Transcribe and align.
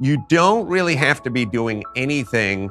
you 0.00 0.24
don't 0.28 0.68
really 0.68 0.94
have 0.94 1.22
to 1.24 1.30
be 1.30 1.44
doing 1.44 1.82
anything 1.96 2.70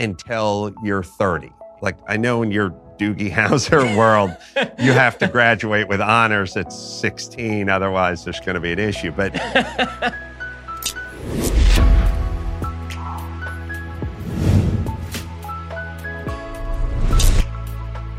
until 0.00 0.74
you're 0.82 1.02
30. 1.02 1.52
Like 1.80 1.96
I 2.08 2.16
know 2.16 2.42
in 2.42 2.50
your 2.50 2.70
Doogie 2.98 3.30
Howser 3.32 3.96
world, 3.96 4.36
you 4.78 4.92
have 4.92 5.18
to 5.18 5.28
graduate 5.28 5.88
with 5.88 6.00
honors 6.00 6.56
at 6.56 6.72
16, 6.72 7.68
otherwise 7.68 8.24
there's 8.24 8.40
going 8.40 8.54
to 8.54 8.60
be 8.60 8.72
an 8.72 8.78
issue. 8.78 9.12
But 9.12 9.34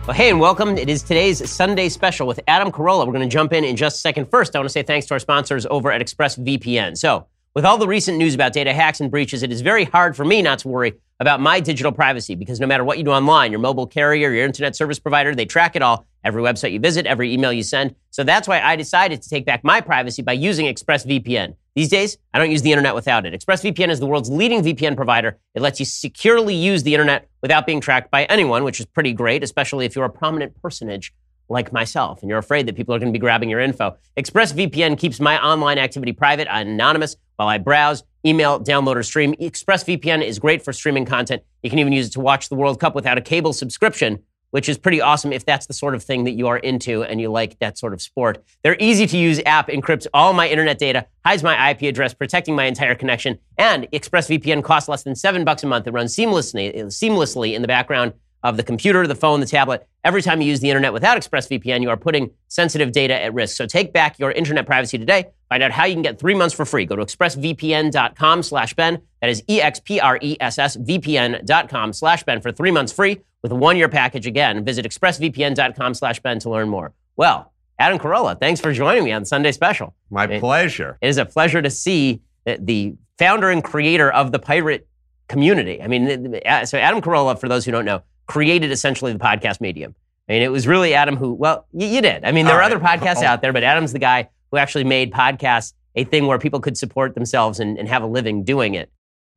Well, 0.08 0.16
hey, 0.16 0.30
and 0.30 0.40
welcome. 0.40 0.78
It 0.78 0.90
is 0.90 1.04
today's 1.04 1.50
Sunday 1.52 1.90
special 1.90 2.28
with 2.28 2.40
Adam 2.48 2.72
Carolla. 2.72 3.06
We're 3.06 3.12
going 3.12 3.28
to 3.28 3.34
jump 3.34 3.52
in 3.52 3.66
in 3.66 3.76
just 3.76 3.98
a 3.98 4.00
second. 4.00 4.30
First, 4.30 4.56
I 4.56 4.60
want 4.60 4.70
to 4.70 4.72
say 4.72 4.82
thanks 4.82 5.06
to 5.08 5.16
our 5.16 5.20
sponsors 5.20 5.66
over 5.66 5.92
at 5.92 6.00
ExpressVPN. 6.00 6.98
So, 6.98 7.28
with 7.58 7.66
all 7.66 7.80
the 7.80 7.88
recent 7.88 8.20
news 8.20 8.36
about 8.36 8.54
data 8.54 8.72
hacks 8.72 9.00
and 9.00 9.10
breaches, 9.10 9.42
it 9.42 9.52
is 9.52 9.62
very 9.62 9.84
hard 9.84 10.16
for 10.16 10.24
me 10.24 10.44
not 10.44 10.60
to 10.60 10.68
worry 10.68 10.94
about 11.20 11.42
my 11.42 11.60
digital 11.60 11.92
privacy 11.92 12.36
because 12.36 12.60
no 12.60 12.68
matter 12.68 12.84
what 12.84 13.00
you 13.00 13.04
do 13.04 13.10
online, 13.10 13.52
your 13.52 13.60
mobile 13.60 13.88
carrier, 13.88 14.30
your 14.30 14.46
internet 14.46 14.76
service 14.76 15.00
provider, 15.00 15.34
they 15.34 15.48
track 15.48 15.76
it 15.76 15.82
all. 15.82 16.06
Every 16.24 16.44
website 16.44 16.72
you 16.72 16.80
visit, 16.80 17.08
every 17.08 17.34
email 17.34 17.52
you 17.52 17.64
send. 17.64 17.96
So 18.12 18.24
that's 18.24 18.48
why 18.48 18.62
I 18.62 18.76
decided 18.76 19.24
to 19.24 19.30
take 19.30 19.44
back 19.44 19.64
my 19.64 19.82
privacy 19.82 20.22
by 20.22 20.34
using 20.34 20.68
ExpressVPN. 20.68 21.56
These 21.74 21.90
days, 21.90 22.20
I 22.32 22.38
don't 22.38 22.52
use 22.52 22.62
the 22.62 22.72
internet 22.72 22.94
without 22.94 23.26
it. 23.26 23.34
ExpressVPN 23.34 23.90
is 23.90 24.00
the 24.00 24.06
world's 24.06 24.30
leading 24.30 24.62
VPN 24.62 24.96
provider. 24.96 25.40
It 25.56 25.64
lets 25.64 25.80
you 25.80 25.86
securely 25.88 26.54
use 26.54 26.84
the 26.84 26.94
internet 26.94 27.28
without 27.42 27.66
being 27.66 27.82
tracked 27.82 28.12
by 28.12 28.26
anyone, 28.26 28.66
which 28.66 28.80
is 28.80 28.86
pretty 28.86 29.14
great, 29.14 29.42
especially 29.42 29.88
if 29.88 29.96
you're 29.96 30.06
a 30.06 30.12
prominent 30.12 30.62
personage 30.62 31.12
like 31.50 31.72
myself 31.72 32.22
and 32.22 32.30
you're 32.30 32.38
afraid 32.38 32.66
that 32.68 32.76
people 32.76 32.94
are 32.94 33.00
going 33.00 33.12
to 33.12 33.18
be 33.18 33.22
grabbing 33.22 33.50
your 33.50 33.60
info. 33.60 33.96
ExpressVPN 34.18 34.98
keeps 34.98 35.20
my 35.20 35.42
online 35.44 35.78
activity 35.78 36.12
private 36.12 36.48
anonymous 36.50 37.16
while 37.38 37.48
I 37.48 37.58
browse, 37.58 38.04
email, 38.26 38.60
download, 38.60 38.96
or 38.96 39.04
stream. 39.04 39.34
ExpressVPN 39.36 40.24
is 40.24 40.40
great 40.40 40.62
for 40.62 40.74
streaming 40.74 41.06
content. 41.06 41.44
You 41.64 41.70
can 41.70 41.80
even 41.80 41.94
use 41.94 42.08
it 42.08 42.14
to 42.14 42.20
watch 42.20 42.50
the 42.50 42.56
World 42.56 42.80
Cup 42.80 42.96
without 42.96 43.18
a 43.18 43.22
cable 43.22 43.54
subscription, 43.54 44.20
which 44.52 44.68
is 44.68 44.78
pretty 44.78 45.02
awesome 45.02 45.32
if 45.32 45.46
that's 45.46 45.68
the 45.68 45.74
sort 45.74 45.94
of 45.94 46.04
thing 46.04 46.24
that 46.24 46.32
you 46.32 46.48
are 46.48 46.58
into 46.58 47.04
and 47.04 47.22
you 47.22 47.30
like 47.30 47.60
that 47.60 47.78
sort 47.78 47.94
of 47.94 48.02
sport. 48.02 48.44
Their 48.64 48.76
easy 48.80 49.06
to 49.08 49.18
use 49.18 49.42
app 49.46 49.68
encrypts 49.68 50.08
all 50.14 50.34
my 50.34 50.48
internet 50.48 50.80
data, 50.80 51.06
hides 51.26 51.44
my 51.44 51.70
IP 51.70 51.84
address, 51.84 52.14
protecting 52.14 52.56
my 52.56 52.66
entire 52.66 52.96
connection, 52.96 53.38
and 53.58 53.88
ExpressVPN 53.92 54.64
costs 54.64 54.90
less 54.90 55.04
than 55.04 55.16
seven 55.16 55.44
bucks 55.46 55.64
a 55.64 55.68
month. 55.68 55.88
It 55.88 55.92
runs 55.92 56.16
seamlessly, 56.16 56.74
seamlessly 56.76 57.54
in 57.54 57.62
the 57.62 57.68
background 57.68 58.14
of 58.44 58.56
the 58.58 58.64
computer, 58.64 59.06
the 59.08 59.16
phone, 59.16 59.40
the 59.40 59.46
tablet. 59.46 59.88
Every 60.04 60.22
time 60.22 60.42
you 60.42 60.48
use 60.48 60.60
the 60.60 60.70
internet 60.70 60.94
without 60.94 61.18
ExpressVPN, 61.18 61.82
you 61.82 61.90
are 61.90 61.98
putting 61.98 62.32
sensitive 62.48 62.92
data 62.92 63.20
at 63.22 63.34
risk. 63.34 63.58
So 63.58 63.66
take 63.66 63.92
back 63.92 64.20
your 64.20 64.32
internet 64.32 64.66
privacy 64.66 64.98
today. 64.98 65.26
Find 65.50 65.64
out 65.64 65.72
how 65.72 65.86
you 65.86 65.94
can 65.96 66.04
get 66.04 66.20
three 66.20 66.36
months 66.36 66.54
for 66.56 66.66
free. 66.66 66.86
Go 66.86 66.96
to 66.96 67.04
expressvpn.com 67.04 68.44
slash 68.44 68.74
Ben. 68.74 69.02
That 69.22 69.30
is 69.30 69.44
E-X-P-R-E-S-S 69.48 70.78
VPN.com 70.78 71.94
slash 71.94 72.24
Ben 72.24 72.42
for 72.42 72.52
three 72.52 72.72
months 72.72 72.92
free 72.94 73.20
with 73.42 73.52
a 73.52 73.56
one-year 73.56 73.90
package. 73.90 74.28
Again, 74.28 74.64
visit 74.64 74.86
expressvpn.com 74.86 75.94
slash 75.94 76.20
Ben 76.22 76.40
to 76.40 76.50
learn 76.50 76.70
more. 76.70 76.94
Well, 77.16 77.52
Adam 77.80 78.00
Carolla, 78.00 78.40
thanks 78.40 78.60
for 78.62 78.72
joining 78.74 79.04
me 79.04 79.12
on 79.12 79.26
Sunday 79.26 79.52
Special. 79.52 79.94
my 80.10 80.26
It- 80.26 80.40
pleasure. 80.40 80.98
It 81.02 81.08
is 81.10 81.18
a 81.18 81.26
pleasure 81.26 81.62
to 81.62 81.70
see 81.70 82.22
the- 82.46 82.96
founder 83.18 83.50
and 83.50 83.64
creator 83.64 84.12
of 84.12 84.32
the 84.32 84.40
pirate 84.40 84.88
community. 85.28 85.82
I 85.82 85.88
mean, 85.88 86.40
uh, 86.46 86.66
so 86.66 86.78
Adam 86.78 87.02
Carolla, 87.02 87.38
for 87.40 87.50
those 87.50 87.66
who 87.66 87.72
don't 87.72 87.84
know, 87.86 88.02
created 88.28 88.72
essentially 88.72 89.14
the 89.14 89.20
podcast 89.20 89.62
medium. 89.62 89.96
I 90.30 90.34
mean, 90.34 90.42
it 90.42 90.52
was 90.52 90.68
really 90.68 90.94
Adam 90.94 91.16
who, 91.16 91.34
well, 91.34 91.66
you, 91.72 91.88
you 91.88 92.02
did. 92.02 92.24
I 92.26 92.32
mean, 92.32 92.46
there 92.46 92.54
All 92.56 92.60
are 92.60 92.62
right. 92.62 92.72
other 92.72 92.84
podcasts 92.84 93.24
Oh. 93.24 93.28
out 93.28 93.42
there, 93.42 93.54
but 93.54 93.64
Adam's 93.64 93.94
the 93.94 94.00
guy 94.00 94.30
who 94.52 94.58
actually 94.58 94.84
made 94.84 95.12
podcasts 95.12 95.74
a 95.96 96.04
thing 96.04 96.28
where 96.28 96.38
people 96.38 96.60
could 96.60 96.78
support 96.78 97.16
themselves 97.16 97.60
and, 97.60 97.78
and 97.78 97.88
have 97.88 98.04
a 98.04 98.08
living 98.08 98.44
doing 98.44 98.76
it. 98.76 98.92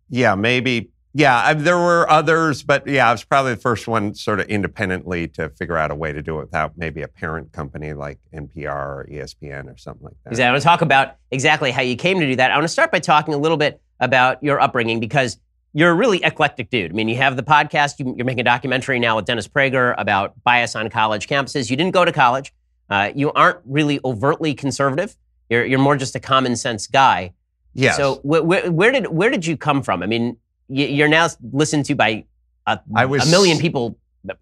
Yeah, 0.08 0.34
maybe. 0.34 0.90
Yeah, 1.12 1.36
I, 1.44 1.54
there 1.54 1.76
were 1.78 2.08
others, 2.10 2.62
but 2.62 2.86
yeah, 2.86 3.08
I 3.08 3.12
was 3.12 3.24
probably 3.24 3.54
the 3.54 3.60
first 3.60 3.88
one 3.88 4.14
sort 4.14 4.38
of 4.40 4.46
independently 4.46 5.26
to 5.28 5.48
figure 5.50 5.76
out 5.76 5.90
a 5.90 5.94
way 5.94 6.12
to 6.12 6.22
do 6.22 6.38
it 6.38 6.42
without 6.42 6.72
maybe 6.76 7.02
a 7.02 7.08
parent 7.08 7.50
company 7.52 7.94
like 7.94 8.18
NPR 8.32 8.66
or 8.66 9.08
ESPN 9.10 9.72
or 9.72 9.76
something 9.76 10.04
like 10.04 10.12
that. 10.14 10.24
Because 10.24 10.40
I 10.40 10.50
want 10.50 10.60
to 10.60 10.64
talk 10.64 10.82
about 10.82 11.16
exactly 11.32 11.70
how 11.72 11.82
you 11.82 11.96
came 11.96 12.20
to 12.20 12.26
do 12.26 12.36
that. 12.36 12.50
I 12.52 12.54
want 12.54 12.64
to 12.64 12.68
start 12.68 12.92
by 12.92 13.00
talking 13.00 13.34
a 13.34 13.38
little 13.38 13.56
bit 13.56 13.80
about 13.98 14.42
your 14.42 14.60
upbringing 14.60 15.00
because 15.00 15.38
you're 15.72 15.90
a 15.90 15.94
really 15.94 16.22
eclectic 16.24 16.70
dude. 16.70 16.90
I 16.90 16.94
mean, 16.94 17.08
you 17.08 17.16
have 17.16 17.36
the 17.36 17.42
podcast, 17.42 17.98
you, 17.98 18.14
you're 18.16 18.24
making 18.26 18.40
a 18.40 18.44
documentary 18.44 18.98
now 18.98 19.16
with 19.16 19.24
Dennis 19.26 19.46
Prager 19.46 19.94
about 19.98 20.34
bias 20.44 20.74
on 20.74 20.90
college 20.90 21.26
campuses. 21.28 21.70
You 21.70 21.76
didn't 21.76 21.92
go 21.92 22.04
to 22.04 22.12
college. 22.12 22.52
Uh, 22.88 23.10
you 23.14 23.32
aren't 23.32 23.58
really 23.64 24.00
overtly 24.04 24.52
conservative. 24.54 25.16
You're, 25.48 25.64
you're 25.64 25.78
more 25.78 25.96
just 25.96 26.16
a 26.16 26.20
common 26.20 26.56
sense 26.56 26.86
guy. 26.86 27.32
Yes. 27.74 27.96
So 27.96 28.16
wh- 28.28 28.42
wh- 28.42 28.72
where 28.74 28.90
did 28.90 29.06
where 29.08 29.30
did 29.30 29.46
you 29.46 29.56
come 29.56 29.82
from? 29.82 30.02
I 30.02 30.06
mean, 30.06 30.36
you're 30.68 31.08
now 31.08 31.28
listened 31.52 31.84
to 31.86 31.94
by 31.94 32.24
a, 32.66 32.80
I 32.96 33.06
was- 33.06 33.26
a 33.28 33.30
million 33.30 33.58
people 33.58 33.96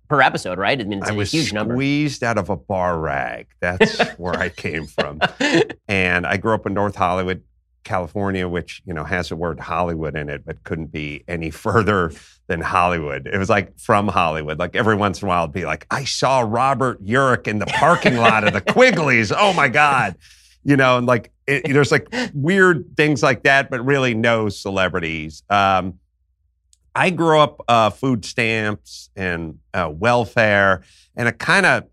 per 0.09 0.21
episode, 0.23 0.59
right? 0.59 0.81
I 0.81 0.85
mean, 0.85 0.99
it's 1.01 1.11
I 1.11 1.13
a 1.13 1.17
was 1.17 1.31
huge 1.31 1.53
number. 1.53 1.75
squeezed 1.75 2.25
out 2.25 2.37
of 2.39 2.49
a 2.51 2.57
bar 2.57 2.99
rag. 2.99 3.47
That's 3.61 4.01
where 4.19 4.35
I 4.35 4.49
came 4.49 4.87
from. 4.87 5.21
And 5.89 6.27
I 6.27 6.37
grew 6.37 6.53
up 6.55 6.67
in 6.67 6.75
North 6.75 6.97
Hollywood, 6.97 7.43
California, 7.89 8.47
which, 8.47 8.83
you 8.85 8.93
know, 8.93 9.03
has 9.03 9.31
the 9.31 9.37
word 9.37 9.59
Hollywood 9.59 10.15
in 10.15 10.29
it, 10.29 10.45
but 10.45 10.63
couldn't 10.63 10.93
be 10.93 11.25
any 11.27 11.51
further 11.65 12.13
than 12.47 12.61
Hollywood. 12.61 13.27
It 13.27 13.39
was 13.39 13.49
like 13.49 13.79
from 13.79 14.09
Hollywood. 14.09 14.59
Like 14.59 14.77
every 14.77 14.95
once 14.95 15.23
in 15.23 15.27
a 15.27 15.29
while, 15.29 15.45
it'd 15.45 15.55
be 15.55 15.65
like, 15.65 15.87
I 15.91 16.05
saw 16.05 16.41
Robert 16.41 17.05
Urich 17.05 17.49
in 17.49 17.59
the 17.59 17.67
parking 17.67 18.17
lot 18.17 18.45
of 18.45 18.53
the 18.53 18.61
Quigley's. 18.73 19.33
Oh 19.33 19.53
my 19.55 19.69
God. 19.69 20.17
You 20.65 20.77
know, 20.77 20.99
and 20.99 21.07
like 21.07 21.33
it, 21.47 21.73
there's 21.73 21.91
like 21.91 22.09
weird 22.35 22.97
things 22.97 23.23
like 23.23 23.45
that, 23.45 23.71
but 23.71 23.85
really 23.85 24.15
no 24.15 24.51
celebrities. 24.51 25.43
Um, 25.49 25.99
I 26.95 27.11
grew 27.11 27.39
up 27.39 27.63
uh, 27.69 27.91
food 27.91 28.25
stamps 28.25 29.09
and 29.17 29.59
uh, 29.73 29.91
welfare 29.93 30.83
and 31.17 31.29
a 31.29 31.33
kind 31.33 31.65
of 31.65 31.85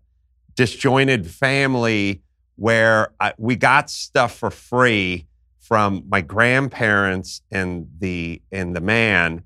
disjointed 0.56 1.26
family 1.26 2.22
where 2.56 3.12
I, 3.20 3.32
we 3.38 3.56
got 3.56 3.88
stuff 3.88 4.36
for 4.36 4.50
free 4.50 5.25
from 5.66 6.04
my 6.08 6.20
grandparents 6.20 7.42
and 7.50 7.88
the 7.98 8.40
and 8.52 8.76
the 8.76 8.80
man, 8.80 9.42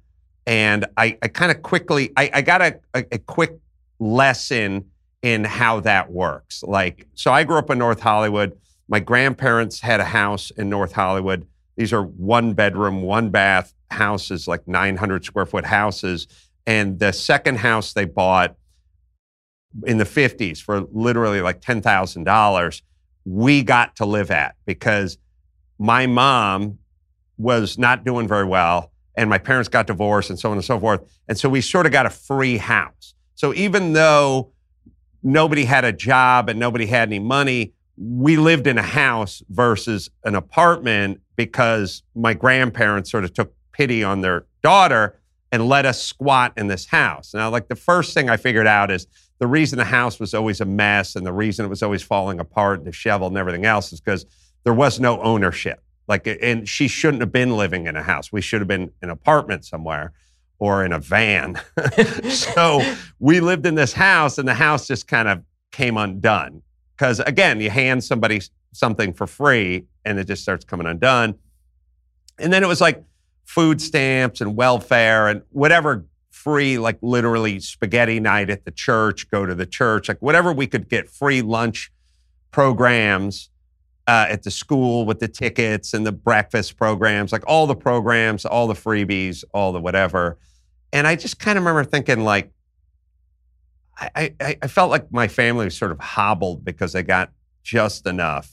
and 0.46 0.84
I, 0.96 1.16
I 1.22 1.28
kind 1.28 1.50
of 1.50 1.62
quickly 1.62 2.12
I, 2.16 2.30
I 2.34 2.42
got 2.42 2.60
a, 2.60 2.78
a, 2.94 3.04
a 3.12 3.18
quick 3.18 3.58
lesson 3.98 4.84
in 5.22 5.44
how 5.44 5.80
that 5.80 6.10
works. 6.10 6.62
Like, 6.62 7.06
so 7.14 7.32
I 7.32 7.44
grew 7.44 7.56
up 7.56 7.70
in 7.70 7.78
North 7.78 8.00
Hollywood. 8.00 8.58
My 8.88 9.00
grandparents 9.00 9.80
had 9.80 10.00
a 10.00 10.04
house 10.04 10.50
in 10.50 10.68
North 10.68 10.92
Hollywood. 10.92 11.46
These 11.76 11.92
are 11.92 12.02
one 12.02 12.52
bedroom, 12.52 13.02
one 13.02 13.30
bath 13.30 13.72
houses, 13.90 14.46
like 14.46 14.66
900 14.68 15.24
square 15.24 15.46
foot 15.46 15.64
houses. 15.64 16.26
And 16.66 16.98
the 16.98 17.12
second 17.12 17.58
house 17.58 17.92
they 17.92 18.04
bought 18.04 18.56
in 19.86 19.98
the 19.98 20.04
50s 20.04 20.60
for 20.60 20.80
literally 20.92 21.40
like 21.40 21.60
$10,000, 21.60 22.82
we 23.24 23.62
got 23.62 23.96
to 23.96 24.04
live 24.04 24.30
at 24.30 24.56
because 24.66 25.18
my 25.80 26.06
mom 26.06 26.78
was 27.38 27.78
not 27.78 28.04
doing 28.04 28.28
very 28.28 28.44
well 28.44 28.92
and 29.16 29.30
my 29.30 29.38
parents 29.38 29.68
got 29.68 29.86
divorced 29.86 30.28
and 30.28 30.38
so 30.38 30.50
on 30.50 30.58
and 30.58 30.64
so 30.64 30.78
forth. 30.78 31.00
And 31.26 31.38
so 31.38 31.48
we 31.48 31.62
sort 31.62 31.86
of 31.86 31.92
got 31.92 32.04
a 32.04 32.10
free 32.10 32.58
house. 32.58 33.14
So 33.34 33.54
even 33.54 33.94
though 33.94 34.52
nobody 35.22 35.64
had 35.64 35.86
a 35.86 35.92
job 35.92 36.50
and 36.50 36.60
nobody 36.60 36.84
had 36.84 37.08
any 37.08 37.18
money, 37.18 37.72
we 37.96 38.36
lived 38.36 38.66
in 38.66 38.76
a 38.76 38.82
house 38.82 39.42
versus 39.48 40.10
an 40.24 40.34
apartment 40.34 41.22
because 41.34 42.02
my 42.14 42.34
grandparents 42.34 43.10
sort 43.10 43.24
of 43.24 43.32
took 43.32 43.54
pity 43.72 44.04
on 44.04 44.20
their 44.20 44.44
daughter 44.62 45.18
and 45.50 45.66
let 45.66 45.86
us 45.86 46.02
squat 46.02 46.52
in 46.58 46.66
this 46.66 46.84
house. 46.84 47.32
Now, 47.32 47.48
like 47.48 47.68
the 47.68 47.74
first 47.74 48.12
thing 48.12 48.28
I 48.28 48.36
figured 48.36 48.66
out 48.66 48.90
is 48.90 49.06
the 49.38 49.46
reason 49.46 49.78
the 49.78 49.84
house 49.84 50.20
was 50.20 50.34
always 50.34 50.60
a 50.60 50.66
mess 50.66 51.16
and 51.16 51.24
the 51.24 51.32
reason 51.32 51.64
it 51.64 51.68
was 51.68 51.82
always 51.82 52.02
falling 52.02 52.38
apart 52.38 52.80
and 52.80 52.84
disheveled 52.84 53.32
and 53.32 53.38
everything 53.38 53.64
else 53.64 53.94
is 53.94 54.00
because 54.00 54.26
there 54.64 54.74
was 54.74 55.00
no 55.00 55.20
ownership. 55.22 55.82
Like, 56.08 56.26
and 56.42 56.68
she 56.68 56.88
shouldn't 56.88 57.20
have 57.20 57.32
been 57.32 57.56
living 57.56 57.86
in 57.86 57.94
a 57.94 58.02
house. 58.02 58.32
We 58.32 58.40
should 58.40 58.60
have 58.60 58.68
been 58.68 58.82
in 58.82 58.92
an 59.02 59.10
apartment 59.10 59.64
somewhere 59.64 60.12
or 60.58 60.84
in 60.84 60.92
a 60.92 60.98
van. 60.98 61.60
so 62.28 62.82
we 63.18 63.40
lived 63.40 63.64
in 63.64 63.76
this 63.76 63.92
house 63.92 64.36
and 64.36 64.46
the 64.46 64.54
house 64.54 64.86
just 64.88 65.06
kind 65.06 65.28
of 65.28 65.42
came 65.70 65.96
undone. 65.96 66.62
Because 66.96 67.20
again, 67.20 67.60
you 67.60 67.70
hand 67.70 68.02
somebody 68.02 68.40
something 68.72 69.12
for 69.12 69.26
free 69.26 69.86
and 70.04 70.18
it 70.18 70.26
just 70.26 70.42
starts 70.42 70.64
coming 70.64 70.86
undone. 70.86 71.36
And 72.38 72.52
then 72.52 72.62
it 72.62 72.66
was 72.66 72.80
like 72.80 73.04
food 73.44 73.80
stamps 73.80 74.40
and 74.40 74.56
welfare 74.56 75.28
and 75.28 75.42
whatever 75.50 76.06
free, 76.30 76.78
like 76.78 76.98
literally 77.02 77.60
spaghetti 77.60 78.18
night 78.18 78.50
at 78.50 78.64
the 78.64 78.70
church, 78.70 79.30
go 79.30 79.46
to 79.46 79.54
the 79.54 79.66
church, 79.66 80.08
like 80.08 80.20
whatever 80.20 80.52
we 80.52 80.66
could 80.66 80.88
get 80.88 81.08
free 81.08 81.42
lunch 81.42 81.92
programs 82.50 83.50
uh, 84.10 84.26
at 84.28 84.42
the 84.42 84.50
school 84.50 85.06
with 85.06 85.20
the 85.20 85.28
tickets 85.28 85.94
and 85.94 86.04
the 86.04 86.10
breakfast 86.10 86.76
programs, 86.76 87.30
like 87.30 87.44
all 87.46 87.68
the 87.68 87.76
programs, 87.76 88.44
all 88.44 88.66
the 88.66 88.74
freebies, 88.74 89.44
all 89.54 89.70
the 89.70 89.80
whatever. 89.80 90.36
And 90.92 91.06
I 91.06 91.14
just 91.14 91.38
kind 91.38 91.56
of 91.56 91.64
remember 91.64 91.88
thinking, 91.88 92.24
like, 92.24 92.50
I, 93.96 94.34
I, 94.40 94.56
I 94.62 94.66
felt 94.66 94.90
like 94.90 95.12
my 95.12 95.28
family 95.28 95.64
was 95.64 95.76
sort 95.76 95.92
of 95.92 96.00
hobbled 96.00 96.64
because 96.64 96.92
they 96.92 97.04
got 97.04 97.30
just 97.62 98.04
enough 98.04 98.50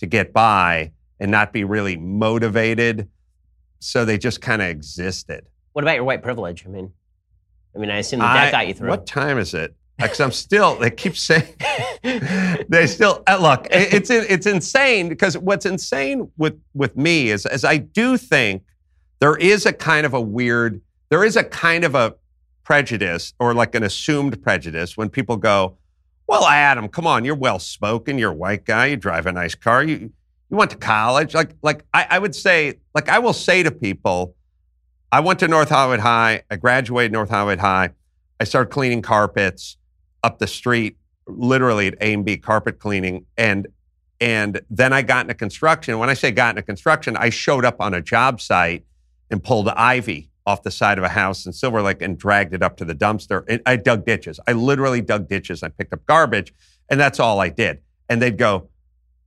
to 0.00 0.06
get 0.06 0.32
by 0.32 0.90
and 1.20 1.30
not 1.30 1.52
be 1.52 1.62
really 1.62 1.96
motivated 1.96 3.08
so 3.78 4.04
they 4.04 4.18
just 4.18 4.40
kind 4.40 4.60
of 4.60 4.66
existed. 4.66 5.48
What 5.74 5.84
about 5.84 5.94
your 5.94 6.04
white 6.04 6.24
privilege? 6.24 6.66
I 6.66 6.70
mean, 6.70 6.92
I 7.72 7.78
mean, 7.78 7.90
I 7.90 7.98
assume 7.98 8.18
that, 8.18 8.34
that 8.34 8.50
got 8.50 8.66
you 8.66 8.74
through. 8.74 8.88
What 8.88 9.06
time 9.06 9.38
is 9.38 9.54
it? 9.54 9.76
Because 9.98 10.20
I'm 10.20 10.32
still. 10.32 10.76
They 10.76 10.90
keep 10.90 11.16
saying 11.16 11.54
they 12.68 12.86
still 12.86 13.22
uh, 13.26 13.38
look. 13.40 13.66
It's 13.70 14.10
it's 14.10 14.46
insane 14.46 15.08
because 15.08 15.36
what's 15.36 15.66
insane 15.66 16.30
with 16.36 16.58
with 16.72 16.96
me 16.96 17.30
is 17.30 17.46
as 17.46 17.64
I 17.64 17.78
do 17.78 18.16
think 18.16 18.62
there 19.18 19.36
is 19.36 19.66
a 19.66 19.72
kind 19.72 20.06
of 20.06 20.14
a 20.14 20.20
weird. 20.20 20.80
There 21.08 21.24
is 21.24 21.36
a 21.36 21.42
kind 21.42 21.84
of 21.84 21.96
a 21.96 22.14
prejudice 22.62 23.32
or 23.40 23.54
like 23.54 23.74
an 23.74 23.82
assumed 23.82 24.40
prejudice 24.40 24.96
when 24.96 25.08
people 25.08 25.36
go, 25.36 25.78
"Well, 26.28 26.44
Adam, 26.44 26.88
come 26.88 27.08
on, 27.08 27.24
you're 27.24 27.34
well 27.34 27.58
spoken. 27.58 28.18
You're 28.18 28.32
a 28.32 28.36
white 28.36 28.64
guy. 28.64 28.86
You 28.86 28.96
drive 28.96 29.26
a 29.26 29.32
nice 29.32 29.56
car. 29.56 29.82
You 29.82 30.12
you 30.48 30.56
went 30.56 30.70
to 30.70 30.76
college. 30.76 31.34
Like 31.34 31.56
like 31.62 31.84
I, 31.92 32.06
I 32.10 32.18
would 32.20 32.36
say 32.36 32.78
like 32.94 33.08
I 33.08 33.18
will 33.18 33.32
say 33.32 33.64
to 33.64 33.72
people, 33.72 34.36
I 35.10 35.18
went 35.18 35.40
to 35.40 35.48
North 35.48 35.70
Hollywood 35.70 36.00
High. 36.00 36.44
I 36.52 36.54
graduated 36.54 37.10
North 37.10 37.30
Hollywood 37.30 37.58
High. 37.58 37.90
I 38.38 38.44
started 38.44 38.70
cleaning 38.70 39.02
carpets 39.02 39.77
up 40.22 40.38
the 40.38 40.46
street, 40.46 40.96
literally 41.26 41.88
at 41.88 41.94
A 42.00 42.12
and 42.12 42.24
B 42.24 42.36
carpet 42.36 42.78
cleaning, 42.78 43.26
and 43.36 43.66
and 44.20 44.60
then 44.68 44.92
I 44.92 45.02
got 45.02 45.22
into 45.22 45.34
construction. 45.34 45.98
When 45.98 46.10
I 46.10 46.14
say 46.14 46.32
got 46.32 46.50
into 46.50 46.62
construction, 46.62 47.16
I 47.16 47.30
showed 47.30 47.64
up 47.64 47.80
on 47.80 47.94
a 47.94 48.00
job 48.00 48.40
site 48.40 48.84
and 49.30 49.42
pulled 49.42 49.68
ivy 49.68 50.30
off 50.46 50.62
the 50.62 50.70
side 50.70 50.98
of 50.98 51.04
a 51.04 51.08
house 51.08 51.46
in 51.46 51.52
Silver 51.52 51.82
Lake 51.82 52.00
and 52.02 52.18
dragged 52.18 52.54
it 52.54 52.62
up 52.62 52.76
to 52.78 52.84
the 52.84 52.94
dumpster. 52.94 53.44
And 53.48 53.60
I 53.66 53.76
dug 53.76 54.06
ditches. 54.06 54.40
I 54.48 54.52
literally 54.52 55.02
dug 55.02 55.28
ditches. 55.28 55.62
I 55.62 55.68
picked 55.68 55.92
up 55.92 56.04
garbage, 56.06 56.54
and 56.88 56.98
that's 56.98 57.20
all 57.20 57.40
I 57.40 57.50
did. 57.50 57.80
And 58.08 58.20
they'd 58.20 58.38
go, 58.38 58.68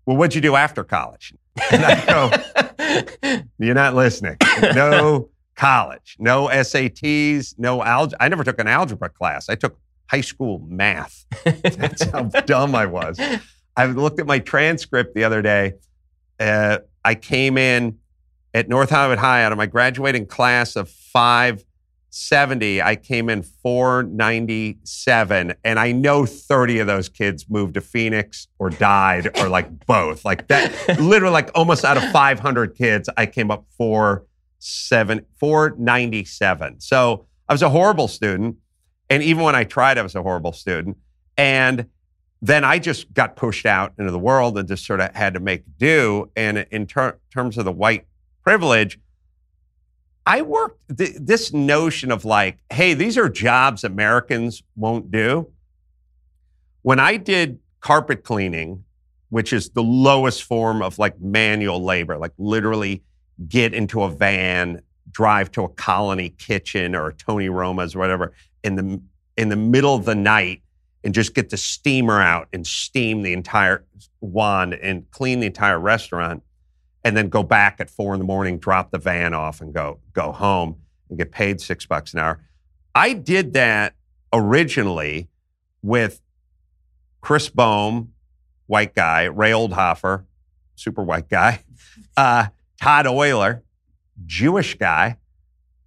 "Well, 0.05 0.17
what'd 0.17 0.35
you 0.35 0.41
do 0.41 0.55
after 0.55 0.83
college?" 0.83 1.33
And 1.71 1.85
I 1.85 2.05
go, 2.05 3.41
"You're 3.59 3.75
not 3.75 3.93
listening. 3.93 4.37
No 4.61 5.29
college, 5.55 6.17
no 6.17 6.47
SATs, 6.47 7.53
no 7.59 7.83
algebra. 7.83 8.17
I 8.19 8.27
never 8.27 8.43
took 8.43 8.59
an 8.59 8.67
algebra 8.67 9.09
class. 9.09 9.47
I 9.47 9.55
took 9.55 9.77
high 10.11 10.21
school 10.21 10.63
math. 10.67 11.25
That's 11.45 12.03
how 12.03 12.23
dumb 12.23 12.75
I 12.75 12.85
was. 12.85 13.17
I 13.77 13.85
looked 13.85 14.19
at 14.19 14.27
my 14.27 14.39
transcript 14.39 15.15
the 15.15 15.23
other 15.23 15.41
day. 15.41 15.75
Uh, 16.39 16.79
I 17.03 17.15
came 17.15 17.57
in 17.57 17.97
at 18.53 18.67
North 18.67 18.89
Hollywood 18.89 19.19
High 19.19 19.45
out 19.45 19.53
of 19.53 19.57
my 19.57 19.67
graduating 19.67 20.25
class 20.25 20.75
of 20.75 20.89
570. 20.89 22.81
I 22.81 22.97
came 22.97 23.29
in 23.29 23.41
497, 23.41 25.53
and 25.63 25.79
I 25.79 25.93
know 25.93 26.25
30 26.25 26.79
of 26.79 26.87
those 26.87 27.07
kids 27.07 27.49
moved 27.49 27.75
to 27.75 27.81
Phoenix 27.81 28.49
or 28.59 28.69
died 28.69 29.39
or 29.39 29.47
like 29.47 29.85
both. 29.85 30.25
Like 30.25 30.49
that, 30.49 30.99
literally, 30.99 31.31
like 31.31 31.51
almost 31.55 31.85
out 31.85 31.95
of 31.95 32.03
500 32.11 32.75
kids, 32.75 33.09
I 33.15 33.25
came 33.25 33.49
up 33.49 33.63
four 33.77 34.25
497. 34.59 36.81
So 36.81 37.25
I 37.47 37.53
was 37.53 37.61
a 37.61 37.69
horrible 37.69 38.09
student. 38.09 38.57
And 39.11 39.21
even 39.23 39.43
when 39.43 39.55
I 39.55 39.65
tried, 39.65 39.97
I 39.97 40.03
was 40.03 40.15
a 40.15 40.23
horrible 40.23 40.53
student. 40.53 40.95
And 41.35 41.87
then 42.41 42.63
I 42.63 42.79
just 42.79 43.13
got 43.13 43.35
pushed 43.35 43.65
out 43.65 43.91
into 43.99 44.09
the 44.09 44.17
world 44.17 44.57
and 44.57 44.69
just 44.69 44.85
sort 44.85 45.01
of 45.01 45.13
had 45.13 45.33
to 45.33 45.41
make 45.41 45.63
do. 45.77 46.31
And 46.37 46.65
in 46.71 46.87
ter- 46.87 47.19
terms 47.29 47.57
of 47.57 47.65
the 47.65 47.73
white 47.73 48.07
privilege, 48.41 48.97
I 50.25 50.43
worked 50.43 50.97
th- 50.97 51.17
this 51.19 51.51
notion 51.51 52.09
of 52.09 52.23
like, 52.23 52.59
hey, 52.71 52.93
these 52.93 53.17
are 53.17 53.27
jobs 53.27 53.83
Americans 53.83 54.63
won't 54.77 55.11
do. 55.11 55.51
When 56.81 57.01
I 57.01 57.17
did 57.17 57.59
carpet 57.81 58.23
cleaning, 58.23 58.85
which 59.27 59.51
is 59.51 59.71
the 59.71 59.83
lowest 59.83 60.43
form 60.43 60.81
of 60.81 60.97
like 60.99 61.19
manual 61.19 61.83
labor, 61.83 62.17
like 62.17 62.33
literally 62.37 63.03
get 63.49 63.73
into 63.73 64.03
a 64.03 64.09
van, 64.09 64.81
drive 65.11 65.51
to 65.51 65.63
a 65.63 65.69
colony 65.69 66.29
kitchen 66.29 66.95
or 66.95 67.11
Tony 67.11 67.49
Roma's 67.49 67.93
or 67.93 67.99
whatever 67.99 68.31
in 68.63 68.75
the 68.75 69.01
in 69.37 69.49
the 69.49 69.55
middle 69.55 69.95
of 69.95 70.05
the 70.05 70.15
night 70.15 70.61
and 71.03 71.13
just 71.13 71.33
get 71.33 71.49
the 71.49 71.57
steamer 71.57 72.21
out 72.21 72.47
and 72.53 72.65
steam 72.65 73.21
the 73.23 73.33
entire 73.33 73.83
wand 74.19 74.73
and 74.73 75.09
clean 75.11 75.39
the 75.39 75.47
entire 75.47 75.79
restaurant 75.79 76.43
and 77.03 77.17
then 77.17 77.29
go 77.29 77.41
back 77.41 77.77
at 77.79 77.89
four 77.89 78.13
in 78.13 78.19
the 78.19 78.25
morning, 78.25 78.59
drop 78.59 78.91
the 78.91 78.99
van 78.99 79.33
off 79.33 79.61
and 79.61 79.73
go 79.73 79.99
go 80.13 80.31
home 80.31 80.77
and 81.09 81.17
get 81.17 81.31
paid 81.31 81.59
six 81.59 81.85
bucks 81.85 82.13
an 82.13 82.19
hour. 82.19 82.39
I 82.93 83.13
did 83.13 83.53
that 83.53 83.93
originally 84.33 85.29
with 85.81 86.21
Chris 87.21 87.49
Bohm, 87.49 88.13
white 88.67 88.93
guy, 88.93 89.23
Ray 89.25 89.51
Oldhofer, 89.51 90.25
super 90.75 91.03
white 91.03 91.29
guy, 91.29 91.63
uh, 92.17 92.47
Todd 92.81 93.07
Euler, 93.07 93.63
Jewish 94.25 94.77
guy, 94.77 95.17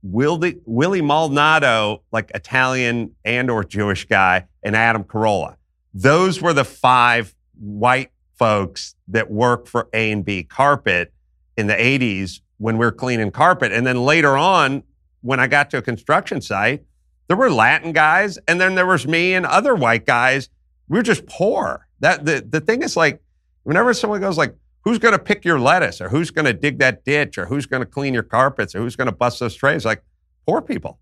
Willie, 0.05 0.61
Willie 0.67 1.01
Maldonado, 1.01 2.03
like 2.12 2.31
Italian 2.35 3.17
and 3.25 3.51
or 3.51 3.65
Jewish 3.65 4.05
guy, 4.05 4.45
and 4.62 4.77
Adam 4.77 5.03
Carolla. 5.03 5.56
Those 5.95 6.43
were 6.43 6.53
the 6.53 6.65
five 6.65 7.35
white 7.59 8.11
folks 8.39 8.97
that 9.09 9.31
worked 9.31 9.69
for 9.69 9.89
A 9.95 10.12
and 10.12 10.25
B 10.25 10.43
Carpet 10.43 11.12
in 11.56 11.69
the 11.69 11.75
80s 11.75 12.41
when 12.59 12.77
we 12.77 12.85
were 12.85 12.93
cleaning 12.93 13.31
carpet. 13.31 13.73
And 13.73 13.87
then 13.87 14.05
later 14.05 14.37
on, 14.37 14.83
when 15.23 15.41
I 15.41 15.47
got 15.47 15.71
to 15.71 15.79
a 15.79 15.83
construction 15.83 16.43
site, 16.43 16.83
there 17.29 17.37
were 17.37 17.51
Latin 17.51 17.93
guys, 17.93 18.39
and 18.47 18.61
then 18.61 18.75
there 18.75 18.87
was 18.87 19.06
me 19.06 19.33
and 19.33 19.47
other 19.47 19.75
white 19.75 20.05
guys. 20.05 20.51
We 20.89 20.99
were 20.99 21.03
just 21.03 21.25
poor. 21.27 21.87
That 22.01 22.27
the, 22.27 22.45
the 22.47 22.61
thing 22.61 22.83
is 22.83 22.97
like, 22.97 23.23
whenever 23.62 23.95
someone 23.95 24.21
goes 24.21 24.37
like, 24.37 24.55
who's 24.84 24.98
going 24.98 25.12
to 25.12 25.19
pick 25.19 25.44
your 25.44 25.58
lettuce 25.58 26.00
or 26.00 26.10
who's 26.10 26.31
going 26.31 26.44
to 26.44 26.52
dig 26.52 26.78
that 26.78 27.04
ditch 27.04 27.38
or 27.38 27.46
who's 27.46 27.66
going 27.66 27.81
to 27.81 27.86
clean 27.86 28.14
your 28.14 28.22
carpets 28.22 28.75
or 28.75 28.81
who's 28.81 28.96
going 28.96 29.06
to 29.06 29.12
bust 29.12 29.40
those 29.40 29.54
trays? 29.54 29.84
Like 29.84 30.02
poor 30.46 30.60
people. 30.60 30.98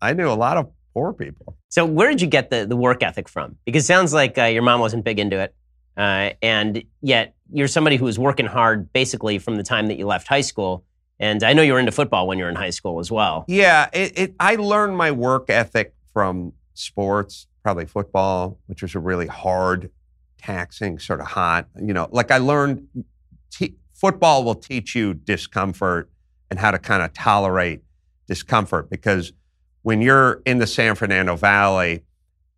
I 0.00 0.12
knew 0.14 0.28
a 0.28 0.34
lot 0.34 0.56
of 0.56 0.70
poor 0.94 1.12
people. 1.12 1.56
So 1.68 1.84
where 1.84 2.08
did 2.08 2.20
you 2.20 2.26
get 2.26 2.50
the, 2.50 2.66
the 2.66 2.76
work 2.76 3.02
ethic 3.02 3.28
from? 3.28 3.56
Because 3.64 3.84
it 3.84 3.86
sounds 3.86 4.14
like 4.14 4.38
uh, 4.38 4.44
your 4.44 4.62
mom 4.62 4.80
wasn't 4.80 5.04
big 5.04 5.18
into 5.18 5.38
it. 5.38 5.54
Uh, 5.96 6.30
and 6.42 6.82
yet 7.00 7.34
you're 7.52 7.68
somebody 7.68 7.96
who 7.96 8.04
was 8.04 8.18
working 8.18 8.46
hard 8.46 8.92
basically 8.92 9.38
from 9.38 9.56
the 9.56 9.62
time 9.62 9.86
that 9.88 9.98
you 9.98 10.06
left 10.06 10.28
high 10.28 10.40
school. 10.40 10.84
And 11.18 11.42
I 11.42 11.52
know 11.54 11.62
you 11.62 11.72
were 11.72 11.78
into 11.78 11.92
football 11.92 12.26
when 12.26 12.38
you 12.38 12.44
were 12.44 12.50
in 12.50 12.56
high 12.56 12.70
school 12.70 12.98
as 12.98 13.10
well. 13.10 13.44
Yeah, 13.48 13.88
it, 13.92 14.18
it, 14.18 14.34
I 14.38 14.56
learned 14.56 14.96
my 14.96 15.10
work 15.10 15.48
ethic 15.48 15.94
from 16.12 16.52
sports, 16.74 17.46
probably 17.62 17.86
football, 17.86 18.58
which 18.66 18.82
was 18.82 18.94
a 18.94 18.98
really 18.98 19.26
hard, 19.26 19.90
taxing, 20.36 20.98
sort 20.98 21.20
of 21.20 21.28
hot. 21.28 21.68
You 21.80 21.94
know, 21.94 22.08
like 22.10 22.30
I 22.30 22.38
learned 22.38 22.86
football 23.92 24.44
will 24.44 24.54
teach 24.54 24.94
you 24.94 25.14
discomfort 25.14 26.10
and 26.50 26.58
how 26.58 26.70
to 26.70 26.78
kind 26.78 27.02
of 27.02 27.12
tolerate 27.12 27.82
discomfort 28.28 28.90
because 28.90 29.32
when 29.82 30.00
you're 30.00 30.42
in 30.44 30.58
the 30.58 30.66
San 30.66 30.94
Fernando 30.94 31.36
Valley 31.36 32.04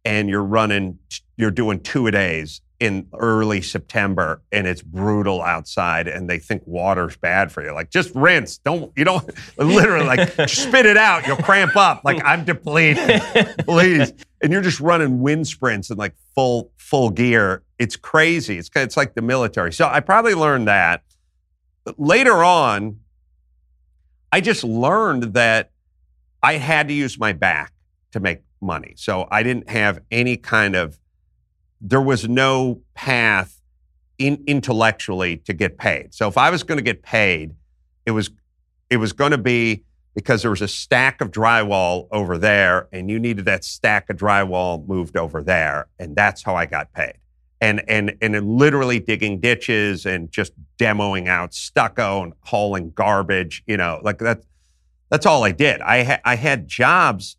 and 0.04 0.28
you're 0.28 0.42
running, 0.42 0.98
you're 1.36 1.50
doing 1.50 1.80
two 1.80 2.06
a 2.06 2.10
days 2.10 2.60
in 2.80 3.08
early 3.18 3.60
September 3.60 4.40
and 4.52 4.66
it's 4.66 4.82
brutal 4.82 5.42
outside 5.42 6.06
and 6.06 6.30
they 6.30 6.38
think 6.38 6.62
water's 6.64 7.16
bad 7.16 7.50
for 7.50 7.64
you. 7.64 7.72
Like 7.72 7.90
just 7.90 8.14
rinse. 8.14 8.58
Don't 8.58 8.92
you 8.96 9.04
don't 9.04 9.28
literally 9.58 10.06
like 10.06 10.48
spit 10.48 10.86
it 10.86 10.96
out. 10.96 11.26
You'll 11.26 11.36
cramp 11.36 11.76
up. 11.76 12.02
Like 12.04 12.22
I'm 12.24 12.44
depleted. 12.44 13.20
Please. 13.66 14.12
And 14.42 14.52
you're 14.52 14.62
just 14.62 14.78
running 14.78 15.20
wind 15.20 15.48
sprints 15.48 15.90
in 15.90 15.96
like 15.96 16.14
full 16.34 16.70
full 16.76 17.10
gear. 17.10 17.62
It's 17.78 17.96
crazy. 17.96 18.58
It's 18.58 18.70
it's 18.74 18.96
like 18.96 19.14
the 19.14 19.22
military. 19.22 19.72
So 19.72 19.88
I 19.88 20.00
probably 20.00 20.34
learned 20.34 20.68
that. 20.68 21.02
But 21.84 21.98
later 21.98 22.44
on, 22.44 23.00
I 24.30 24.40
just 24.40 24.62
learned 24.62 25.34
that 25.34 25.72
I 26.42 26.54
had 26.54 26.88
to 26.88 26.94
use 26.94 27.18
my 27.18 27.32
back 27.32 27.72
to 28.12 28.20
make 28.20 28.42
money. 28.60 28.94
So 28.96 29.26
I 29.30 29.42
didn't 29.42 29.68
have 29.68 30.00
any 30.12 30.36
kind 30.36 30.76
of 30.76 30.98
there 31.80 32.00
was 32.00 32.28
no 32.28 32.80
path 32.94 33.60
in, 34.18 34.42
intellectually 34.46 35.36
to 35.38 35.52
get 35.52 35.78
paid. 35.78 36.12
So 36.14 36.28
if 36.28 36.36
I 36.36 36.50
was 36.50 36.62
going 36.62 36.78
to 36.78 36.82
get 36.82 37.02
paid, 37.02 37.54
it 38.04 38.10
was 38.10 38.30
it 38.90 38.96
was 38.96 39.12
going 39.12 39.32
to 39.32 39.38
be 39.38 39.84
because 40.14 40.42
there 40.42 40.50
was 40.50 40.62
a 40.62 40.68
stack 40.68 41.20
of 41.20 41.30
drywall 41.30 42.08
over 42.10 42.38
there, 42.38 42.88
and 42.92 43.08
you 43.08 43.20
needed 43.20 43.44
that 43.44 43.64
stack 43.64 44.10
of 44.10 44.16
drywall 44.16 44.86
moved 44.88 45.16
over 45.16 45.42
there, 45.42 45.86
and 45.98 46.16
that's 46.16 46.42
how 46.42 46.56
I 46.56 46.66
got 46.66 46.92
paid. 46.92 47.14
And 47.60 47.82
and 47.88 48.16
and 48.20 48.34
literally 48.58 48.98
digging 48.98 49.40
ditches 49.40 50.06
and 50.06 50.30
just 50.30 50.52
demoing 50.78 51.28
out 51.28 51.54
stucco 51.54 52.22
and 52.22 52.32
hauling 52.40 52.90
garbage, 52.90 53.62
you 53.66 53.76
know, 53.76 54.00
like 54.02 54.18
that. 54.18 54.42
That's 55.10 55.24
all 55.24 55.42
I 55.42 55.52
did. 55.52 55.80
I 55.80 56.04
ha- 56.04 56.20
I 56.24 56.36
had 56.36 56.68
jobs 56.68 57.37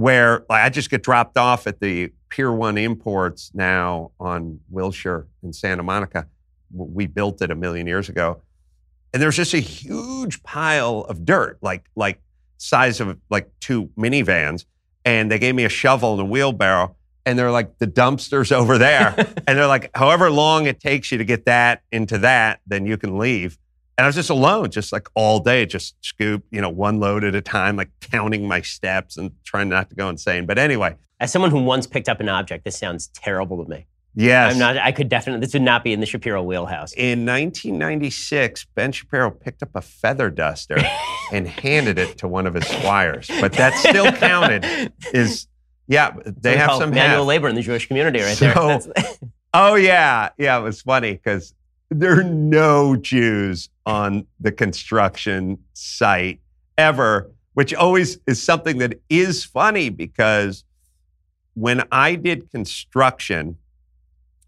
where 0.00 0.46
like, 0.48 0.64
I 0.64 0.70
just 0.70 0.88
get 0.88 1.02
dropped 1.02 1.36
off 1.36 1.66
at 1.66 1.78
the 1.78 2.10
Pier 2.30 2.50
One 2.50 2.78
Imports 2.78 3.50
now 3.52 4.12
on 4.18 4.60
Wilshire 4.70 5.26
in 5.42 5.52
Santa 5.52 5.82
Monica. 5.82 6.26
We 6.72 7.06
built 7.06 7.42
it 7.42 7.50
a 7.50 7.54
million 7.54 7.86
years 7.86 8.08
ago, 8.08 8.40
and 9.12 9.22
there's 9.22 9.36
just 9.36 9.52
a 9.52 9.58
huge 9.58 10.42
pile 10.42 11.00
of 11.00 11.26
dirt, 11.26 11.58
like 11.60 11.84
like 11.96 12.18
size 12.56 13.00
of 13.00 13.18
like 13.28 13.50
two 13.60 13.90
minivans. 13.98 14.64
And 15.04 15.30
they 15.30 15.38
gave 15.38 15.54
me 15.54 15.64
a 15.64 15.68
shovel 15.68 16.12
and 16.12 16.22
a 16.22 16.24
wheelbarrow, 16.24 16.96
and 17.26 17.38
they're 17.38 17.50
like 17.50 17.76
the 17.76 17.86
dumpsters 17.86 18.52
over 18.52 18.78
there, 18.78 19.14
and 19.46 19.58
they're 19.58 19.66
like, 19.66 19.90
however 19.94 20.30
long 20.30 20.64
it 20.64 20.80
takes 20.80 21.12
you 21.12 21.18
to 21.18 21.24
get 21.24 21.44
that 21.44 21.82
into 21.92 22.16
that, 22.18 22.60
then 22.66 22.86
you 22.86 22.96
can 22.96 23.18
leave. 23.18 23.58
And 24.00 24.06
I 24.06 24.08
was 24.08 24.14
just 24.16 24.30
alone, 24.30 24.70
just 24.70 24.92
like 24.94 25.08
all 25.14 25.40
day, 25.40 25.66
just 25.66 25.94
scoop, 26.02 26.42
you 26.50 26.62
know, 26.62 26.70
one 26.70 27.00
load 27.00 27.22
at 27.22 27.34
a 27.34 27.42
time, 27.42 27.76
like 27.76 27.90
counting 28.00 28.48
my 28.48 28.62
steps 28.62 29.18
and 29.18 29.30
trying 29.44 29.68
not 29.68 29.90
to 29.90 29.94
go 29.94 30.08
insane. 30.08 30.46
But 30.46 30.56
anyway, 30.56 30.96
As 31.20 31.30
someone 31.30 31.50
who 31.50 31.62
once 31.62 31.86
picked 31.86 32.08
up 32.08 32.18
an 32.18 32.30
object, 32.30 32.64
this 32.64 32.78
sounds 32.78 33.08
terrible 33.08 33.62
to 33.62 33.68
me. 33.68 33.84
yes. 34.14 34.54
I'm 34.54 34.58
not. 34.58 34.78
I 34.78 34.90
could 34.92 35.10
definitely. 35.10 35.44
This 35.44 35.52
would 35.52 35.60
not 35.60 35.84
be 35.84 35.92
in 35.92 36.00
the 36.00 36.06
Shapiro 36.06 36.42
wheelhouse. 36.42 36.94
in 36.94 37.26
1996, 37.26 38.64
Ben 38.74 38.90
Shapiro 38.90 39.30
picked 39.30 39.62
up 39.62 39.68
a 39.74 39.82
feather 39.82 40.30
duster 40.30 40.78
and 41.32 41.46
handed 41.46 41.98
it 41.98 42.16
to 42.18 42.26
one 42.28 42.46
of 42.46 42.54
his 42.54 42.66
squires. 42.66 43.28
But 43.40 43.52
that 43.52 43.74
still 43.76 44.10
counted. 44.12 44.64
Is 45.12 45.46
yeah, 45.88 46.12
they 46.24 46.52
we 46.52 46.56
have 46.56 46.72
some 46.76 46.90
manual 46.90 47.18
have. 47.18 47.26
labor 47.26 47.48
in 47.48 47.54
the 47.54 47.62
Jewish 47.62 47.86
community, 47.86 48.20
right 48.20 48.36
there. 48.38 48.54
So- 48.54 48.66
That's- 48.68 49.18
Oh 49.52 49.74
yeah, 49.74 50.28
yeah. 50.38 50.58
It 50.58 50.62
was 50.62 50.80
funny 50.80 51.12
because 51.14 51.52
there 51.90 52.18
are 52.18 52.24
no 52.24 52.96
Jews 52.96 53.68
on 53.84 54.26
the 54.38 54.52
construction 54.52 55.58
site 55.72 56.40
ever, 56.78 57.30
which 57.54 57.74
always 57.74 58.18
is 58.26 58.42
something 58.42 58.78
that 58.78 59.00
is 59.08 59.44
funny 59.44 59.88
because 59.88 60.64
when 61.54 61.82
I 61.90 62.14
did 62.14 62.50
construction 62.50 63.58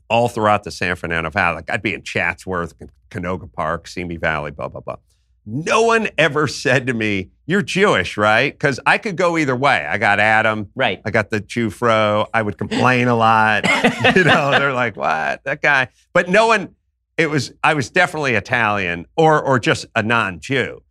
all 0.09 0.29
throughout 0.29 0.63
the 0.65 0.71
San 0.71 0.95
Fernando 0.95 1.31
Valley, 1.31 1.57
like 1.57 1.71
I'd 1.71 1.83
be 1.83 1.95
in 1.95 2.03
Chatsworth, 2.03 2.75
Canoga 3.11 3.53
Park, 3.53 3.89
Simi 3.89 4.17
Valley, 4.17 4.51
blah 4.51 4.69
blah 4.69 4.81
blah. 4.81 4.97
No 5.45 5.83
one 5.83 6.09
ever 6.19 6.47
said 6.47 6.87
to 6.87 6.95
me, 6.95 7.31
"You're 7.47 7.63
Jewish, 7.63 8.17
right?" 8.17 8.53
Because 8.53 8.79
I 8.87 8.99
could 8.99 9.17
go 9.17 9.37
either 9.37 9.57
way. 9.57 9.85
I 9.85 9.99
got 9.99 10.21
Adam. 10.21 10.71
right. 10.77 11.03
I 11.05 11.11
got 11.11 11.31
the 11.31 11.41
Jew 11.41 11.69
fro. 11.69 12.29
I 12.33 12.43
would 12.43 12.57
complain 12.57 13.09
a 13.09 13.17
lot. 13.17 13.65
you 14.15 14.23
know, 14.23 14.53
they're 14.53 14.73
like, 14.73 14.97
"What 14.97 15.43
that 15.45 15.61
guy?" 15.61 15.89
But 16.13 16.29
no 16.29 16.47
one. 16.47 16.77
It 17.23 17.31
was. 17.31 17.53
I 17.63 17.75
was 17.75 17.91
definitely 17.91 18.35
Italian, 18.35 19.07
or 19.17 19.43
or 19.43 19.59
just 19.59 19.87
a 19.95 20.03
non-Jew. 20.03 20.83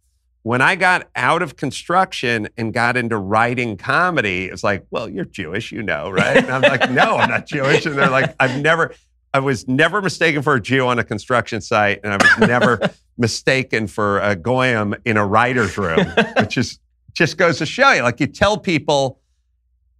When 0.43 0.61
I 0.61 0.75
got 0.75 1.07
out 1.15 1.43
of 1.43 1.55
construction 1.55 2.50
and 2.57 2.73
got 2.73 2.97
into 2.97 3.17
writing 3.17 3.77
comedy, 3.77 4.45
it's 4.45 4.63
like, 4.63 4.85
"Well, 4.89 5.09
you're 5.09 5.25
Jewish, 5.25 5.71
you 5.71 5.83
know, 5.83 6.09
right?" 6.09 6.38
And 6.38 6.50
I'm 6.50 6.61
like, 6.61 6.89
"No, 6.89 7.17
I'm 7.17 7.29
not 7.29 7.45
Jewish." 7.45 7.85
And 7.85 7.97
they're 7.97 8.09
like, 8.09 8.33
"I've 8.39 8.59
never." 8.61 8.93
I 9.33 9.39
was 9.39 9.65
never 9.67 10.01
mistaken 10.01 10.41
for 10.41 10.55
a 10.55 10.61
Jew 10.61 10.88
on 10.88 11.00
a 11.00 11.05
construction 11.05 11.61
site, 11.61 12.01
and 12.03 12.13
I 12.13 12.17
was 12.17 12.50
never 12.50 12.79
mistaken 13.17 13.88
for 13.88 14.19
a 14.19 14.35
goyim 14.35 14.95
in 15.05 15.15
a 15.15 15.25
writer's 15.25 15.77
room, 15.77 16.05
which 16.38 16.57
is 16.57 16.79
just 17.13 17.38
goes 17.38 17.57
to 17.59 17.65
show 17.65 17.91
you. 17.91 18.01
Like 18.01 18.19
you 18.19 18.27
tell 18.27 18.57
people, 18.57 19.19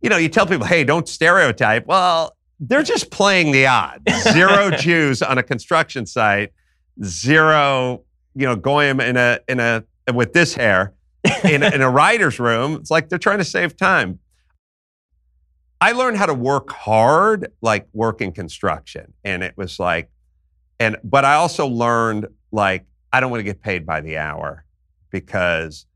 you 0.01 0.09
know, 0.09 0.17
you 0.17 0.29
tell 0.29 0.45
people, 0.45 0.65
hey, 0.65 0.83
don't 0.83 1.07
stereotype. 1.07 1.85
Well, 1.85 2.35
they're 2.62 2.84
just 2.84 3.10
playing 3.10 3.51
the 3.51 3.65
odds. 3.65 4.03
Zero 4.32 4.70
Jews 4.77 5.22
on 5.22 5.38
a 5.39 5.44
construction 5.44 6.06
site, 6.06 6.53
zero, 7.03 8.03
you 8.36 8.46
know, 8.46 8.56
goyim 8.56 9.01
in 9.01 9.18
a 9.18 9.39
in 9.50 9.60
a 9.60 9.84
with 10.13 10.34
this 10.34 10.53
hair 10.53 10.94
in, 11.44 11.63
in 11.63 11.82
a 11.82 11.89
writer's 11.91 12.39
room. 12.39 12.75
It's 12.75 12.91
like 12.91 13.10
they're 13.10 13.20
trying 13.20 13.39
to 13.39 13.46
save 13.46 13.75
time. 13.75 14.20
I 15.82 15.94
learned 15.94 16.18
how 16.18 16.27
to 16.27 16.34
work 16.36 16.70
hard, 16.72 17.51
like 17.62 17.88
working 17.91 18.32
construction. 18.32 19.13
And 19.24 19.44
it 19.44 19.58
was 19.58 19.80
like, 19.80 20.12
and 20.80 20.98
but 21.03 21.25
I 21.25 21.34
also 21.34 21.65
learned 21.65 22.27
like 22.51 22.86
I 23.12 23.20
don't 23.20 23.32
want 23.32 23.39
to 23.39 23.46
get 23.46 23.62
paid 23.62 23.88
by 23.88 24.01
the 24.01 24.18
hour 24.18 24.65
because 25.10 25.88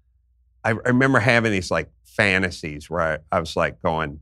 I, 0.63 0.71
I 0.71 0.87
remember 0.87 1.19
having 1.19 1.51
these 1.51 1.69
like 1.69 1.91
fantasies 2.03 2.89
where 2.89 3.01
I, 3.01 3.17
I 3.31 3.39
was 3.39 3.55
like 3.55 3.81
going, 3.83 4.19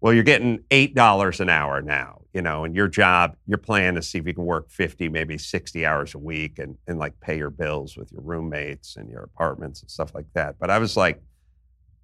well, 0.00 0.12
you're 0.12 0.24
getting 0.24 0.62
eight 0.70 0.94
dollars 0.94 1.40
an 1.40 1.48
hour 1.48 1.80
now, 1.80 2.22
you 2.32 2.42
know, 2.42 2.64
and 2.64 2.74
your 2.74 2.88
job, 2.88 3.36
your 3.46 3.58
plan 3.58 3.96
is 3.96 4.04
to 4.04 4.10
see 4.10 4.18
if 4.18 4.26
you 4.26 4.34
can 4.34 4.44
work 4.44 4.70
50, 4.70 5.08
maybe 5.08 5.38
60 5.38 5.86
hours 5.86 6.14
a 6.14 6.18
week 6.18 6.58
and, 6.58 6.76
and 6.86 6.98
like 6.98 7.18
pay 7.20 7.36
your 7.38 7.50
bills 7.50 7.96
with 7.96 8.12
your 8.12 8.20
roommates 8.20 8.96
and 8.96 9.10
your 9.10 9.22
apartments 9.22 9.80
and 9.80 9.90
stuff 9.90 10.14
like 10.14 10.26
that. 10.34 10.58
But 10.58 10.70
I 10.70 10.78
was 10.78 10.96
like, 10.96 11.22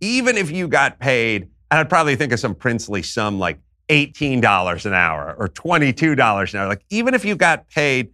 even 0.01 0.37
if 0.37 0.51
you 0.51 0.69
got 0.69 0.99
paid, 0.99 1.43
and 1.71 1.81
I'd 1.81 1.89
probably 1.89 2.17
think 2.17 2.33
of 2.33 2.41
some 2.41 2.55
princely 2.55 3.03
sum 3.03 3.39
like 3.39 3.59
$18 3.89 4.87
an 4.87 4.95
hour 4.95 5.35
or 5.39 5.49
$22 5.49 6.55
an 6.55 6.61
hour. 6.61 6.69
Like, 6.69 6.85
even 6.91 7.15
if 7.15 7.25
you 7.25 7.37
got 7.37 7.69
paid, 7.69 8.11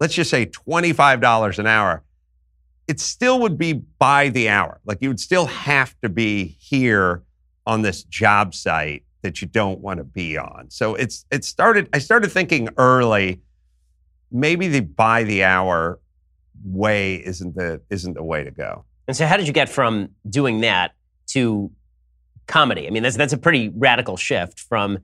let's 0.00 0.14
just 0.14 0.30
say 0.30 0.46
$25 0.46 1.58
an 1.58 1.66
hour, 1.66 2.02
it 2.88 2.98
still 2.98 3.40
would 3.40 3.56
be 3.56 3.74
by 3.74 4.28
the 4.28 4.48
hour. 4.48 4.80
Like, 4.84 4.98
you 5.00 5.08
would 5.08 5.20
still 5.20 5.46
have 5.46 5.98
to 6.00 6.08
be 6.08 6.56
here 6.60 7.22
on 7.66 7.82
this 7.82 8.02
job 8.02 8.54
site 8.54 9.04
that 9.22 9.42
you 9.42 9.48
don't 9.48 9.80
want 9.80 9.98
to 9.98 10.04
be 10.04 10.38
on. 10.38 10.66
So 10.70 10.94
it's 10.94 11.24
it 11.30 11.44
started 11.44 11.88
I 11.92 11.98
started 11.98 12.30
thinking 12.32 12.68
early 12.76 13.40
maybe 14.30 14.68
the 14.68 14.80
by 14.80 15.24
the 15.24 15.44
hour 15.44 15.98
way 16.64 17.16
isn't 17.16 17.54
the 17.54 17.80
isn't 17.90 18.14
the 18.14 18.22
way 18.22 18.44
to 18.44 18.50
go. 18.50 18.84
And 19.08 19.16
so, 19.16 19.26
how 19.26 19.36
did 19.36 19.46
you 19.46 19.52
get 19.52 19.68
from 19.68 20.10
doing 20.28 20.60
that 20.60 20.92
to 21.28 21.70
comedy? 22.46 22.86
I 22.86 22.90
mean, 22.90 23.02
that's 23.02 23.16
that's 23.16 23.32
a 23.32 23.38
pretty 23.38 23.70
radical 23.70 24.16
shift 24.16 24.60
from, 24.60 24.98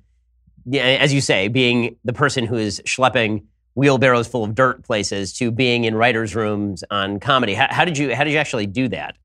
as 0.72 1.12
you 1.12 1.20
say, 1.20 1.48
being 1.48 1.96
the 2.04 2.12
person 2.12 2.46
who 2.46 2.56
is 2.56 2.80
schlepping 2.86 3.44
wheelbarrows 3.74 4.26
full 4.26 4.44
of 4.44 4.54
dirt 4.54 4.84
places 4.84 5.34
to 5.34 5.50
being 5.50 5.84
in 5.84 5.94
writers' 5.94 6.34
rooms 6.34 6.82
on 6.90 7.20
comedy. 7.20 7.54
How, 7.54 7.66
how 7.70 7.84
did 7.84 7.98
you 7.98 8.14
how 8.14 8.24
did 8.24 8.32
you 8.32 8.38
actually 8.38 8.66
do 8.66 8.88
that? 8.88 9.16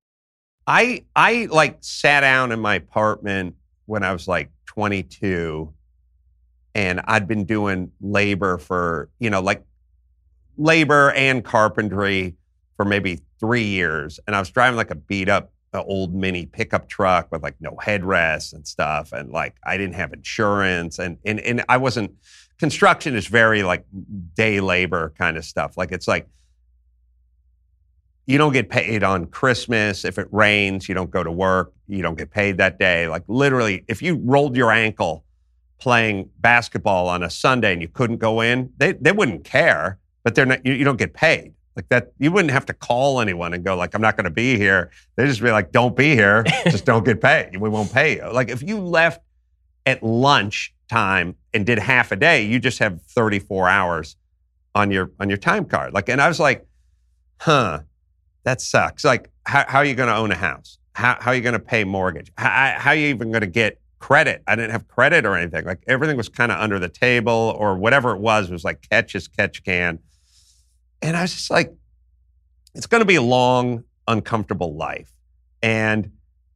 I 0.65 1.05
I 1.15 1.47
like 1.51 1.77
sat 1.81 2.21
down 2.21 2.51
in 2.51 2.59
my 2.59 2.75
apartment 2.75 3.55
when 3.85 4.03
I 4.03 4.13
was 4.13 4.27
like 4.27 4.51
22 4.71 5.73
and 6.73 7.01
I'd 7.03 7.27
been 7.27 7.43
doing 7.43 7.91
labor 7.99 8.57
for, 8.57 9.09
you 9.19 9.29
know, 9.29 9.41
like 9.41 9.65
labor 10.57 11.11
and 11.11 11.43
carpentry 11.43 12.37
for 12.77 12.85
maybe 12.85 13.19
3 13.39 13.63
years 13.63 14.19
and 14.25 14.35
I 14.35 14.39
was 14.39 14.49
driving 14.49 14.77
like 14.77 14.91
a 14.91 14.95
beat 14.95 15.27
up 15.27 15.51
old 15.73 16.13
mini 16.13 16.45
pickup 16.45 16.87
truck 16.87 17.31
with 17.31 17.43
like 17.43 17.55
no 17.59 17.71
headrest 17.81 18.53
and 18.53 18.65
stuff 18.67 19.13
and 19.13 19.31
like 19.31 19.55
I 19.65 19.77
didn't 19.77 19.95
have 19.95 20.13
insurance 20.13 20.99
and 20.99 21.17
and 21.25 21.39
and 21.39 21.63
I 21.69 21.77
wasn't 21.77 22.11
construction 22.57 23.15
is 23.15 23.27
very 23.27 23.63
like 23.63 23.85
day 24.35 24.59
labor 24.61 25.13
kind 25.17 25.37
of 25.37 25.43
stuff. 25.43 25.77
Like 25.77 25.91
it's 25.91 26.07
like 26.07 26.27
you 28.25 28.37
don't 28.37 28.53
get 28.53 28.69
paid 28.69 29.03
on 29.03 29.25
Christmas. 29.25 30.05
If 30.05 30.17
it 30.17 30.27
rains, 30.31 30.87
you 30.87 30.95
don't 30.95 31.09
go 31.09 31.23
to 31.23 31.31
work. 31.31 31.73
You 31.87 32.01
don't 32.01 32.17
get 32.17 32.31
paid 32.31 32.57
that 32.57 32.79
day. 32.79 33.07
Like 33.07 33.23
literally, 33.27 33.83
if 33.87 34.01
you 34.01 34.19
rolled 34.23 34.55
your 34.55 34.71
ankle 34.71 35.25
playing 35.79 36.29
basketball 36.39 37.09
on 37.09 37.23
a 37.23 37.29
Sunday 37.29 37.73
and 37.73 37.81
you 37.81 37.87
couldn't 37.87 38.17
go 38.17 38.41
in, 38.41 38.71
they, 38.77 38.93
they 38.93 39.11
wouldn't 39.11 39.43
care, 39.43 39.97
but 40.23 40.35
they're 40.35 40.45
not, 40.45 40.65
you, 40.65 40.73
you 40.73 40.85
don't 40.85 40.97
get 40.97 41.13
paid. 41.13 41.53
Like 41.75 41.89
that, 41.89 42.11
you 42.19 42.31
wouldn't 42.31 42.51
have 42.51 42.65
to 42.67 42.73
call 42.73 43.19
anyone 43.19 43.53
and 43.53 43.63
go 43.63 43.75
like, 43.75 43.95
I'm 43.95 44.01
not 44.01 44.15
going 44.15 44.25
to 44.25 44.29
be 44.29 44.57
here. 44.57 44.91
They 45.15 45.25
just 45.25 45.41
be 45.41 45.51
like, 45.51 45.71
don't 45.71 45.95
be 45.95 46.15
here. 46.15 46.43
just 46.65 46.85
don't 46.85 47.03
get 47.03 47.21
paid. 47.21 47.57
We 47.57 47.69
won't 47.69 47.91
pay 47.91 48.17
you. 48.17 48.31
Like 48.31 48.49
if 48.49 48.61
you 48.61 48.79
left 48.79 49.21
at 49.85 50.03
lunch 50.03 50.73
time 50.89 51.35
and 51.53 51.65
did 51.65 51.79
half 51.79 52.11
a 52.11 52.15
day, 52.15 52.45
you 52.45 52.59
just 52.59 52.79
have 52.79 53.01
34 53.01 53.67
hours 53.67 54.17
on 54.75 54.91
your, 54.91 55.11
on 55.19 55.29
your 55.29 55.37
time 55.37 55.65
card. 55.65 55.93
Like, 55.93 56.09
and 56.09 56.21
I 56.21 56.27
was 56.27 56.39
like, 56.39 56.67
huh, 57.39 57.81
that 58.43 58.61
sucks. 58.61 59.03
Like, 59.03 59.29
how, 59.45 59.65
how 59.67 59.79
are 59.79 59.85
you 59.85 59.95
going 59.95 60.09
to 60.09 60.15
own 60.15 60.31
a 60.31 60.35
house? 60.35 60.77
How, 60.93 61.17
how 61.19 61.31
are 61.31 61.35
you 61.35 61.41
going 61.41 61.53
to 61.53 61.59
pay 61.59 61.83
mortgage? 61.83 62.31
How, 62.37 62.75
how 62.77 62.91
are 62.91 62.95
you 62.95 63.07
even 63.07 63.31
going 63.31 63.41
to 63.41 63.47
get 63.47 63.79
credit? 63.99 64.43
I 64.47 64.55
didn't 64.55 64.71
have 64.71 64.87
credit 64.87 65.25
or 65.25 65.35
anything. 65.35 65.65
Like, 65.65 65.83
everything 65.87 66.17
was 66.17 66.29
kind 66.29 66.51
of 66.51 66.59
under 66.59 66.79
the 66.79 66.89
table 66.89 67.55
or 67.57 67.77
whatever 67.77 68.11
it 68.11 68.19
was. 68.19 68.49
It 68.49 68.53
was 68.53 68.63
like 68.63 68.87
catch 68.89 69.15
as 69.15 69.27
catch 69.27 69.63
can. 69.63 69.99
And 71.01 71.15
I 71.15 71.21
was 71.21 71.33
just 71.33 71.49
like, 71.49 71.73
it's 72.75 72.87
going 72.87 73.01
to 73.01 73.05
be 73.05 73.15
a 73.15 73.21
long, 73.21 73.83
uncomfortable 74.07 74.75
life. 74.75 75.11
And 75.61 76.11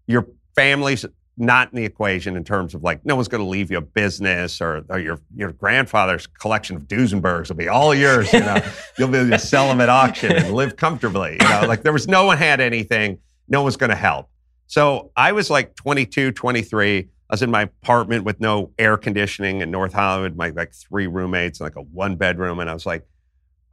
your 0.07 0.27
family's 0.55 1.05
not 1.37 1.69
in 1.71 1.75
the 1.75 1.85
equation 1.85 2.37
in 2.37 2.43
terms 2.43 2.73
of 2.73 2.83
like, 2.83 3.05
no 3.05 3.15
one's 3.15 3.27
going 3.27 3.43
to 3.43 3.49
leave 3.49 3.69
you 3.69 3.77
a 3.77 3.81
business 3.81 4.61
or, 4.61 4.85
or 4.89 4.99
your, 4.99 5.19
your 5.35 5.51
grandfather's 5.51 6.27
collection 6.27 6.75
of 6.77 6.83
Duesenbergs 6.83 7.49
will 7.49 7.55
be 7.55 7.67
all 7.67 7.93
yours. 7.93 8.31
You 8.31 8.39
know, 8.39 8.57
you'll 8.97 9.09
be 9.09 9.17
able 9.17 9.31
to 9.31 9.39
sell 9.39 9.67
them 9.67 9.81
at 9.81 9.89
auction 9.89 10.31
and 10.31 10.53
live 10.53 10.77
comfortably. 10.77 11.37
You 11.41 11.49
know, 11.49 11.65
like 11.67 11.83
there 11.83 11.93
was 11.93 12.07
no 12.07 12.25
one 12.25 12.37
had 12.37 12.61
anything, 12.61 13.19
no 13.49 13.63
one's 13.63 13.75
going 13.75 13.89
to 13.89 13.95
help. 13.95 14.29
So 14.67 15.11
I 15.15 15.33
was 15.33 15.49
like 15.49 15.75
22, 15.75 16.31
23. 16.31 16.99
I 16.99 17.33
was 17.33 17.41
in 17.41 17.51
my 17.51 17.63
apartment 17.63 18.23
with 18.23 18.39
no 18.39 18.71
air 18.77 18.97
conditioning 18.97 19.61
in 19.61 19.71
North 19.71 19.93
Hollywood, 19.93 20.35
my 20.35 20.49
like 20.49 20.73
three 20.73 21.07
roommates, 21.07 21.59
like 21.59 21.75
a 21.75 21.81
one 21.81 22.15
bedroom. 22.15 22.59
And 22.59 22.69
I 22.69 22.73
was 22.73 22.85
like, 22.85 23.05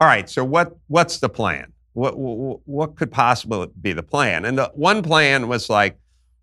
all 0.00 0.08
right, 0.08 0.28
so 0.28 0.44
what, 0.44 0.76
what's 0.88 1.18
the 1.18 1.28
plan? 1.28 1.72
What, 1.92 2.18
what, 2.18 2.60
what 2.64 2.96
could 2.96 3.12
possibly 3.12 3.68
be 3.80 3.92
the 3.92 4.02
plan? 4.02 4.46
And 4.46 4.58
the 4.58 4.70
one 4.74 5.02
plan 5.02 5.48
was 5.48 5.70
like, 5.70 5.98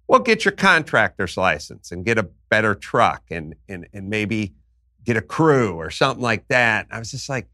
well, 0.10 0.20
get 0.20 0.44
your 0.44 0.54
contractor's 0.54 1.38
license 1.38 1.92
and 1.92 2.04
get 2.04 2.18
a 2.18 2.28
better 2.50 2.74
truck 2.74 3.22
and, 3.30 3.54
and, 3.70 3.88
and 3.94 4.10
maybe 4.10 4.56
get 5.06 5.16
a 5.16 5.22
crew 5.22 5.76
or 5.76 5.92
something 5.92 6.24
like 6.24 6.48
that. 6.48 6.88
I 6.90 6.98
was 6.98 7.12
just 7.12 7.30
like, 7.30 7.48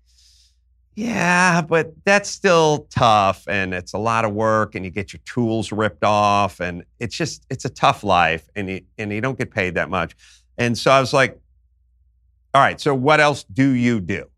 yeah, 0.95 1.61
but 1.61 1.93
that's 2.05 2.29
still 2.29 2.87
tough 2.89 3.45
and 3.49 3.73
it's 3.73 3.91
a 3.91 3.97
lot 3.97 4.23
of 4.23 4.31
work 4.31 4.73
and 4.73 4.85
you 4.85 4.89
get 4.89 5.11
your 5.11 5.19
tools 5.25 5.73
ripped 5.73 6.05
off 6.05 6.61
and 6.61 6.85
it's 6.97 7.17
just 7.17 7.45
it's 7.49 7.65
a 7.65 7.69
tough 7.69 8.05
life 8.05 8.49
and 8.55 8.69
you 8.69 8.81
and 8.97 9.11
you 9.11 9.19
don't 9.19 9.37
get 9.37 9.51
paid 9.51 9.75
that 9.75 9.89
much. 9.89 10.15
And 10.57 10.77
so 10.77 10.91
I 10.91 11.01
was 11.01 11.11
like, 11.11 11.37
all 12.53 12.61
right, 12.61 12.79
so 12.79 12.95
what 12.95 13.19
else 13.19 13.43
do 13.43 13.67
you 13.67 13.99
do? 13.99 14.29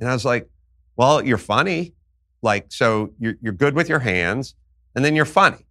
And 0.00 0.10
I 0.10 0.12
was 0.12 0.24
like, 0.24 0.50
well, 0.96 1.24
you're 1.24 1.38
funny. 1.38 1.94
Like, 2.42 2.66
so 2.70 3.12
you're, 3.20 3.36
you're 3.40 3.52
good 3.52 3.76
with 3.76 3.88
your 3.88 4.00
hands 4.00 4.56
and 4.96 5.04
then 5.04 5.14
you're 5.14 5.24
funny. 5.24 5.65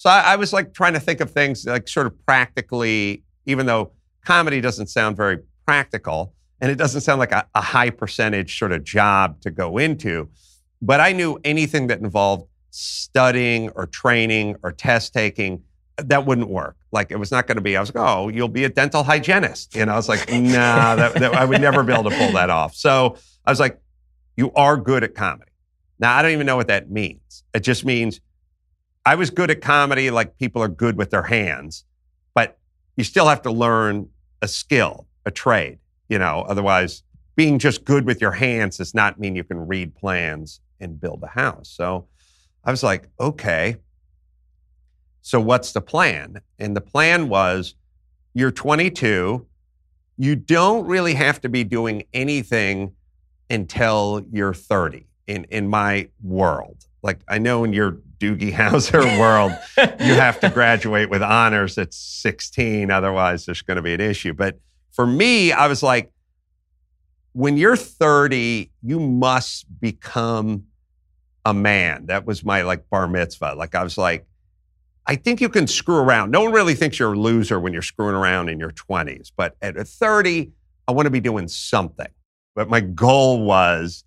So 0.00 0.08
I, 0.08 0.32
I 0.32 0.36
was 0.36 0.54
like 0.54 0.72
trying 0.72 0.94
to 0.94 0.98
think 0.98 1.20
of 1.20 1.30
things 1.30 1.66
like 1.66 1.86
sort 1.86 2.06
of 2.06 2.24
practically, 2.24 3.22
even 3.44 3.66
though 3.66 3.92
comedy 4.24 4.62
doesn't 4.62 4.86
sound 4.86 5.14
very 5.14 5.40
practical 5.66 6.32
and 6.58 6.70
it 6.70 6.76
doesn't 6.76 7.02
sound 7.02 7.18
like 7.18 7.32
a, 7.32 7.46
a 7.54 7.60
high 7.60 7.90
percentage 7.90 8.58
sort 8.58 8.72
of 8.72 8.82
job 8.82 9.42
to 9.42 9.50
go 9.50 9.76
into. 9.76 10.30
But 10.80 11.00
I 11.00 11.12
knew 11.12 11.38
anything 11.44 11.88
that 11.88 12.00
involved 12.00 12.48
studying 12.70 13.68
or 13.74 13.84
training 13.88 14.56
or 14.62 14.72
test 14.72 15.12
taking 15.12 15.64
uh, 15.98 16.04
that 16.06 16.24
wouldn't 16.24 16.48
work. 16.48 16.76
Like 16.92 17.10
it 17.10 17.16
was 17.16 17.30
not 17.30 17.46
going 17.46 17.56
to 17.56 17.62
be. 17.62 17.76
I 17.76 17.80
was 17.80 17.94
like, 17.94 18.02
oh, 18.02 18.28
you'll 18.28 18.48
be 18.48 18.64
a 18.64 18.70
dental 18.70 19.02
hygienist. 19.02 19.76
You 19.76 19.84
know, 19.84 19.92
I 19.92 19.96
was 19.96 20.08
like, 20.08 20.30
nah, 20.32 20.96
that, 20.96 21.12
that, 21.16 21.34
I 21.34 21.44
would 21.44 21.60
never 21.60 21.82
be 21.82 21.92
able 21.92 22.08
to 22.08 22.16
pull 22.16 22.32
that 22.32 22.48
off. 22.48 22.74
So 22.74 23.18
I 23.44 23.50
was 23.50 23.60
like, 23.60 23.78
you 24.34 24.50
are 24.54 24.78
good 24.78 25.04
at 25.04 25.14
comedy. 25.14 25.50
Now 25.98 26.16
I 26.16 26.22
don't 26.22 26.30
even 26.30 26.46
know 26.46 26.56
what 26.56 26.68
that 26.68 26.90
means. 26.90 27.44
It 27.52 27.60
just 27.60 27.84
means 27.84 28.18
I 29.04 29.14
was 29.14 29.30
good 29.30 29.50
at 29.50 29.60
comedy, 29.60 30.10
like 30.10 30.36
people 30.38 30.62
are 30.62 30.68
good 30.68 30.96
with 30.96 31.10
their 31.10 31.22
hands, 31.22 31.84
but 32.34 32.58
you 32.96 33.04
still 33.04 33.26
have 33.26 33.42
to 33.42 33.50
learn 33.50 34.08
a 34.42 34.48
skill, 34.48 35.06
a 35.24 35.30
trade. 35.30 35.78
You 36.08 36.18
know, 36.18 36.44
otherwise, 36.48 37.02
being 37.36 37.58
just 37.58 37.84
good 37.84 38.04
with 38.04 38.20
your 38.20 38.32
hands 38.32 38.76
does 38.76 38.94
not 38.94 39.18
mean 39.18 39.36
you 39.36 39.44
can 39.44 39.66
read 39.66 39.94
plans 39.94 40.60
and 40.80 41.00
build 41.00 41.22
a 41.22 41.28
house. 41.28 41.70
So 41.70 42.06
I 42.64 42.70
was 42.70 42.82
like, 42.82 43.08
okay, 43.18 43.76
so 45.22 45.40
what's 45.40 45.72
the 45.72 45.80
plan? 45.80 46.40
And 46.58 46.76
the 46.76 46.80
plan 46.80 47.28
was 47.28 47.74
you're 48.34 48.50
22, 48.50 49.46
you 50.16 50.36
don't 50.36 50.86
really 50.86 51.14
have 51.14 51.40
to 51.40 51.48
be 51.48 51.64
doing 51.64 52.04
anything 52.12 52.92
until 53.48 54.24
you're 54.30 54.54
30 54.54 55.06
in, 55.26 55.44
in 55.44 55.68
my 55.68 56.08
world. 56.22 56.86
Like 57.02 57.20
I 57.28 57.38
know 57.38 57.64
in 57.64 57.72
your 57.72 57.98
Doogie 58.20 58.52
Howser 58.52 59.18
world, 59.18 59.52
you 59.76 60.14
have 60.14 60.38
to 60.40 60.50
graduate 60.50 61.10
with 61.10 61.22
honors 61.22 61.78
at 61.78 61.92
16, 61.92 62.90
otherwise 62.90 63.46
there's 63.46 63.62
going 63.62 63.76
to 63.76 63.82
be 63.82 63.94
an 63.94 64.00
issue. 64.00 64.34
But 64.34 64.60
for 64.92 65.06
me, 65.06 65.52
I 65.52 65.66
was 65.66 65.82
like, 65.82 66.12
when 67.32 67.56
you're 67.56 67.76
30, 67.76 68.70
you 68.82 69.00
must 69.00 69.66
become 69.80 70.66
a 71.44 71.54
man. 71.54 72.06
That 72.06 72.26
was 72.26 72.44
my 72.44 72.62
like 72.62 72.88
bar 72.90 73.08
mitzvah. 73.08 73.54
Like 73.56 73.74
I 73.74 73.82
was 73.82 73.96
like, 73.96 74.26
I 75.06 75.16
think 75.16 75.40
you 75.40 75.48
can 75.48 75.66
screw 75.66 75.96
around. 75.96 76.30
No 76.30 76.42
one 76.42 76.52
really 76.52 76.74
thinks 76.74 76.98
you're 76.98 77.14
a 77.14 77.18
loser 77.18 77.58
when 77.58 77.72
you're 77.72 77.82
screwing 77.82 78.14
around 78.14 78.48
in 78.48 78.60
your 78.60 78.70
20s. 78.70 79.32
But 79.34 79.56
at 79.62 79.76
30, 79.76 80.52
I 80.86 80.92
want 80.92 81.06
to 81.06 81.10
be 81.10 81.20
doing 81.20 81.48
something. 81.48 82.08
But 82.54 82.68
my 82.68 82.80
goal 82.80 83.42
was 83.42 84.04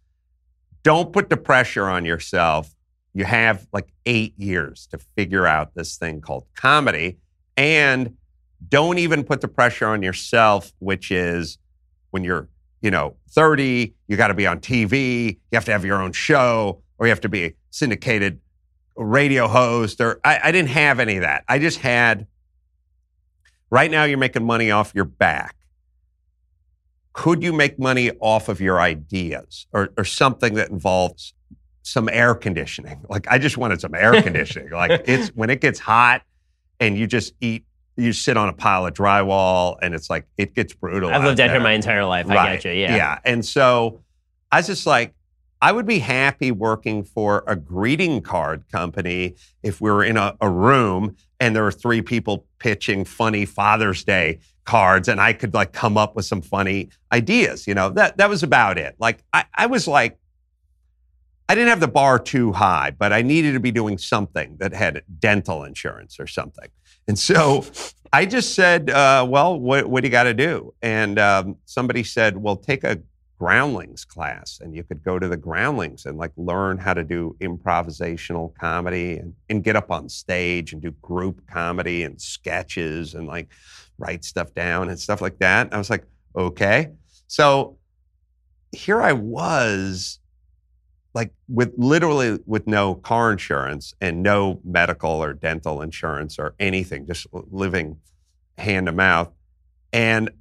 don't 0.84 1.12
put 1.14 1.30
the 1.30 1.38
pressure 1.38 1.90
on 1.90 2.06
yourself. 2.06 2.74
You 3.14 3.26
have 3.26 3.68
like 3.72 3.88
eight 4.06 4.34
years 4.38 4.88
to 4.88 4.98
figure 4.98 5.46
out 5.46 5.76
this 5.76 5.98
thing 5.98 6.22
called 6.22 6.46
comedy. 6.56 7.18
And 7.58 8.18
don't 8.68 8.98
even 8.98 9.24
put 9.24 9.42
the 9.42 9.48
pressure 9.48 9.88
on 9.88 10.02
yourself, 10.02 10.72
which 10.80 11.12
is 11.12 11.58
when 12.12 12.24
you're, 12.24 12.50
you 12.82 12.92
know, 12.92 13.16
30, 13.30 13.94
you 14.08 14.18
got 14.18 14.28
to 14.28 14.34
be 14.34 14.48
on 14.48 14.60
TV, 14.60 15.34
you 15.52 15.56
have 15.56 15.66
to 15.66 15.72
have 15.72 15.86
your 15.86 16.02
own 16.02 16.12
show, 16.12 16.82
or 16.98 17.06
you 17.06 17.10
have 17.10 17.22
to 17.22 17.30
be 17.30 17.46
a 17.46 17.54
syndicated 17.70 18.40
radio 18.96 19.48
host 19.48 20.00
or 20.02 20.20
I, 20.24 20.40
I 20.46 20.52
didn't 20.52 20.70
have 20.70 21.00
any 21.00 21.18
of 21.18 21.24
that. 21.24 21.44
I 21.48 21.60
just 21.60 21.80
had 21.80 22.28
right 23.70 23.90
now 23.90 24.04
you're 24.04 24.18
making 24.18 24.46
money 24.46 24.72
off 24.72 24.94
your 24.94 25.06
back. 25.06 25.56
Could 27.14 27.44
you 27.44 27.54
make 27.54 27.78
money 27.78 28.12
off 28.20 28.50
of 28.50 28.60
your 28.60 28.80
ideas 28.80 29.68
or, 29.72 29.90
or 29.98 30.04
something 30.04 30.56
that 30.56 30.70
involves 30.70 31.34
some 31.84 32.10
air 32.10 32.34
conditioning? 32.34 33.06
Like 33.10 33.28
I 33.30 33.38
just 33.38 33.58
wanted 33.58 33.80
some 33.80 33.94
air 33.94 34.22
conditioning. 34.22 34.70
like 34.72 35.04
it's 35.06 35.30
when 35.30 35.50
it 35.50 35.62
gets 35.62 35.80
hot 35.80 36.24
and 36.80 36.98
you 36.98 37.08
just 37.08 37.34
eat 37.40 37.66
you 37.96 38.12
sit 38.12 38.38
on 38.38 38.50
a 38.50 38.54
pile 38.54 38.88
of 38.88 38.94
drywall 38.94 39.78
and 39.82 39.94
it's 39.94 40.10
like 40.10 40.26
it 40.38 40.56
gets 40.56 40.74
brutal. 40.74 41.12
I've 41.12 41.24
lived 41.24 41.40
out 41.40 41.52
here 41.52 41.60
my 41.60 41.74
entire 41.74 42.06
life. 42.06 42.28
Right. 42.28 42.38
I 42.38 42.56
get 42.56 42.66
you. 42.66 42.72
Yeah. 42.72 42.96
Yeah. 42.96 43.20
And 43.24 43.46
so 43.46 44.02
I 44.52 44.58
was 44.58 44.68
just 44.68 44.88
like, 44.88 45.14
I 45.62 45.72
would 45.72 45.86
be 45.86 46.00
happy 46.00 46.52
working 46.52 47.04
for 47.04 47.44
a 47.48 47.56
greeting 47.56 48.22
card 48.22 48.68
company 48.70 49.36
if 49.62 49.80
we 49.80 49.90
were 49.90 50.04
in 50.04 50.18
a, 50.18 50.36
a, 50.42 50.50
room 50.50 51.16
and 51.40 51.56
there 51.56 51.64
were 51.64 51.72
three 51.72 52.02
people 52.02 52.46
pitching 52.60 53.06
funny 53.06 53.46
Father's 53.46 54.04
Day 54.04 54.40
cards 54.66 55.08
and 55.08 55.22
I 55.22 55.32
could 55.32 55.54
like 55.54 55.72
come 55.72 55.98
up 55.98 56.18
with 56.18 56.26
some 56.26 56.42
funny 56.42 56.90
ideas. 57.14 57.66
You 57.66 57.76
know, 57.76 57.90
that 57.92 58.18
that 58.18 58.28
was 58.28 58.44
about 58.44 58.78
it. 58.78 58.96
Like 59.00 59.24
I, 59.32 59.46
I 59.56 59.68
was 59.68 59.88
like, 59.88 60.18
I 61.50 61.56
didn't 61.56 61.70
have 61.70 61.80
the 61.80 61.88
bar 61.88 62.20
too 62.20 62.52
high, 62.54 62.92
but 62.92 63.12
I 63.12 63.22
needed 63.22 63.54
to 63.54 63.60
be 63.60 63.72
doing 63.72 63.98
something 63.98 64.56
that 64.60 64.74
had 64.74 65.04
dental 65.20 65.64
insurance 65.64 66.20
or 66.20 66.28
something. 66.28 66.70
And 67.08 67.18
so 67.20 67.66
I 68.14 68.26
just 68.26 68.56
said, 68.56 68.90
uh, 68.90 69.26
well, 69.28 69.60
what, 69.60 69.88
what 69.88 70.02
do 70.02 70.08
you 70.08 70.12
got 70.12 70.24
to 70.24 70.34
do? 70.34 70.74
And 70.82 71.20
um, 71.20 71.58
somebody 71.66 72.04
said, 72.04 72.38
well, 72.38 72.56
take 72.56 72.84
a 72.84 73.02
groundlings 73.40 74.06
class 74.06 74.60
and 74.62 74.74
you 74.74 74.84
could 74.84 75.04
go 75.04 75.20
to 75.20 75.28
the 75.28 75.36
groundlings 75.36 76.06
and 76.06 76.18
like 76.18 76.32
learn 76.38 76.78
how 76.78 76.94
to 76.94 77.04
do 77.04 77.36
improvisational 77.42 78.56
comedy 78.56 79.18
and, 79.18 79.34
and 79.50 79.64
get 79.64 79.76
up 79.76 79.92
on 79.92 80.08
stage 80.08 80.72
and 80.72 80.82
do 80.82 80.92
group 81.02 81.46
comedy 81.48 82.04
and 82.04 82.22
sketches 82.22 83.16
and 83.16 83.28
like 83.28 83.50
write 83.98 84.24
stuff 84.24 84.54
down 84.54 84.90
and 84.90 84.98
stuff 85.00 85.20
like 85.20 85.38
that. 85.40 85.66
And 85.66 85.74
I 85.74 85.78
was 85.78 85.90
like, 85.90 86.06
okay. 86.36 86.92
So 87.28 87.78
here 88.72 89.02
I 89.02 89.12
was 89.12 90.20
like 91.14 91.32
with 91.48 91.74
literally 91.78 92.40
with 92.46 92.68
no 92.68 92.96
car 92.96 93.32
insurance 93.32 93.94
and 94.02 94.24
no 94.24 94.60
medical 94.64 95.12
or 95.12 95.34
dental 95.34 95.82
insurance 95.82 96.40
or 96.40 96.56
anything, 96.60 97.06
just 97.06 97.28
living 97.32 97.98
hand 98.58 98.88
to 98.88 98.92
mouth. 98.92 99.32
And 99.92 100.32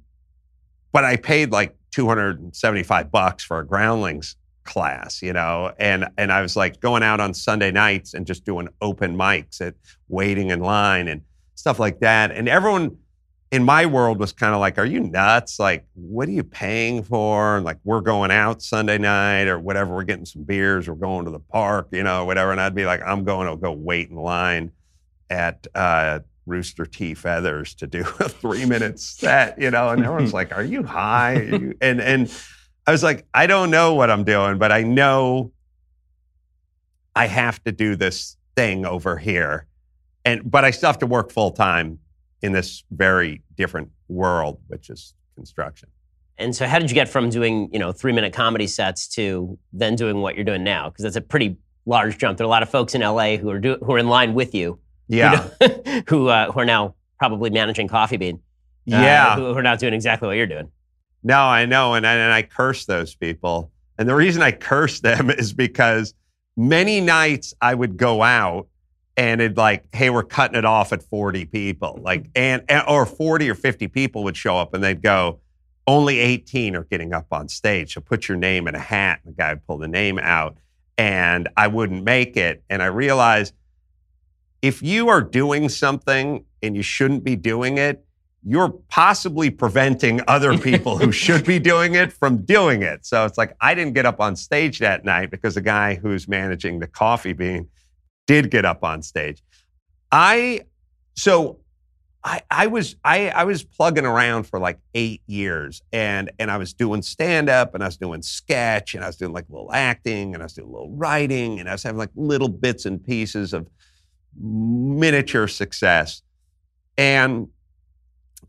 but 0.91 1.03
I 1.03 1.17
paid 1.17 1.51
like 1.51 1.75
275 1.91 3.11
bucks 3.11 3.43
for 3.43 3.59
a 3.59 3.65
groundlings 3.65 4.35
class, 4.63 5.21
you 5.21 5.33
know, 5.33 5.73
and 5.77 6.07
and 6.17 6.31
I 6.31 6.41
was 6.41 6.55
like 6.55 6.79
going 6.79 7.03
out 7.03 7.19
on 7.19 7.33
Sunday 7.33 7.71
nights 7.71 8.13
and 8.13 8.25
just 8.25 8.45
doing 8.45 8.67
open 8.81 9.15
mics 9.15 9.61
at 9.61 9.75
waiting 10.07 10.49
in 10.49 10.59
line 10.59 11.07
and 11.07 11.21
stuff 11.55 11.79
like 11.79 11.99
that. 11.99 12.31
And 12.31 12.49
everyone 12.49 12.97
in 13.53 13.63
my 13.63 13.85
world 13.85 14.19
was 14.19 14.33
kind 14.33 14.55
of 14.55 14.59
like, 14.59 14.79
"Are 14.79 14.85
you 14.85 14.99
nuts? 14.99 15.59
Like, 15.59 15.85
what 15.93 16.27
are 16.27 16.31
you 16.31 16.43
paying 16.43 17.03
for?" 17.03 17.57
And 17.57 17.63
like, 17.63 17.77
we're 17.83 18.01
going 18.01 18.31
out 18.31 18.63
Sunday 18.63 18.97
night 18.97 19.47
or 19.47 19.59
whatever. 19.59 19.93
We're 19.93 20.03
getting 20.05 20.25
some 20.25 20.41
beers. 20.43 20.89
We're 20.89 20.95
going 20.95 21.25
to 21.25 21.31
the 21.31 21.39
park, 21.39 21.89
you 21.91 22.01
know, 22.01 22.25
whatever. 22.25 22.51
And 22.51 22.59
I'd 22.59 22.73
be 22.73 22.85
like, 22.85 23.03
"I'm 23.05 23.23
going 23.23 23.47
to 23.47 23.55
go 23.55 23.71
wait 23.71 24.09
in 24.09 24.17
line 24.17 24.71
at." 25.29 25.67
Uh, 25.73 26.19
Rooster 26.45 26.85
T. 26.85 27.13
Feathers 27.13 27.73
to 27.75 27.87
do 27.87 28.01
a 28.19 28.27
three 28.27 28.65
minute 28.65 28.99
set, 28.99 29.57
you 29.61 29.71
know, 29.71 29.87
and 29.91 30.03
everyone's 30.03 30.33
like, 30.41 30.53
Are 30.53 30.61
you 30.61 30.83
high? 30.83 31.35
Are 31.35 31.43
you? 31.43 31.73
And 31.79 32.01
and 32.01 32.29
I 32.85 32.91
was 32.91 33.01
like, 33.01 33.25
I 33.33 33.47
don't 33.47 33.71
know 33.71 33.93
what 33.93 34.11
I'm 34.11 34.25
doing, 34.25 34.57
but 34.57 34.69
I 34.69 34.81
know 34.83 35.53
I 37.15 37.27
have 37.27 37.63
to 37.63 37.71
do 37.71 37.95
this 37.95 38.35
thing 38.57 38.85
over 38.85 39.17
here. 39.17 39.67
And 40.25 40.51
but 40.51 40.65
I 40.65 40.71
still 40.71 40.87
have 40.87 40.99
to 40.99 41.07
work 41.07 41.31
full 41.31 41.51
time 41.51 41.99
in 42.43 42.51
this 42.51 42.83
very 42.91 43.41
different 43.55 43.89
world, 44.07 44.59
which 44.67 44.89
is 44.89 45.13
construction. 45.35 45.89
And 46.37 46.55
so 46.55 46.65
how 46.65 46.79
did 46.79 46.89
you 46.89 46.95
get 46.95 47.09
from 47.09 47.29
doing, 47.29 47.69
you 47.71 47.79
know, 47.79 47.91
three 47.91 48.11
minute 48.11 48.33
comedy 48.33 48.67
sets 48.67 49.07
to 49.09 49.57
then 49.71 49.95
doing 49.95 50.21
what 50.21 50.35
you're 50.35 50.43
doing 50.43 50.63
now? 50.63 50.89
Because 50.89 51.03
that's 51.03 51.15
a 51.15 51.21
pretty 51.21 51.57
large 51.85 52.17
jump. 52.17 52.37
There 52.37 52.45
are 52.45 52.47
a 52.47 52.49
lot 52.49 52.63
of 52.63 52.69
folks 52.69 52.95
in 52.95 53.01
LA 53.01 53.37
who 53.37 53.49
are 53.49 53.59
do, 53.59 53.77
who 53.83 53.93
are 53.93 53.99
in 53.99 54.07
line 54.07 54.33
with 54.33 54.55
you 54.55 54.79
yeah. 55.07 55.49
who, 56.07 56.27
uh, 56.27 56.51
who 56.51 56.59
are 56.59 56.65
now 56.65 56.95
probably 57.19 57.49
managing 57.49 57.87
Coffee 57.87 58.17
Bean. 58.17 58.35
Uh, 58.91 58.97
yeah. 58.97 59.35
Who, 59.35 59.45
who, 59.45 59.57
are 59.57 59.63
not 59.63 59.79
doing 59.79 59.93
exactly 59.93 60.27
what 60.27 60.37
you're 60.37 60.47
doing. 60.47 60.69
No, 61.23 61.39
I 61.39 61.65
know. 61.65 61.93
And, 61.93 62.05
and 62.05 62.33
I 62.33 62.41
curse 62.41 62.85
those 62.85 63.15
people. 63.15 63.71
And 63.97 64.09
the 64.09 64.15
reason 64.15 64.41
I 64.41 64.51
curse 64.51 64.99
them 64.99 65.29
is 65.29 65.53
because 65.53 66.13
many 66.57 67.01
nights 67.01 67.53
I 67.61 67.73
would 67.73 67.97
go 67.97 68.23
out 68.23 68.67
and 69.15 69.41
it 69.41 69.57
like, 69.57 69.85
hey, 69.93 70.09
we're 70.09 70.23
cutting 70.23 70.57
it 70.57 70.65
off 70.65 70.91
at 70.91 71.03
40 71.03 71.45
people. 71.45 71.99
Like, 72.01 72.23
mm-hmm. 72.23 72.31
and, 72.35 72.63
and 72.69 72.83
or 72.87 73.05
40 73.05 73.49
or 73.49 73.55
50 73.55 73.87
people 73.89 74.23
would 74.23 74.37
show 74.37 74.57
up 74.57 74.73
and 74.73 74.83
they'd 74.83 75.01
go, 75.01 75.39
only 75.85 76.19
18 76.19 76.75
are 76.75 76.83
getting 76.85 77.13
up 77.13 77.27
on 77.31 77.49
stage. 77.49 77.93
So 77.93 78.01
put 78.01 78.27
your 78.27 78.37
name 78.37 78.67
in 78.67 78.75
a 78.75 78.79
hat. 78.79 79.19
And 79.23 79.33
the 79.33 79.37
guy 79.37 79.53
would 79.53 79.65
pull 79.67 79.77
the 79.77 79.87
name 79.87 80.17
out 80.17 80.57
and 80.97 81.49
I 81.57 81.67
wouldn't 81.67 82.03
make 82.03 82.37
it. 82.37 82.63
And 82.69 82.81
I 82.81 82.87
realized 82.87 83.53
if 84.61 84.81
you 84.81 85.09
are 85.09 85.21
doing 85.21 85.67
something 85.69 86.45
and 86.61 86.75
you 86.75 86.83
shouldn't 86.83 87.23
be 87.23 87.35
doing 87.35 87.77
it, 87.77 88.05
you're 88.45 88.69
possibly 88.89 89.49
preventing 89.49 90.21
other 90.27 90.57
people 90.69 90.97
who 90.97 91.11
should 91.11 91.45
be 91.45 91.59
doing 91.59 91.95
it 91.95 92.11
from 92.11 92.43
doing 92.45 92.81
it. 92.81 93.05
So 93.05 93.25
it's 93.25 93.37
like 93.37 93.55
I 93.61 93.75
didn't 93.75 93.93
get 93.93 94.05
up 94.05 94.19
on 94.19 94.35
stage 94.35 94.79
that 94.79 95.03
night 95.05 95.31
because 95.31 95.55
the 95.55 95.61
guy 95.61 95.95
who's 95.95 96.27
managing 96.27 96.79
the 96.79 96.87
coffee 96.87 97.33
bean 97.33 97.67
did 98.27 98.51
get 98.51 98.65
up 98.65 98.83
on 98.83 99.01
stage. 99.01 99.43
I 100.11 100.61
so 101.15 101.59
I, 102.23 102.41
I 102.49 102.67
was 102.67 102.95
I, 103.03 103.29
I 103.29 103.43
was 103.43 103.63
plugging 103.63 104.05
around 104.05 104.43
for 104.43 104.59
like 104.59 104.79
eight 104.93 105.21
years 105.27 105.81
and 105.91 106.31
and 106.39 106.49
I 106.49 106.57
was 106.57 106.73
doing 106.73 107.01
stand 107.01 107.49
up 107.49 107.75
and 107.75 107.83
I 107.83 107.87
was 107.87 107.97
doing 107.97 108.21
sketch 108.21 108.95
and 108.95 109.03
I 109.03 109.07
was 109.07 109.17
doing 109.17 109.33
like 109.33 109.45
little 109.49 109.73
acting 109.73 110.33
and 110.33 110.41
I 110.41 110.45
was 110.45 110.53
doing 110.53 110.69
a 110.69 110.71
little 110.71 110.95
writing 110.95 111.59
and 111.59 111.67
I 111.67 111.73
was 111.73 111.83
having 111.83 111.97
like 111.97 112.11
little 112.15 112.47
bits 112.47 112.85
and 112.85 113.03
pieces 113.03 113.53
of 113.53 113.67
miniature 114.39 115.47
success. 115.47 116.21
And 116.97 117.49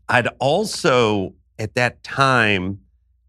I'd 0.07 0.27
also 0.39 1.33
at 1.59 1.75
that 1.75 2.01
time 2.03 2.79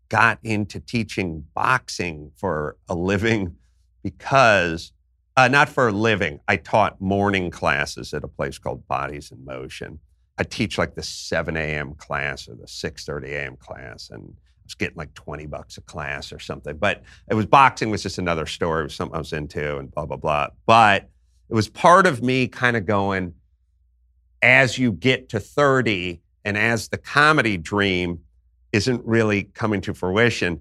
got 0.08 0.38
into 0.44 0.78
teaching 0.78 1.44
boxing 1.54 2.30
for 2.36 2.76
a 2.88 2.94
living 2.94 3.56
because 4.04 4.92
uh, 5.36 5.48
not 5.48 5.68
for 5.68 5.88
a 5.88 5.92
living. 5.92 6.40
I 6.48 6.56
taught 6.56 7.00
morning 7.00 7.50
classes 7.50 8.14
at 8.14 8.24
a 8.24 8.28
place 8.28 8.58
called 8.58 8.86
Bodies 8.88 9.32
in 9.32 9.44
Motion 9.44 9.98
I 10.38 10.44
teach 10.44 10.78
like 10.78 10.94
the 10.94 11.02
7 11.02 11.56
a.m. 11.56 11.94
class 11.94 12.48
or 12.48 12.54
the 12.54 12.66
6:30 12.66 13.28
a.m. 13.28 13.56
class, 13.56 14.10
and 14.10 14.22
I 14.22 14.62
was 14.64 14.74
getting 14.74 14.96
like 14.96 15.14
20 15.14 15.46
bucks 15.46 15.78
a 15.78 15.80
class 15.80 16.32
or 16.32 16.38
something. 16.38 16.76
But 16.76 17.02
it 17.30 17.34
was 17.34 17.46
boxing 17.46 17.90
was 17.90 18.02
just 18.02 18.18
another 18.18 18.46
story. 18.46 18.80
It 18.80 18.84
was 18.84 18.94
something 18.94 19.14
I 19.14 19.18
was 19.18 19.32
into, 19.32 19.78
and 19.78 19.90
blah 19.90 20.06
blah 20.06 20.18
blah. 20.18 20.48
But 20.66 21.08
it 21.48 21.54
was 21.54 21.68
part 21.68 22.06
of 22.06 22.22
me 22.22 22.48
kind 22.48 22.76
of 22.76 22.84
going, 22.84 23.34
as 24.42 24.78
you 24.78 24.92
get 24.92 25.30
to 25.30 25.40
30, 25.40 26.20
and 26.44 26.58
as 26.58 26.88
the 26.88 26.98
comedy 26.98 27.56
dream 27.56 28.20
isn't 28.72 29.04
really 29.06 29.44
coming 29.44 29.80
to 29.82 29.94
fruition, 29.94 30.60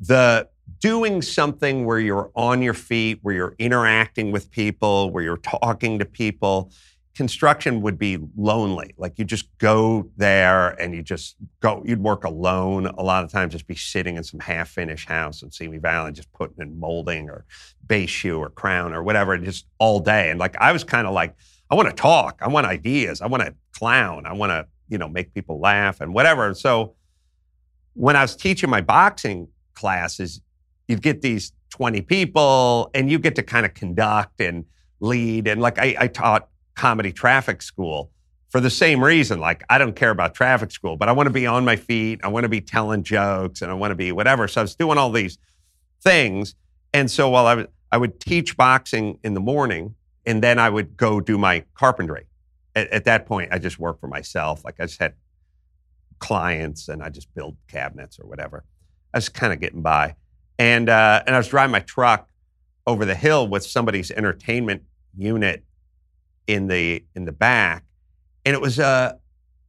the 0.00 0.48
doing 0.80 1.22
something 1.22 1.84
where 1.84 1.98
you're 1.98 2.30
on 2.34 2.62
your 2.62 2.74
feet, 2.74 3.18
where 3.22 3.34
you're 3.34 3.54
interacting 3.58 4.32
with 4.32 4.50
people, 4.50 5.10
where 5.10 5.22
you're 5.22 5.36
talking 5.38 5.98
to 5.98 6.04
people 6.04 6.70
construction 7.14 7.80
would 7.80 7.98
be 7.98 8.18
lonely. 8.36 8.94
Like 8.98 9.18
you 9.18 9.24
just 9.24 9.46
go 9.58 10.10
there 10.16 10.70
and 10.80 10.94
you 10.94 11.02
just 11.02 11.36
go, 11.60 11.82
you'd 11.86 12.02
work 12.02 12.24
alone 12.24 12.86
a 12.86 13.02
lot 13.02 13.24
of 13.24 13.30
times, 13.30 13.52
just 13.52 13.66
be 13.66 13.76
sitting 13.76 14.16
in 14.16 14.24
some 14.24 14.40
half 14.40 14.68
finished 14.68 15.08
house 15.08 15.42
in 15.42 15.50
Simi 15.50 15.78
Valley, 15.78 16.12
just 16.12 16.32
putting 16.32 16.56
in 16.58 16.78
molding 16.78 17.30
or 17.30 17.44
base 17.86 18.10
shoe 18.10 18.38
or 18.38 18.50
crown 18.50 18.92
or 18.92 19.02
whatever, 19.02 19.38
just 19.38 19.66
all 19.78 20.00
day. 20.00 20.30
And 20.30 20.40
like 20.40 20.56
I 20.56 20.72
was 20.72 20.82
kind 20.82 21.06
of 21.06 21.14
like, 21.14 21.34
I 21.70 21.76
want 21.76 21.88
to 21.88 21.94
talk, 21.94 22.40
I 22.42 22.48
want 22.48 22.66
ideas, 22.66 23.20
I 23.20 23.26
want 23.26 23.44
to 23.44 23.54
clown, 23.72 24.26
I 24.26 24.32
want 24.32 24.50
to, 24.50 24.66
you 24.88 24.98
know, 24.98 25.08
make 25.08 25.32
people 25.32 25.60
laugh 25.60 26.00
and 26.00 26.12
whatever. 26.12 26.52
So 26.54 26.94
when 27.94 28.16
I 28.16 28.22
was 28.22 28.34
teaching 28.34 28.68
my 28.68 28.80
boxing 28.80 29.48
classes, 29.74 30.40
you'd 30.88 31.02
get 31.02 31.22
these 31.22 31.52
20 31.70 32.02
people 32.02 32.90
and 32.94 33.10
you 33.10 33.18
get 33.18 33.34
to 33.36 33.42
kind 33.42 33.66
of 33.66 33.74
conduct 33.74 34.40
and 34.40 34.64
lead. 35.00 35.48
And 35.48 35.60
like 35.60 35.78
I, 35.78 35.96
I 35.98 36.06
taught 36.08 36.48
comedy 36.74 37.12
traffic 37.12 37.62
school 37.62 38.10
for 38.54 38.60
the 38.60 38.70
same 38.70 39.02
reason. 39.02 39.40
Like, 39.40 39.64
I 39.68 39.78
don't 39.78 39.96
care 39.96 40.10
about 40.10 40.34
traffic 40.34 40.70
school, 40.70 40.96
but 40.96 41.08
I 41.08 41.12
want 41.12 41.26
to 41.26 41.32
be 41.32 41.46
on 41.46 41.64
my 41.64 41.74
feet. 41.74 42.20
I 42.22 42.28
want 42.28 42.44
to 42.44 42.48
be 42.48 42.60
telling 42.60 43.02
jokes 43.02 43.62
and 43.62 43.70
I 43.70 43.74
want 43.74 43.90
to 43.90 43.96
be 43.96 44.12
whatever. 44.12 44.46
So 44.46 44.60
I 44.60 44.62
was 44.62 44.76
doing 44.76 44.96
all 44.96 45.10
these 45.10 45.38
things. 46.00 46.54
And 46.92 47.10
so 47.10 47.28
while 47.30 47.46
I, 47.48 47.54
was, 47.54 47.66
I 47.90 47.96
would 47.96 48.20
teach 48.20 48.56
boxing 48.56 49.18
in 49.24 49.34
the 49.34 49.40
morning 49.40 49.96
and 50.24 50.42
then 50.42 50.60
I 50.60 50.70
would 50.70 50.96
go 50.96 51.20
do 51.20 51.36
my 51.36 51.64
carpentry. 51.74 52.26
At, 52.76 52.88
at 52.90 53.04
that 53.06 53.26
point, 53.26 53.52
I 53.52 53.58
just 53.58 53.80
worked 53.80 54.00
for 54.00 54.06
myself. 54.06 54.64
Like 54.64 54.76
I 54.78 54.86
just 54.86 55.00
had 55.00 55.14
clients 56.20 56.88
and 56.88 57.02
I 57.02 57.08
just 57.08 57.34
build 57.34 57.56
cabinets 57.66 58.20
or 58.20 58.26
whatever. 58.28 58.64
I 59.12 59.18
was 59.18 59.28
kind 59.28 59.52
of 59.52 59.58
getting 59.58 59.82
by. 59.82 60.14
And, 60.58 60.88
uh, 60.88 61.22
and 61.26 61.34
I 61.34 61.38
was 61.38 61.48
driving 61.48 61.72
my 61.72 61.80
truck 61.80 62.28
over 62.86 63.04
the 63.04 63.14
hill 63.14 63.48
with 63.48 63.64
somebody's 63.64 64.10
entertainment 64.10 64.82
unit 65.16 65.64
in 66.46 66.66
the 66.66 67.04
in 67.14 67.24
the 67.24 67.32
back, 67.32 67.84
and 68.44 68.54
it 68.54 68.60
was 68.60 68.78
a 68.78 69.18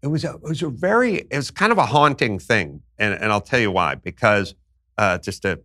it 0.01 0.07
was 0.07 0.23
a 0.23 0.33
it 0.33 0.43
was 0.43 0.61
a 0.61 0.69
very 0.69 1.15
it 1.15 1.35
was 1.35 1.51
kind 1.51 1.71
of 1.71 1.77
a 1.77 1.85
haunting 1.85 2.39
thing, 2.39 2.81
and 2.97 3.13
and 3.13 3.31
I'll 3.31 3.41
tell 3.41 3.59
you 3.59 3.71
why 3.71 3.95
because 3.95 4.55
uh, 4.97 5.17
just 5.17 5.43
to 5.43 5.61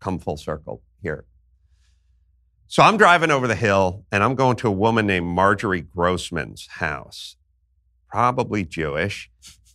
come 0.00 0.18
full 0.18 0.36
circle 0.36 0.82
here. 1.02 1.24
So 2.68 2.84
I'm 2.84 2.96
driving 2.96 3.32
over 3.32 3.48
the 3.48 3.56
hill, 3.56 4.04
and 4.12 4.22
I'm 4.22 4.36
going 4.36 4.56
to 4.58 4.68
a 4.68 4.72
woman 4.72 5.06
named 5.06 5.26
Marjorie 5.26 5.80
Grossman's 5.80 6.68
house, 6.68 7.34
probably 8.08 8.64
Jewish, 8.64 9.28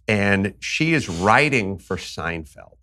and 0.07 0.53
she 0.61 0.93
is 0.93 1.09
writing 1.09 1.77
for 1.77 1.97
Seinfeld. 1.97 2.77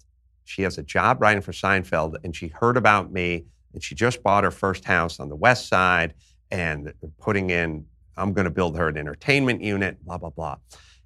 She 0.52 0.62
has 0.62 0.76
a 0.76 0.82
job 0.82 1.22
writing 1.22 1.40
for 1.40 1.52
Seinfeld, 1.52 2.16
and 2.24 2.36
she 2.36 2.48
heard 2.48 2.76
about 2.76 3.10
me, 3.10 3.46
and 3.72 3.82
she 3.82 3.94
just 3.94 4.22
bought 4.22 4.44
her 4.44 4.50
first 4.50 4.84
house 4.84 5.18
on 5.18 5.30
the 5.30 5.34
west 5.34 5.66
side 5.66 6.12
and 6.50 6.92
putting 7.18 7.48
in, 7.48 7.86
I'm 8.18 8.34
going 8.34 8.44
to 8.44 8.50
build 8.50 8.76
her 8.76 8.88
an 8.88 8.98
entertainment 8.98 9.62
unit, 9.62 10.04
blah, 10.04 10.18
blah, 10.18 10.28
blah. 10.28 10.56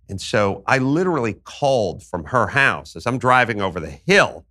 And 0.08 0.20
so 0.20 0.64
I 0.66 0.78
literally 0.78 1.34
called 1.34 2.02
from 2.02 2.24
her 2.24 2.48
house 2.48 2.96
as 2.96 3.06
I'm 3.06 3.18
driving 3.18 3.60
over 3.60 3.78
the 3.78 3.90
hill. 3.90 4.44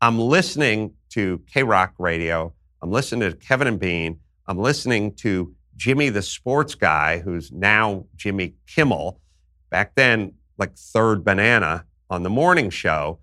I'm 0.00 0.18
listening 0.18 0.94
to 1.10 1.42
KROQ 1.54 1.90
radio. 1.98 2.54
I'm 2.80 2.90
listening 2.90 3.30
to 3.30 3.36
Kevin 3.36 3.68
and 3.68 3.78
Bean. 3.78 4.20
I'm 4.46 4.58
listening 4.58 5.14
to 5.16 5.54
Jimmy 5.76 6.08
the 6.08 6.22
sports 6.22 6.74
guy, 6.74 7.18
who's 7.18 7.52
now 7.52 8.06
Jimmy 8.16 8.54
Kimmel, 8.66 9.20
back 9.68 9.94
then, 9.96 10.32
like 10.56 10.76
third 10.76 11.24
banana 11.24 11.84
on 12.08 12.22
the 12.22 12.30
morning 12.30 12.70
show, 12.70 13.18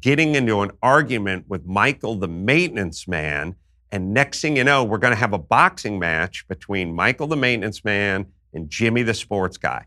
getting 0.00 0.34
into 0.34 0.60
an 0.60 0.70
argument 0.82 1.44
with 1.48 1.66
Michael 1.66 2.16
the 2.16 2.28
maintenance 2.28 3.06
man 3.06 3.54
and 3.92 4.14
next 4.14 4.40
thing 4.40 4.56
you 4.56 4.64
know, 4.64 4.84
we're 4.84 4.98
going 4.98 5.12
to 5.12 5.18
have 5.18 5.32
a 5.32 5.38
boxing 5.38 5.98
match 5.98 6.46
between 6.48 6.94
Michael 6.94 7.26
the 7.26 7.36
maintenance 7.36 7.84
man 7.84 8.26
and 8.54 8.70
Jimmy 8.70 9.02
the 9.02 9.14
sports 9.14 9.56
guy. 9.56 9.86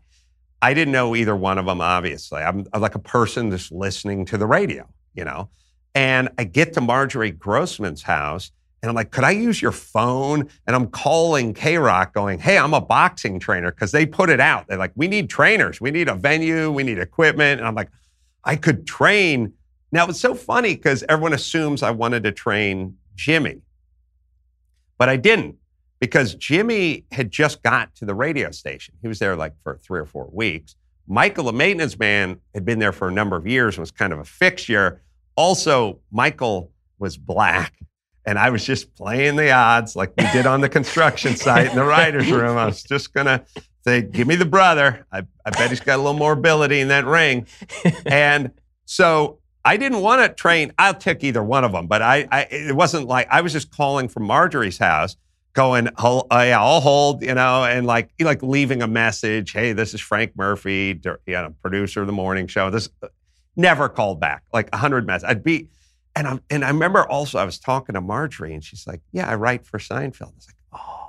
I 0.60 0.74
didn't 0.74 0.92
know 0.92 1.14
either 1.14 1.36
one 1.36 1.58
of 1.58 1.66
them, 1.66 1.80
obviously. 1.80 2.40
I'm, 2.40 2.66
I'm 2.72 2.80
like 2.80 2.94
a 2.94 3.00
person 3.00 3.50
just 3.50 3.72
listening 3.72 4.24
to 4.26 4.38
the 4.38 4.46
radio, 4.46 4.88
you 5.14 5.24
know? 5.24 5.48
And 5.94 6.28
I 6.38 6.44
get 6.44 6.72
to 6.74 6.80
Marjorie 6.80 7.30
Grossman's 7.30 8.02
house 8.02 8.50
and 8.82 8.90
I'm 8.90 8.94
like, 8.94 9.10
could 9.10 9.24
I 9.24 9.30
use 9.30 9.62
your 9.62 9.72
phone? 9.72 10.50
And 10.66 10.76
I'm 10.76 10.88
calling 10.88 11.54
KROQ 11.54 12.12
going, 12.12 12.38
hey, 12.38 12.58
I'm 12.58 12.74
a 12.74 12.80
boxing 12.80 13.40
trainer 13.40 13.70
because 13.70 13.92
they 13.92 14.04
put 14.04 14.28
it 14.28 14.40
out. 14.40 14.66
They're 14.66 14.76
like, 14.76 14.92
we 14.94 15.08
need 15.08 15.30
trainers. 15.30 15.80
We 15.80 15.90
need 15.90 16.08
a 16.08 16.14
venue. 16.14 16.70
We 16.70 16.82
need 16.82 16.98
equipment. 16.98 17.60
And 17.60 17.66
I'm 17.66 17.74
like, 17.74 17.88
I 18.44 18.56
could 18.56 18.86
train. 18.86 19.54
Now, 19.94 20.08
it's 20.08 20.18
so 20.18 20.34
funny 20.34 20.74
because 20.74 21.04
everyone 21.08 21.34
assumes 21.34 21.84
I 21.84 21.92
wanted 21.92 22.24
to 22.24 22.32
train 22.32 22.96
Jimmy. 23.14 23.62
But 24.98 25.08
I 25.08 25.16
didn't 25.16 25.54
because 26.00 26.34
Jimmy 26.34 27.06
had 27.12 27.30
just 27.30 27.62
got 27.62 27.94
to 27.94 28.04
the 28.04 28.14
radio 28.14 28.50
station. 28.50 28.96
He 29.02 29.06
was 29.06 29.20
there 29.20 29.36
like 29.36 29.54
for 29.62 29.78
three 29.78 30.00
or 30.00 30.04
four 30.04 30.28
weeks. 30.32 30.74
Michael, 31.06 31.44
the 31.44 31.52
maintenance 31.52 31.96
man, 31.96 32.40
had 32.54 32.64
been 32.64 32.80
there 32.80 32.90
for 32.90 33.06
a 33.06 33.12
number 33.12 33.36
of 33.36 33.46
years 33.46 33.76
and 33.76 33.82
was 33.82 33.92
kind 33.92 34.12
of 34.12 34.18
a 34.18 34.24
fixture. 34.24 35.00
Also, 35.36 36.00
Michael 36.10 36.72
was 36.98 37.16
black. 37.16 37.74
And 38.26 38.36
I 38.36 38.50
was 38.50 38.64
just 38.64 38.96
playing 38.96 39.36
the 39.36 39.52
odds 39.52 39.94
like 39.94 40.12
we 40.18 40.28
did 40.32 40.44
on 40.44 40.60
the 40.60 40.68
construction 40.68 41.36
site 41.36 41.70
in 41.70 41.76
the 41.76 41.84
writer's 41.84 42.32
room. 42.32 42.56
I 42.56 42.66
was 42.66 42.82
just 42.82 43.14
going 43.14 43.26
to 43.26 43.44
say, 43.84 44.02
give 44.02 44.26
me 44.26 44.34
the 44.34 44.44
brother. 44.44 45.06
I, 45.12 45.22
I 45.46 45.50
bet 45.50 45.70
he's 45.70 45.78
got 45.78 46.00
a 46.00 46.02
little 46.02 46.18
more 46.18 46.32
ability 46.32 46.80
in 46.80 46.88
that 46.88 47.04
ring. 47.04 47.46
And 48.06 48.50
so 48.86 49.38
I 49.64 49.76
didn't 49.76 50.00
want 50.00 50.22
to 50.22 50.34
train. 50.34 50.72
I'll 50.78 50.94
take 50.94 51.24
either 51.24 51.42
one 51.42 51.64
of 51.64 51.72
them, 51.72 51.86
but 51.86 52.02
I, 52.02 52.28
I 52.30 52.40
it 52.50 52.76
wasn't 52.76 53.06
like 53.06 53.26
I 53.30 53.40
was 53.40 53.52
just 53.52 53.70
calling 53.70 54.08
from 54.08 54.24
Marjorie's 54.24 54.78
house, 54.78 55.16
going, 55.54 55.88
oh, 55.98 56.26
yeah, 56.30 56.60
I'll 56.60 56.80
hold, 56.80 57.22
you 57.22 57.34
know, 57.34 57.64
and 57.64 57.86
like 57.86 58.10
like 58.20 58.42
leaving 58.42 58.82
a 58.82 58.86
message. 58.86 59.52
Hey, 59.52 59.72
this 59.72 59.94
is 59.94 60.00
Frank 60.00 60.36
Murphy, 60.36 61.00
you 61.04 61.18
know, 61.32 61.54
producer 61.62 62.02
of 62.02 62.06
the 62.06 62.12
morning 62.12 62.46
show. 62.46 62.68
This 62.70 62.88
never 63.56 63.88
called 63.88 64.20
back. 64.20 64.42
Like 64.52 64.68
a 64.72 64.76
hundred 64.76 65.06
messages. 65.06 65.30
I'd 65.30 65.44
be, 65.44 65.68
and 66.14 66.28
I 66.28 66.40
and 66.50 66.64
I 66.64 66.68
remember 66.68 67.08
also 67.08 67.38
I 67.38 67.44
was 67.44 67.58
talking 67.58 67.94
to 67.94 68.00
Marjorie, 68.00 68.52
and 68.52 68.62
she's 68.62 68.86
like, 68.86 69.00
"Yeah, 69.12 69.28
I 69.28 69.34
write 69.36 69.64
for 69.66 69.78
Seinfeld." 69.78 70.32
I 70.32 70.36
was 70.36 70.46
like, 70.48 70.56
"Oh." 70.72 71.00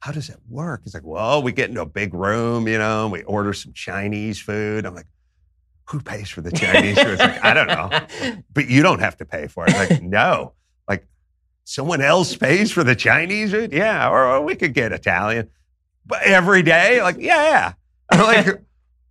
How 0.00 0.12
does 0.12 0.28
it 0.28 0.38
work? 0.48 0.82
He's 0.84 0.94
like, 0.94 1.02
well, 1.04 1.42
we 1.42 1.50
get 1.50 1.68
into 1.68 1.80
a 1.80 1.86
big 1.86 2.14
room, 2.14 2.68
you 2.68 2.78
know, 2.78 3.04
and 3.04 3.12
we 3.12 3.24
order 3.24 3.52
some 3.52 3.72
Chinese 3.72 4.38
food. 4.38 4.86
I'm 4.86 4.94
like, 4.94 5.08
who 5.86 6.00
pays 6.00 6.28
for 6.28 6.40
the 6.40 6.50
Chinese 6.50 6.98
food? 6.98 7.12
It's 7.12 7.20
like, 7.20 7.44
I 7.44 7.54
don't 7.54 7.68
know. 7.68 8.42
But 8.52 8.68
you 8.68 8.82
don't 8.82 9.00
have 9.00 9.16
to 9.18 9.24
pay 9.24 9.46
for 9.46 9.66
it. 9.66 9.72
Like, 9.74 10.02
no. 10.02 10.52
Like, 10.88 11.06
someone 11.64 12.00
else 12.00 12.36
pays 12.36 12.72
for 12.72 12.82
the 12.82 12.96
Chinese 12.96 13.52
food? 13.52 13.72
Yeah. 13.72 14.08
Or, 14.08 14.26
or 14.26 14.40
we 14.40 14.56
could 14.56 14.74
get 14.74 14.92
Italian. 14.92 15.48
But 16.04 16.22
every 16.22 16.62
day? 16.62 17.02
Like, 17.02 17.16
yeah, 17.18 17.74
yeah. 18.12 18.18
like, 18.22 18.62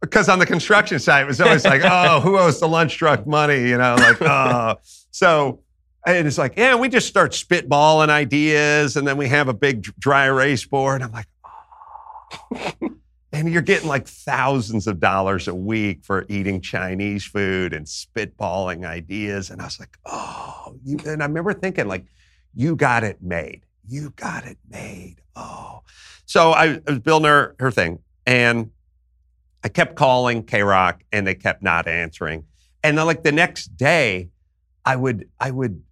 because 0.01 0.27
on 0.27 0.39
the 0.39 0.45
construction 0.45 0.99
site, 0.99 1.23
it 1.23 1.27
was 1.27 1.39
always 1.39 1.63
like, 1.63 1.81
oh, 1.83 2.19
who 2.19 2.38
owes 2.38 2.59
the 2.59 2.67
lunch 2.67 2.97
truck 2.97 3.25
money? 3.25 3.69
You 3.69 3.77
know, 3.77 3.95
like, 3.95 4.21
oh. 4.21 4.75
So, 5.11 5.61
and 6.05 6.27
it's 6.27 6.38
like, 6.38 6.55
yeah, 6.57 6.75
we 6.75 6.89
just 6.89 7.07
start 7.07 7.31
spitballing 7.31 8.09
ideas 8.09 8.97
and 8.97 9.07
then 9.07 9.17
we 9.17 9.27
have 9.29 9.47
a 9.47 9.53
big 9.53 9.83
dry 9.97 10.25
erase 10.25 10.65
board. 10.65 11.01
I'm 11.01 11.11
like, 11.11 11.27
oh 12.53 12.95
and 13.36 13.52
you're 13.52 13.62
getting 13.62 13.89
like 13.89 14.08
thousands 14.08 14.88
of 14.88 15.00
dollars 15.00 15.48
a 15.50 15.56
week 15.56 16.06
for 16.06 16.26
eating 16.30 16.62
Chinese 16.62 17.26
food 17.26 17.74
and 17.74 17.86
spitballing 17.86 18.86
ideas. 18.86 19.50
And 19.50 19.62
I 19.62 19.65
was 19.65 19.78
like, 19.78 19.98
oh, 20.06 20.78
and 21.06 21.21
I 21.21 21.26
remember 21.26 21.54
thinking, 21.54 21.88
like, 21.88 22.06
you 22.54 22.78
got 22.78 23.04
it 23.04 23.21
made. 23.21 23.63
You 23.88 24.12
got 24.15 24.45
it 24.45 24.58
made. 24.69 25.17
Oh. 25.36 25.82
So 26.26 26.52
I, 26.52 26.76
I 26.76 26.82
was 26.88 27.00
building 27.00 27.28
her, 27.28 27.56
her 27.60 27.71
thing. 27.71 28.00
And 28.26 28.71
I 29.63 29.67
kept 29.67 29.95
calling 29.95 30.43
KROQ 30.43 31.00
and 31.12 31.28
they 31.28 31.36
kept 31.36 31.62
not 31.62 31.88
answering. 31.88 32.45
And 32.84 32.98
then 32.98 33.06
like 33.06 33.24
the 33.24 33.34
next 33.34 33.76
day, 33.76 34.30
I 34.86 34.95
would, 34.95 35.28
I 35.39 35.52
would, 35.52 35.84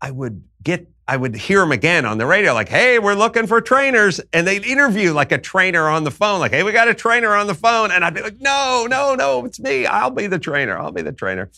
I 0.00 0.12
would 0.12 0.44
get, 0.62 0.86
I 1.08 1.16
would 1.16 1.36
hear 1.36 1.60
them 1.60 1.70
again 1.70 2.04
on 2.04 2.18
the 2.18 2.26
radio, 2.26 2.52
like, 2.52 2.68
hey, 2.68 2.98
we're 2.98 3.14
looking 3.14 3.46
for 3.46 3.60
trainers. 3.60 4.20
And 4.32 4.46
they'd 4.46 4.64
interview 4.64 5.12
like 5.12 5.30
a 5.30 5.38
trainer 5.38 5.88
on 5.88 6.02
the 6.02 6.10
phone, 6.10 6.40
like, 6.40 6.50
hey, 6.50 6.64
we 6.64 6.72
got 6.72 6.88
a 6.88 6.94
trainer 6.94 7.34
on 7.34 7.46
the 7.46 7.54
phone. 7.54 7.92
And 7.92 8.04
I'd 8.04 8.14
be 8.14 8.22
like, 8.22 8.40
no, 8.40 8.86
no, 8.90 9.14
no, 9.14 9.44
it's 9.44 9.60
me. 9.60 9.86
I'll 9.86 10.10
be 10.10 10.26
the 10.26 10.38
trainer. 10.38 10.76
I'll 10.76 10.90
be 10.90 11.02
the 11.02 11.12
trainer. 11.12 11.50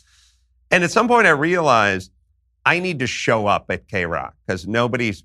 And 0.71 0.85
at 0.85 0.91
some 0.91 1.09
point 1.09 1.27
I 1.27 1.31
realized 1.31 2.13
I 2.67 2.79
need 2.79 2.99
to 2.99 3.07
show 3.07 3.47
up 3.47 3.71
at 3.71 3.89
KROQ 3.89 4.33
because 4.47 4.67
nobody's 4.67 5.25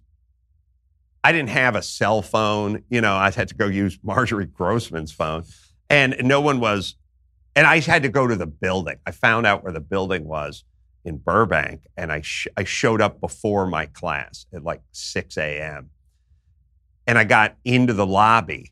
I 1.25 1.31
didn't 1.31 1.49
have 1.49 1.75
a 1.75 1.81
cell 1.81 2.21
phone. 2.21 2.83
You 2.89 3.01
know, 3.01 3.15
I 3.15 3.31
had 3.31 3.49
to 3.49 3.55
go 3.55 3.67
use 3.67 3.97
Marjorie 4.03 4.45
Grossman's 4.45 5.11
phone. 5.11 5.43
And 5.89 6.15
no 6.23 6.41
one 6.41 6.59
was, 6.59 6.95
and 7.55 7.67
I 7.67 7.79
had 7.79 8.03
to 8.03 8.09
go 8.09 8.25
to 8.25 8.35
the 8.35 8.47
building. 8.47 8.97
I 9.05 9.11
found 9.11 9.45
out 9.45 9.63
where 9.63 9.73
the 9.73 9.81
building 9.81 10.25
was 10.25 10.63
in 11.05 11.17
Burbank, 11.17 11.87
and 11.97 12.11
I, 12.11 12.21
sh- 12.21 12.47
I 12.55 12.63
showed 12.63 13.01
up 13.01 13.19
before 13.19 13.67
my 13.67 13.87
class 13.87 14.45
at 14.53 14.63
like 14.63 14.81
6 14.91 15.37
a.m. 15.37 15.89
And 17.05 17.17
I 17.17 17.25
got 17.25 17.55
into 17.65 17.93
the 17.93 18.05
lobby, 18.05 18.71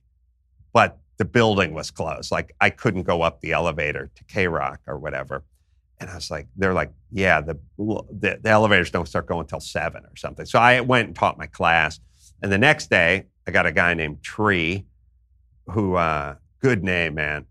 but 0.71 0.99
the 1.17 1.25
building 1.25 1.73
was 1.73 1.91
closed. 1.91 2.31
Like 2.31 2.55
I 2.59 2.69
couldn't 2.69 3.03
go 3.03 3.21
up 3.21 3.41
the 3.41 3.51
elevator 3.51 4.09
to 4.15 4.23
KROQ 4.23 4.77
or 4.87 4.97
whatever. 4.97 5.43
And 5.99 6.09
I 6.09 6.15
was 6.15 6.31
like, 6.31 6.47
they're 6.55 6.73
like, 6.73 6.91
yeah, 7.11 7.41
the, 7.41 7.59
the, 7.77 8.39
the 8.41 8.49
elevators 8.49 8.89
don't 8.89 9.07
start 9.07 9.27
going 9.27 9.41
until 9.41 9.59
seven 9.59 10.03
or 10.03 10.15
something. 10.15 10.47
So 10.47 10.57
I 10.57 10.81
went 10.81 11.07
and 11.07 11.15
taught 11.15 11.37
my 11.37 11.45
class. 11.45 11.99
And 12.41 12.51
the 12.51 12.57
next 12.57 12.89
day, 12.89 13.27
I 13.47 13.51
got 13.51 13.67
a 13.67 13.71
guy 13.71 13.93
named 13.93 14.23
Tree, 14.23 14.85
who, 15.67 15.95
uh, 15.95 16.35
good 16.59 16.83
name, 16.83 17.15
man. 17.15 17.45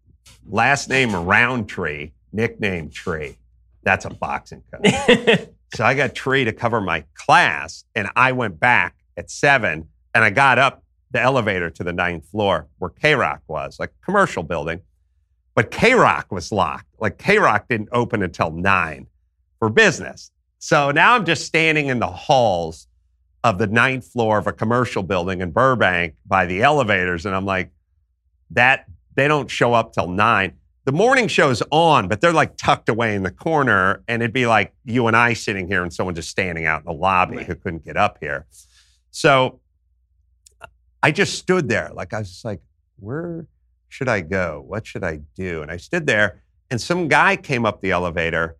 Last 0.48 0.88
name 0.88 1.14
Roundtree, 1.14 2.10
nickname 2.32 2.90
Tree. 2.90 3.36
That's 3.82 4.04
a 4.04 4.10
boxing 4.10 4.62
coach. 4.70 5.48
so 5.74 5.84
I 5.84 5.94
got 5.94 6.14
Tree 6.14 6.44
to 6.44 6.52
cover 6.52 6.80
my 6.80 7.04
class, 7.14 7.84
and 7.94 8.08
I 8.16 8.32
went 8.32 8.60
back 8.60 8.96
at 9.16 9.30
seven, 9.30 9.88
and 10.14 10.24
I 10.24 10.30
got 10.30 10.58
up 10.58 10.82
the 11.10 11.20
elevator 11.20 11.70
to 11.70 11.84
the 11.84 11.92
ninth 11.92 12.28
floor 12.28 12.68
where 12.78 12.90
KROQ 12.90 13.40
was, 13.48 13.78
like 13.80 13.92
commercial 14.04 14.42
building. 14.42 14.80
But 15.54 15.70
KROQ 15.70 16.30
was 16.30 16.52
locked. 16.52 16.86
Like 16.98 17.18
KROQ 17.18 17.66
didn't 17.68 17.88
open 17.92 18.22
until 18.22 18.50
nine 18.50 19.06
for 19.58 19.68
business. 19.68 20.30
So 20.58 20.90
now 20.90 21.14
I'm 21.14 21.24
just 21.24 21.46
standing 21.46 21.86
in 21.86 21.98
the 21.98 22.06
halls 22.06 22.86
of 23.42 23.58
the 23.58 23.66
ninth 23.66 24.06
floor 24.06 24.38
of 24.38 24.46
a 24.46 24.52
commercial 24.52 25.02
building 25.02 25.40
in 25.40 25.50
Burbank 25.50 26.14
by 26.26 26.46
the 26.46 26.62
elevators. 26.62 27.26
And 27.26 27.34
I'm 27.34 27.46
like, 27.46 27.70
that 28.50 28.86
they 29.14 29.28
don't 29.28 29.50
show 29.50 29.74
up 29.74 29.92
till 29.92 30.08
nine. 30.08 30.54
The 30.84 30.92
morning 30.92 31.28
show's 31.28 31.62
on, 31.70 32.08
but 32.08 32.20
they're 32.20 32.32
like 32.32 32.56
tucked 32.56 32.88
away 32.88 33.14
in 33.14 33.22
the 33.22 33.30
corner. 33.30 34.02
And 34.08 34.22
it'd 34.22 34.32
be 34.32 34.46
like 34.46 34.72
you 34.84 35.06
and 35.06 35.16
I 35.16 35.34
sitting 35.34 35.66
here 35.66 35.82
and 35.82 35.92
someone 35.92 36.14
just 36.14 36.30
standing 36.30 36.66
out 36.66 36.80
in 36.80 36.86
the 36.86 36.92
lobby 36.92 37.36
right. 37.36 37.46
who 37.46 37.54
couldn't 37.54 37.84
get 37.84 37.96
up 37.96 38.18
here. 38.20 38.46
So 39.10 39.60
I 41.02 41.10
just 41.12 41.38
stood 41.38 41.68
there. 41.68 41.90
Like 41.92 42.14
I 42.14 42.20
was 42.20 42.30
just 42.30 42.44
like, 42.44 42.60
where 42.98 43.46
should 43.88 44.08
I 44.08 44.20
go? 44.20 44.64
What 44.66 44.86
should 44.86 45.04
I 45.04 45.20
do? 45.34 45.62
And 45.62 45.70
I 45.70 45.76
stood 45.76 46.06
there 46.06 46.42
and 46.70 46.80
some 46.80 47.08
guy 47.08 47.36
came 47.36 47.66
up 47.66 47.80
the 47.80 47.90
elevator 47.90 48.56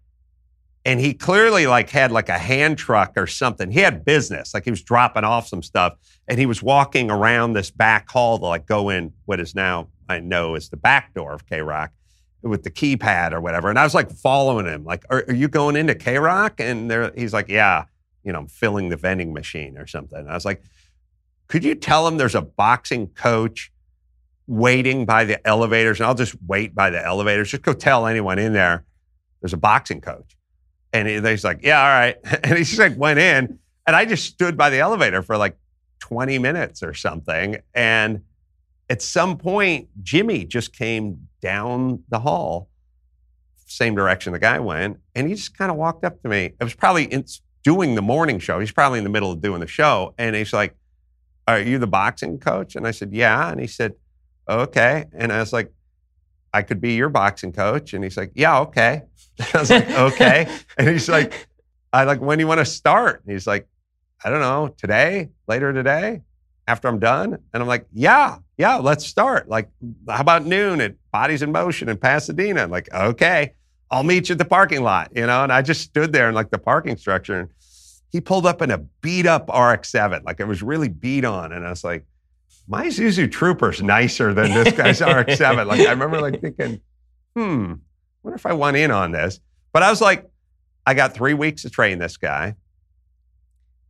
and 0.85 0.99
he 0.99 1.15
clearly 1.15 1.67
like 1.67 1.91
had 1.91 2.11
like 2.11 2.29
a 2.29 2.39
hand 2.39 2.79
truck 2.79 3.13
or 3.17 3.27
something. 3.27 3.71
He 3.71 3.81
had 3.81 4.05
business, 4.05 4.55
like 4.55 4.65
he 4.65 4.71
was 4.71 4.83
dropping 4.83 5.25
off 5.25 5.47
some 5.47 5.63
stuff, 5.63 5.95
and 6.27 6.39
he 6.39 6.47
was 6.47 6.63
walking 6.63 7.11
around 7.11 7.53
this 7.53 7.71
back 7.71 8.09
hall 8.11 8.39
to 8.39 8.47
like 8.47 8.67
go 8.67 8.89
in 8.89 9.13
what 9.27 9.41
is 9.41 9.55
now 9.55 9.89
I 10.09 10.21
know 10.21 10.55
is 10.55 10.71
the 10.71 10.77
back 10.77 11.15
door 11.15 11.33
of 11.33 11.47
KROQ 11.47 11.91
with 12.43 12.63
the 12.63 12.71
keypad 12.71 13.33
or 13.33 13.41
whatever. 13.41 13.69
And 13.69 13.79
I 13.79 13.85
was 13.85 13.95
like 13.95 14.11
following 14.11 14.67
him, 14.67 14.85
like, 14.85 15.05
"Are, 15.11 15.25
are 15.29 15.35
you 15.35 15.49
going 15.49 15.77
into 15.77 15.95
KROQ?" 15.95 16.61
And 16.61 16.91
there, 16.91 17.13
he's 17.17 17.33
like, 17.33 17.49
"Yeah, 17.49 17.85
you 18.25 18.33
know, 18.33 18.41
I'm 18.41 18.49
filling 18.49 18.89
the 18.89 18.97
vending 18.97 19.33
machine 19.33 19.77
or 19.79 19.87
something." 19.87 20.19
And 20.19 20.31
I 20.31 20.35
was 20.35 20.45
like, 20.45 20.63
"Could 21.49 21.65
you 21.65 21.75
tell 21.75 22.07
him 22.07 22.17
there's 22.17 22.35
a 22.35 22.43
boxing 22.43 23.09
coach?" 23.09 23.73
Waiting 24.47 25.07
by 25.07 25.23
the 25.23 25.47
elevators, 25.47 26.01
and 26.01 26.09
I'll 26.09 26.15
just 26.17 26.35
wait 26.45 26.75
by 26.75 26.91
the 26.91 27.01
elevators. 27.01 27.53
Just 27.53 27.63
go 27.63 27.73
tell 27.73 28.05
anyone 28.05 28.41
in 28.41 28.53
there 28.53 28.85
there's 29.41 29.53
a 29.53 29.59
boxing 29.59 30.01
coach. 30.01 30.37
And 30.93 31.09
he, 31.09 31.21
he's 31.21 31.45
like, 31.45 31.61
yeah, 31.63 31.81
all 31.81 31.89
right. 31.89 32.17
And 32.45 32.59
he 32.59 32.65
just 32.65 32.79
like 32.79 32.97
went 32.97 33.19
in. 33.19 33.59
And 33.87 33.97
I 33.97 34.05
just 34.05 34.25
stood 34.25 34.57
by 34.57 34.71
the 34.71 34.79
elevator 34.79 35.23
for 35.23 35.37
like 35.37 35.57
20 36.01 36.39
minutes 36.39 36.83
or 36.83 36.95
something. 36.95 37.59
And 37.75 38.23
at 38.89 39.03
some 39.03 39.39
point, 39.39 39.89
Jimmy 40.03 40.45
just 40.45 40.77
came 40.77 41.29
down 41.41 42.03
the 42.09 42.21
hall, 42.21 42.69
same 43.67 43.95
direction 43.95 44.33
the 44.33 44.39
guy 44.39 44.59
went. 44.59 44.99
And 45.15 45.29
he 45.29 45.35
just 45.35 45.57
kind 45.57 45.71
of 45.71 45.77
walked 45.77 46.05
up 46.05 46.21
to 46.23 46.29
me. 46.29 46.53
It 46.59 46.65
was 46.65 46.75
probably 46.75 47.05
in, 47.05 47.25
doing 47.63 47.95
the 47.95 48.03
morning 48.03 48.39
show. 48.39 48.59
He's 48.61 48.73
probably 48.73 48.99
in 48.99 49.05
the 49.05 49.11
middle 49.11 49.33
of 49.33 49.41
doing 49.41 49.61
the 49.61 49.67
show. 49.67 50.15
And 50.19 50.35
he's 50.35 50.53
like, 50.53 50.75
Are 51.47 51.61
you 51.61 51.79
the 51.79 51.87
boxing 51.87 52.39
coach? 52.39 52.77
And 52.77 52.87
I 52.87 52.91
said, 52.91 53.13
Yeah. 53.13 53.51
And 53.51 53.61
he 53.61 53.67
said, 53.67 53.95
Okay. 54.49 55.07
And 55.13 55.33
I 55.33 55.41
was 55.41 55.53
like, 55.53 55.73
I 56.53 56.63
could 56.63 56.81
be 56.81 56.95
your 56.95 57.09
boxing 57.09 57.53
coach. 57.53 57.95
And 57.95 58.03
he's 58.03 58.17
like, 58.17 58.33
Yeah, 58.35 58.61
okay. 58.61 59.03
And 59.39 59.49
I 59.55 59.59
was 59.61 59.71
like, 59.71 59.91
okay. 59.91 60.49
and 60.79 60.89
he's 60.89 61.09
like, 61.09 61.49
I 61.93 62.05
like, 62.05 62.21
when 62.21 62.39
do 62.39 62.43
you 62.43 62.49
want 62.49 62.61
to 62.61 62.65
start? 62.65 63.23
And 63.25 63.33
he's 63.33 63.47
like, 63.47 63.67
I 64.23 64.31
don't 64.31 64.41
know, 64.41 64.75
today, 64.77 65.31
later 65.49 65.73
today, 65.73 66.23
after 66.71 66.87
I'm 66.87 67.01
done. 67.01 67.37
And 67.53 67.63
I'm 67.63 67.67
like, 67.67 67.87
yeah, 67.93 68.39
yeah, 68.57 68.77
let's 68.77 69.05
start. 69.05 69.49
Like, 69.49 69.69
how 70.09 70.21
about 70.21 70.47
noon 70.47 70.81
at 70.81 70.95
Bodies 71.11 71.43
in 71.43 71.51
Motion 71.51 71.89
in 71.89 71.97
Pasadena? 71.97 72.63
I'm 72.63 72.71
like, 72.71 72.89
okay, 72.95 73.55
I'll 73.91 74.05
meet 74.05 74.29
you 74.29 74.35
at 74.35 74.39
the 74.39 74.45
parking 74.45 74.83
lot, 74.83 75.11
you 75.15 75.27
know? 75.27 75.43
And 75.43 75.53
I 75.53 75.63
just 75.63 75.81
stood 75.81 76.13
there 76.13 76.29
in 76.29 76.35
like 76.35 76.51
the 76.51 76.59
parking 76.59 76.97
structure 76.97 77.41
and 77.41 77.49
he 78.13 78.21
pulled 78.21 78.47
up 78.47 78.63
in 78.63 78.71
a 78.71 78.79
beat 78.79 79.27
up 79.27 79.49
RX-7. 79.49 80.25
Like 80.25 80.39
it 80.39 80.47
was 80.47 80.63
really 80.63 80.89
beat 80.89 81.25
on. 81.25 81.53
And 81.53 81.67
I 81.67 81.71
was 81.71 81.83
like, 81.83 82.07
my 82.69 82.87
Isuzu 82.87 83.31
Trooper's 83.31 83.83
nicer 83.83 84.33
than 84.33 84.53
this 84.55 84.73
guy's 84.73 85.01
RX-7. 85.01 85.67
Like 85.67 85.81
I 85.81 85.91
remember 85.91 86.21
like 86.21 86.41
thinking, 86.41 86.81
hmm, 87.35 87.75
wonder 88.23 88.37
if 88.37 88.47
I 88.47 88.53
want 88.53 88.77
in 88.77 88.93
on 88.93 89.11
this. 89.11 89.41
But 89.73 89.83
I 89.83 89.91
was 89.91 90.01
like, 90.01 90.31
I 90.87 90.95
got 90.95 91.15
three 91.15 91.35
weeks 91.35 91.63
to 91.63 91.71
train 91.71 91.99
this 91.99 92.17
guy. 92.17 92.55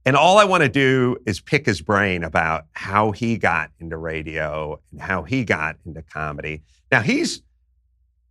And 0.06 0.16
all 0.16 0.38
I 0.38 0.44
want 0.44 0.62
to 0.62 0.68
do 0.68 1.16
is 1.26 1.40
pick 1.40 1.66
his 1.66 1.82
brain 1.82 2.24
about 2.24 2.64
how 2.72 3.10
he 3.10 3.36
got 3.36 3.70
into 3.78 3.96
radio 3.96 4.80
and 4.92 5.00
how 5.00 5.22
he 5.22 5.44
got 5.44 5.76
into 5.84 6.02
comedy. 6.02 6.62
Now, 6.90 7.02
he's 7.02 7.42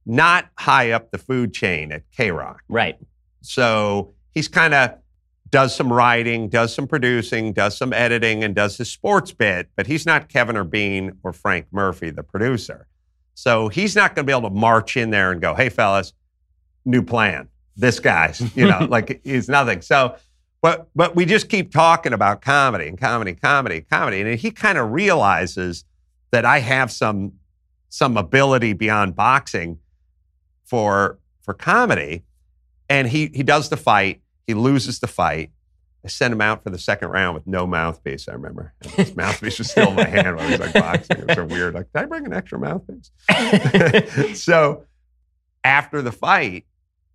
not 0.05 0.49
high 0.57 0.91
up 0.91 1.11
the 1.11 1.19
food 1.19 1.53
chain 1.53 1.91
at 1.91 2.03
KROQ. 2.17 2.57
Right. 2.67 2.97
So 3.41 4.13
he's 4.31 4.47
kind 4.47 4.73
of 4.73 4.95
does 5.51 5.75
some 5.75 5.91
writing, 5.91 6.49
does 6.49 6.73
some 6.73 6.87
producing, 6.87 7.53
does 7.53 7.77
some 7.77 7.93
editing, 7.93 8.43
and 8.43 8.55
does 8.55 8.77
his 8.77 8.91
sports 8.91 9.31
bit, 9.31 9.69
but 9.75 9.87
he's 9.87 10.05
not 10.05 10.29
Kevin 10.29 10.55
or 10.55 10.63
Bean 10.63 11.17
or 11.23 11.33
Frank 11.33 11.67
Murphy, 11.71 12.09
the 12.09 12.23
producer. 12.23 12.87
So 13.33 13.69
he's 13.69 13.95
not 13.95 14.15
going 14.15 14.25
to 14.25 14.31
be 14.31 14.37
able 14.37 14.49
to 14.49 14.55
march 14.55 14.97
in 14.97 15.11
there 15.11 15.31
and 15.31 15.41
go, 15.41 15.55
hey, 15.55 15.69
fellas, 15.69 16.13
new 16.85 17.01
plan. 17.01 17.47
This 17.75 17.99
guy's, 17.99 18.55
you 18.55 18.67
know, 18.67 18.85
like 18.89 19.21
he's 19.23 19.47
nothing. 19.47 19.81
So, 19.81 20.15
but 20.61 20.89
but 20.95 21.15
we 21.15 21.25
just 21.25 21.49
keep 21.49 21.71
talking 21.71 22.13
about 22.13 22.41
comedy 22.41 22.87
and 22.87 22.99
comedy, 22.99 23.33
comedy, 23.33 23.81
comedy, 23.81 24.21
and 24.21 24.39
he 24.39 24.51
kind 24.51 24.77
of 24.77 24.91
realizes 24.91 25.85
that 26.31 26.45
I 26.45 26.59
have 26.59 26.91
some 26.91 27.33
some 27.89 28.17
ability 28.17 28.73
beyond 28.73 29.15
boxing 29.15 29.79
for 30.65 31.19
for 31.41 31.53
comedy, 31.53 32.23
and 32.89 33.07
he 33.07 33.31
he 33.33 33.43
does 33.43 33.69
the 33.69 33.77
fight. 33.77 34.21
He 34.47 34.53
loses 34.53 34.99
the 34.99 35.07
fight. 35.07 35.51
I 36.03 36.07
sent 36.07 36.33
him 36.33 36.41
out 36.41 36.63
for 36.63 36.69
the 36.69 36.77
second 36.77 37.09
round 37.09 37.35
with 37.35 37.45
no 37.45 37.67
mouthpiece. 37.67 38.27
I 38.29 38.33
remember 38.33 38.73
and 38.81 38.91
his 38.93 39.15
mouthpiece 39.15 39.59
was 39.59 39.69
still 39.69 39.89
in 39.89 39.95
my 39.95 40.07
hand 40.07 40.37
when 40.37 40.45
I 40.45 40.49
was 40.51 40.59
like 40.59 40.73
boxing. 40.73 41.17
It 41.17 41.27
was 41.27 41.35
so 41.35 41.45
weird. 41.45 41.73
Like, 41.73 41.91
did 41.93 42.03
I 42.03 42.05
bring 42.05 42.25
an 42.25 42.33
extra 42.33 42.57
mouthpiece? 42.57 43.11
so 44.41 44.85
after 45.63 46.01
the 46.01 46.11
fight, 46.11 46.65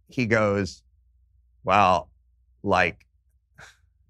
he 0.09 0.27
goes, 0.27 0.83
"Well, 1.63 2.11
like 2.63 3.05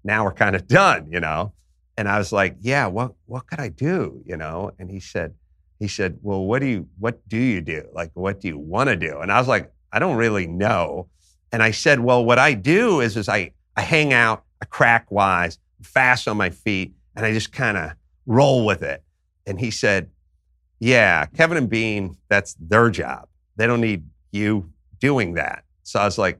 now 0.05 0.23
we're 0.23 0.33
kind 0.33 0.55
of 0.55 0.67
done, 0.67 1.11
you 1.11 1.19
know." 1.19 1.53
And 1.97 2.07
I 2.07 2.17
was 2.17 2.31
like, 2.31 2.57
"Yeah, 2.61 2.87
what 2.87 3.13
what 3.25 3.47
could 3.47 3.59
I 3.59 3.69
do, 3.69 4.21
you 4.25 4.37
know?" 4.37 4.71
And 4.79 4.89
he 4.89 4.99
said, 4.99 5.33
he 5.79 5.87
said, 5.87 6.19
"Well, 6.21 6.45
what 6.45 6.59
do 6.59 6.67
you 6.67 6.87
what 6.99 7.27
do 7.27 7.37
you 7.37 7.61
do? 7.61 7.87
Like, 7.93 8.11
what 8.13 8.39
do 8.41 8.47
you 8.47 8.57
want 8.57 8.89
to 8.89 8.95
do?" 8.95 9.19
And 9.19 9.31
I 9.31 9.39
was 9.39 9.47
like, 9.47 9.71
"I 9.91 9.99
don't 9.99 10.17
really 10.17 10.47
know." 10.47 11.09
And 11.51 11.61
I 11.61 11.71
said, 11.71 11.99
"Well, 11.99 12.23
what 12.23 12.39
I 12.39 12.53
do 12.53 13.01
is 13.01 13.17
is 13.17 13.27
I 13.27 13.51
I 13.75 13.81
hang 13.81 14.13
out 14.13 14.45
I 14.61 14.65
crack 14.65 15.11
wise, 15.11 15.59
fast 15.81 16.27
on 16.27 16.37
my 16.37 16.49
feet, 16.49 16.93
and 17.15 17.25
I 17.25 17.33
just 17.33 17.51
kind 17.51 17.77
of 17.77 17.91
roll 18.25 18.65
with 18.65 18.81
it. 18.83 19.03
And 19.45 19.59
he 19.59 19.71
said, 19.71 20.09
Yeah, 20.79 21.25
Kevin 21.27 21.57
and 21.57 21.69
Bean, 21.69 22.17
that's 22.29 22.55
their 22.59 22.89
job. 22.89 23.27
They 23.55 23.67
don't 23.67 23.81
need 23.81 24.03
you 24.31 24.71
doing 24.99 25.35
that. 25.35 25.63
So 25.83 25.99
I 25.99 26.05
was 26.05 26.17
like, 26.17 26.39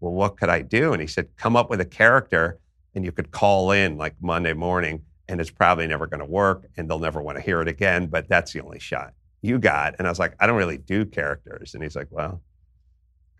Well, 0.00 0.12
what 0.12 0.36
could 0.36 0.48
I 0.48 0.62
do? 0.62 0.92
And 0.92 1.00
he 1.00 1.06
said, 1.06 1.28
Come 1.36 1.56
up 1.56 1.70
with 1.70 1.80
a 1.80 1.84
character 1.84 2.58
and 2.94 3.04
you 3.04 3.12
could 3.12 3.30
call 3.30 3.72
in 3.72 3.96
like 3.96 4.14
Monday 4.20 4.52
morning, 4.52 5.02
and 5.28 5.40
it's 5.40 5.50
probably 5.50 5.86
never 5.86 6.06
going 6.06 6.20
to 6.20 6.26
work 6.26 6.68
and 6.76 6.88
they'll 6.88 6.98
never 6.98 7.22
want 7.22 7.38
to 7.38 7.42
hear 7.42 7.62
it 7.62 7.68
again, 7.68 8.06
but 8.06 8.28
that's 8.28 8.52
the 8.52 8.60
only 8.60 8.78
shot 8.78 9.14
you 9.42 9.58
got? 9.58 9.96
And 9.98 10.06
I 10.06 10.10
was 10.10 10.18
like, 10.18 10.34
I 10.40 10.46
don't 10.46 10.56
really 10.56 10.78
do 10.78 11.04
characters. 11.04 11.74
And 11.74 11.82
he's 11.82 11.96
like, 11.96 12.06
well, 12.10 12.40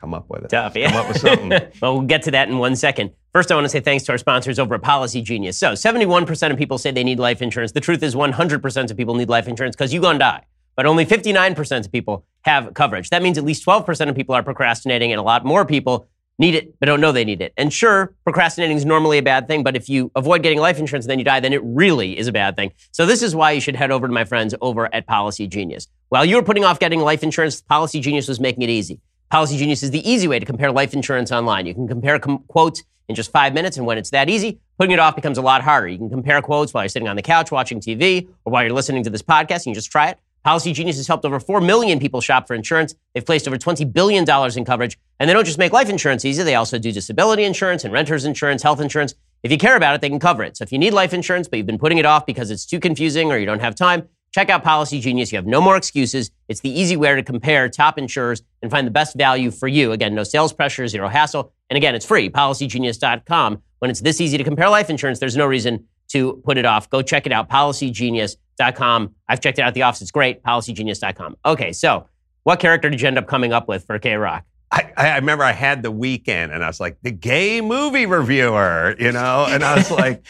come 0.01 0.13
up 0.13 0.29
with 0.29 0.45
it. 0.45 0.51
Tough, 0.51 0.77
yeah. 0.77 0.91
Come 0.91 1.01
up 1.01 1.09
with 1.09 1.21
something. 1.21 1.49
well, 1.81 1.95
we'll 1.95 2.03
get 2.03 2.23
to 2.25 2.33
that 2.33 2.49
in 2.49 2.59
one 2.59 2.77
second. 2.77 3.13
First, 3.33 3.51
I 3.51 3.55
want 3.55 3.65
to 3.65 3.69
say 3.69 3.81
thanks 3.81 4.05
to 4.05 4.13
our 4.13 4.19
sponsors 4.19 4.59
over 4.59 4.75
at 4.75 4.83
Policy 4.83 5.23
Genius. 5.23 5.57
So, 5.59 5.73
71% 5.73 6.51
of 6.51 6.59
people 6.59 6.77
say 6.77 6.91
they 6.91 7.05
need 7.05 7.19
life 7.19 7.41
insurance. 7.41 7.73
The 7.73 7.81
truth 7.81 8.03
is, 8.03 8.15
100% 8.15 8.91
of 8.91 8.97
people 8.97 9.15
need 9.15 9.31
life 9.31 9.49
insurance 9.49 9.75
because 9.75 9.93
you're 9.93 10.03
going 10.03 10.17
to 10.17 10.19
die. 10.19 10.45
But 10.75 10.87
only 10.87 11.07
59% 11.07 11.87
of 11.87 11.93
people 11.93 12.27
have 12.43 12.75
coverage. 12.75 13.11
That 13.11 13.23
means 13.23 13.39
at 13.39 13.45
least 13.45 13.65
12% 13.65 14.09
of 14.09 14.15
people 14.15 14.35
are 14.35 14.43
procrastinating, 14.43 15.13
and 15.13 15.19
a 15.19 15.23
lot 15.23 15.45
more 15.45 15.65
people 15.65 16.09
need 16.39 16.55
it 16.55 16.79
but 16.81 16.87
don't 16.87 17.01
know 17.01 17.13
they 17.13 17.25
need 17.25 17.41
it. 17.41 17.53
And 17.57 17.73
sure, 17.73 18.15
procrastinating 18.25 18.77
is 18.77 18.85
normally 18.85 19.19
a 19.19 19.23
bad 19.23 19.47
thing, 19.47 19.63
but 19.63 19.77
if 19.77 19.89
you 19.89 20.11
avoid 20.15 20.43
getting 20.43 20.59
life 20.59 20.79
insurance 20.79 21.05
and 21.07 21.11
then 21.11 21.19
you 21.19 21.25
die, 21.25 21.41
then 21.41 21.53
it 21.53 21.61
really 21.65 22.19
is 22.19 22.27
a 22.27 22.33
bad 22.33 22.57
thing. 22.57 22.73
So 22.91 23.07
this 23.07 23.23
is 23.23 23.35
why 23.35 23.53
you 23.53 23.61
should 23.61 23.77
head 23.77 23.91
over 23.91 24.07
to 24.07 24.13
my 24.13 24.25
friends 24.25 24.55
over 24.61 24.93
at 24.95 25.07
Policygenius. 25.07 25.87
While 26.09 26.25
you 26.25 26.37
were 26.37 26.43
putting 26.43 26.65
off 26.65 26.79
getting 26.79 27.01
life 27.01 27.23
insurance, 27.23 27.63
Policygenius 27.63 28.29
was 28.29 28.41
making 28.41 28.63
it 28.63 28.71
easy. 28.71 29.01
Policygenius 29.33 29.83
is 29.83 29.91
the 29.91 30.09
easy 30.09 30.29
way 30.29 30.39
to 30.39 30.45
compare 30.45 30.71
life 30.71 30.93
insurance 30.93 31.33
online. 31.33 31.65
You 31.67 31.75
can 31.75 31.89
compare 31.89 32.19
com- 32.19 32.45
quotes 32.49 32.83
in 33.09 33.15
just 33.15 33.33
five 33.33 33.55
minutes, 33.55 33.77
and 33.77 33.87
when 33.87 33.99
it's 33.99 34.11
that 34.11 34.29
easy, 34.29 34.61
putting 34.79 34.93
it 34.93 34.99
off 34.99 35.17
becomes 35.17 35.39
a 35.39 35.43
lot 35.43 35.63
harder. 35.63 35.89
You 35.89 35.99
can 35.99 36.11
compare 36.11 36.41
quotes 36.43 36.73
while 36.75 36.85
you're 36.85 36.89
sitting 36.89 37.09
on 37.09 37.17
the 37.17 37.23
couch 37.23 37.51
watching 37.51 37.81
TV 37.81 38.29
or 38.45 38.53
while 38.53 38.63
you're 38.63 38.73
listening 38.73 39.03
to 39.05 39.11
this 39.11 39.23
podcast. 39.23 39.65
and 39.65 39.67
You 39.69 39.75
just 39.75 39.91
try 39.91 40.09
it. 40.11 40.19
Policygenius 40.47 40.97
has 40.97 41.07
helped 41.07 41.25
over 41.25 41.39
4 41.39 41.61
million 41.61 41.99
people 42.01 42.21
shop 42.21 42.47
for 42.47 42.55
insurance. 42.55 42.95
They've 43.15 43.25
placed 43.25 43.47
over 43.47 43.57
$20 43.57 43.93
billion 43.93 44.25
in 44.57 44.65
coverage. 44.65 44.99
And 45.21 45.29
they 45.29 45.35
don't 45.35 45.45
just 45.45 45.59
make 45.59 45.73
life 45.73 45.89
insurance 45.89 46.25
easy, 46.25 46.43
they 46.43 46.57
also 46.57 46.79
do 46.79 46.91
disability 46.91 47.45
insurance 47.45 47.85
and 47.85 47.93
renter's 47.93 48.25
insurance, 48.25 48.63
health 48.63 48.81
insurance. 48.81 49.15
If 49.43 49.51
you 49.51 49.59
care 49.59 49.77
about 49.77 49.95
it, 49.95 50.01
they 50.01 50.09
can 50.09 50.21
cover 50.21 50.43
it. 50.43 50.57
So 50.57 50.63
if 50.63 50.73
you 50.73 50.79
need 50.79 50.93
life 50.93 51.13
insurance, 51.13 51.49
but 51.49 51.57
you've 51.57 51.67
been 51.67 51.79
putting 51.79 51.99
it 51.99 52.07
off 52.07 52.27
because 52.27 52.51
it's 52.51 52.67
too 52.67 52.81
confusing 52.81 53.33
or 53.33 53.39
you 53.39 53.47
don't 53.47 53.61
have 53.61 53.75
time, 53.75 54.09
check 54.33 54.51
out 54.51 54.65
Policygenius. 54.65 55.33
You 55.33 55.37
have 55.37 55.47
no 55.47 55.61
more 55.61 55.77
excuses. 55.77 56.31
It's 56.49 56.61
the 56.61 56.71
easy 56.71 56.97
way 56.97 57.15
to 57.15 57.23
compare 57.23 57.69
top 57.69 57.99
insurers 57.99 58.43
and 58.63 58.71
find 58.71 58.87
the 58.87 58.91
best 58.93 59.17
value 59.17 59.51
for 59.51 59.69
you. 59.69 59.93
Again, 59.93 60.15
no 60.15 60.23
sales 60.25 60.53
pressure, 60.53 60.87
zero 60.89 61.09
hassle. 61.09 61.53
And 61.71 61.77
again, 61.77 61.95
it's 61.95 62.07
free, 62.07 62.31
policygenius.com. 62.31 63.63
When 63.79 63.91
it's 63.91 64.01
this 64.01 64.21
easy 64.21 64.39
to 64.39 64.45
compare 64.45 64.69
life 64.69 64.91
insurance, 64.91 65.19
there's 65.19 65.37
no 65.37 65.47
reason 65.47 65.87
to 66.09 66.41
put 66.45 66.59
it 66.59 66.65
off. 66.65 66.89
Go 66.91 67.03
check 67.03 67.27
it 67.27 67.33
out, 67.33 67.49
policygenius.com. 68.59 69.15
I've 69.29 69.41
checked 69.41 69.59
it 69.59 69.63
out 69.63 69.69
at 69.69 69.75
the 69.75 69.83
office. 69.83 70.03
It's 70.03 70.11
great, 70.11 70.43
policygenius.com. 70.43 71.37
Okay, 71.45 71.73
so 71.73 72.07
what 72.45 72.61
character 72.61 72.91
did 72.91 73.01
you 73.01 73.09
end 73.09 73.19
up 73.19 73.27
coming 73.27 73.53
up 73.53 73.69
with 73.69 73.87
for 73.87 73.99
KROQ? 73.99 74.43
I, 74.71 74.93
I 74.97 75.17
remember 75.17 75.45
I 75.45 75.53
had 75.53 75.83
the 75.83 75.91
weekend 75.91 76.53
and 76.53 76.65
I 76.65 76.67
was 76.67 76.81
like, 76.81 76.97
the 77.03 77.11
gay 77.11 77.61
movie 77.61 78.07
reviewer, 78.07 78.97
you 78.99 79.13
know? 79.13 79.47
And 79.49 79.63
I 79.63 79.77
was 79.77 79.91
like, 79.91 80.25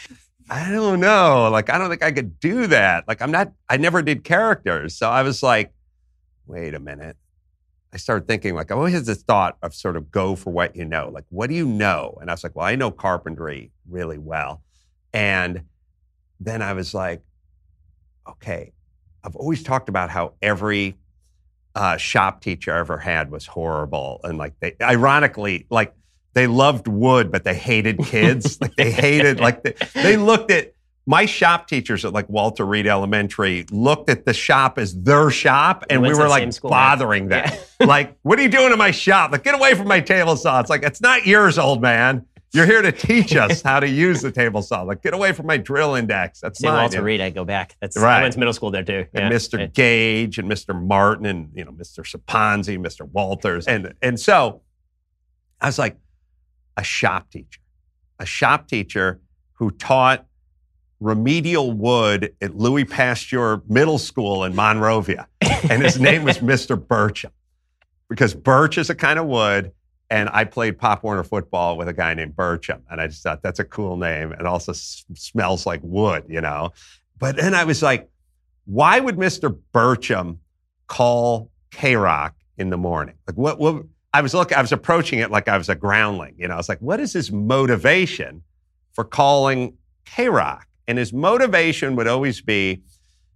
I 0.49 0.69
don't 0.69 0.99
know. 0.99 1.49
Like, 1.49 1.69
I 1.69 1.77
don't 1.77 1.89
think 1.89 2.03
I 2.03 2.11
could 2.11 2.39
do 2.39 2.67
that. 2.67 3.07
Like, 3.07 3.21
I'm 3.21 3.31
not, 3.31 3.53
I 3.69 3.77
never 3.77 4.01
did 4.01 4.25
characters. 4.25 4.97
So 4.97 5.09
I 5.09 5.23
was 5.23 5.41
like, 5.41 5.71
wait 6.45 6.73
a 6.73 6.79
minute. 6.79 7.15
I 7.93 7.97
started 7.97 8.27
thinking, 8.27 8.55
like, 8.55 8.71
I 8.71 8.75
always 8.75 8.93
had 8.93 9.05
this 9.05 9.21
thought 9.21 9.55
of 9.61 9.73
sort 9.73 9.95
of 9.95 10.11
go 10.11 10.35
for 10.35 10.51
what 10.51 10.75
you 10.75 10.83
know. 10.83 11.09
Like, 11.13 11.25
what 11.29 11.47
do 11.49 11.55
you 11.55 11.65
know? 11.65 12.17
And 12.19 12.29
I 12.29 12.33
was 12.33 12.43
like, 12.43 12.55
well, 12.55 12.65
I 12.65 12.75
know 12.75 12.91
carpentry 12.91 13.71
really 13.87 14.17
well. 14.17 14.63
And 15.13 15.63
then 16.39 16.61
I 16.61 16.73
was 16.73 16.93
like, 16.93 17.21
okay, 18.27 18.73
I've 19.23 19.35
always 19.35 19.63
talked 19.63 19.89
about 19.89 20.09
how 20.09 20.33
every 20.41 20.97
uh, 21.75 21.97
shop 21.97 22.41
teacher 22.41 22.73
I 22.73 22.79
ever 22.79 22.97
had 22.97 23.31
was 23.31 23.45
horrible. 23.45 24.19
And 24.23 24.37
like 24.37 24.59
they, 24.59 24.75
ironically, 24.81 25.65
like 25.69 25.93
they 26.33 26.47
loved 26.47 26.87
wood, 26.87 27.31
but 27.31 27.43
they 27.43 27.55
hated 27.55 27.99
kids. 27.99 28.57
like 28.61 28.75
they 28.75 28.91
hated, 28.91 29.39
like 29.39 29.63
they, 29.63 29.75
they 29.93 30.17
looked 30.17 30.51
at 30.51 30.73
my 31.05 31.25
shop 31.25 31.67
teachers 31.67 32.05
at 32.05 32.13
like 32.13 32.29
Walter 32.29 32.65
Reed 32.65 32.87
Elementary 32.87 33.65
looked 33.71 34.09
at 34.09 34.25
the 34.25 34.33
shop 34.33 34.77
as 34.77 34.95
their 34.95 35.29
shop, 35.29 35.83
and 35.89 36.01
we 36.01 36.13
were 36.13 36.29
like 36.29 36.51
school, 36.53 36.69
bothering 36.69 37.27
them. 37.27 37.45
Yeah. 37.79 37.85
like, 37.85 38.17
what 38.21 38.39
are 38.39 38.41
you 38.41 38.49
doing 38.49 38.71
in 38.71 38.77
my 38.77 38.91
shop? 38.91 39.31
Like, 39.31 39.43
get 39.43 39.55
away 39.55 39.75
from 39.75 39.87
my 39.87 39.99
table 39.99 40.37
saw. 40.37 40.61
It's 40.61 40.69
like 40.69 40.83
it's 40.83 41.01
not 41.01 41.25
yours, 41.25 41.57
old 41.57 41.81
man. 41.81 42.25
You're 42.53 42.67
here 42.67 42.83
to 42.83 42.91
teach 42.91 43.35
us 43.35 43.63
how 43.63 43.79
to 43.79 43.89
use 43.89 44.21
the 44.21 44.31
table 44.31 44.61
saw. 44.61 44.83
Like, 44.83 45.01
get 45.01 45.15
away 45.15 45.31
from 45.31 45.47
my 45.47 45.57
drill 45.57 45.95
index. 45.95 46.39
That's 46.39 46.59
St. 46.59 46.71
Walter 46.71 47.01
Reed, 47.01 47.19
I 47.19 47.31
go 47.31 47.43
back. 47.43 47.75
That's 47.81 47.97
right. 47.97 48.19
I 48.19 48.21
went 48.21 48.33
to 48.33 48.39
middle 48.39 48.53
school 48.53 48.69
there 48.69 48.83
too. 48.83 49.07
And 49.15 49.33
Mr. 49.33 49.57
Right. 49.57 49.73
Gage 49.73 50.37
and 50.37 50.49
Mr. 50.49 50.79
Martin 50.79 51.25
and 51.25 51.49
you 51.55 51.65
know 51.65 51.71
Mr. 51.71 52.05
Saponzi, 52.05 52.77
Mr. 52.77 53.09
Walters, 53.11 53.65
and 53.65 53.95
and 54.03 54.19
so 54.19 54.61
I 55.59 55.65
was 55.65 55.79
like 55.79 55.97
a 56.77 56.83
shop 56.83 57.31
teacher, 57.31 57.59
a 58.19 58.25
shop 58.25 58.67
teacher 58.67 59.19
who 59.53 59.71
taught 59.71 60.27
remedial 60.99 61.71
wood 61.71 62.35
at 62.39 62.55
Louis 62.55 62.85
Pasteur 62.85 63.63
Middle 63.67 63.97
School 63.97 64.43
in 64.43 64.55
Monrovia, 64.55 65.27
and 65.41 65.81
his 65.81 65.99
name 65.99 66.23
was 66.23 66.37
Mr. 66.39 66.77
Bircham 66.77 67.31
because 68.09 68.35
birch 68.35 68.77
is 68.77 68.91
a 68.91 68.95
kind 68.95 69.17
of 69.17 69.25
wood 69.25 69.71
and 70.13 70.29
I 70.31 70.43
played 70.43 70.77
Pop 70.77 71.03
Warner 71.03 71.23
football 71.23 71.75
with 71.75 71.87
a 71.87 71.93
guy 71.93 72.13
named 72.13 72.35
Bircham. 72.35 72.81
And 72.91 73.01
I 73.01 73.07
just 73.07 73.23
thought 73.23 73.41
that's 73.41 73.57
a 73.57 73.63
cool 73.63 73.97
name. 73.97 74.31
and 74.31 74.45
also 74.45 74.71
s- 74.71 75.03
smells 75.15 75.65
like 75.65 75.79
wood, 75.81 76.25
you 76.29 76.39
know? 76.39 76.71
But 77.17 77.37
then 77.37 77.55
I 77.55 77.63
was 77.63 77.81
like, 77.81 78.07
why 78.65 78.99
would 78.99 79.17
Mr. 79.17 79.57
Bircham 79.73 80.37
call 80.85 81.49
KROQ 81.71 82.31
in 82.59 82.69
the 82.69 82.77
morning? 82.77 83.15
Like, 83.25 83.37
what, 83.37 83.57
what? 83.57 83.85
I 84.13 84.21
was 84.21 84.35
looking, 84.35 84.55
I 84.55 84.61
was 84.61 84.71
approaching 84.71 85.17
it 85.17 85.31
like 85.31 85.47
I 85.47 85.57
was 85.57 85.67
a 85.67 85.73
groundling. 85.73 86.35
You 86.37 86.47
know, 86.47 86.53
I 86.53 86.57
was 86.57 86.69
like, 86.69 86.79
what 86.79 86.99
is 86.99 87.13
his 87.13 87.31
motivation 87.31 88.43
for 88.91 89.03
calling 89.03 89.75
KROQ? 90.05 90.61
And 90.87 90.99
his 90.99 91.11
motivation 91.11 91.95
would 91.95 92.07
always 92.07 92.39
be 92.39 92.83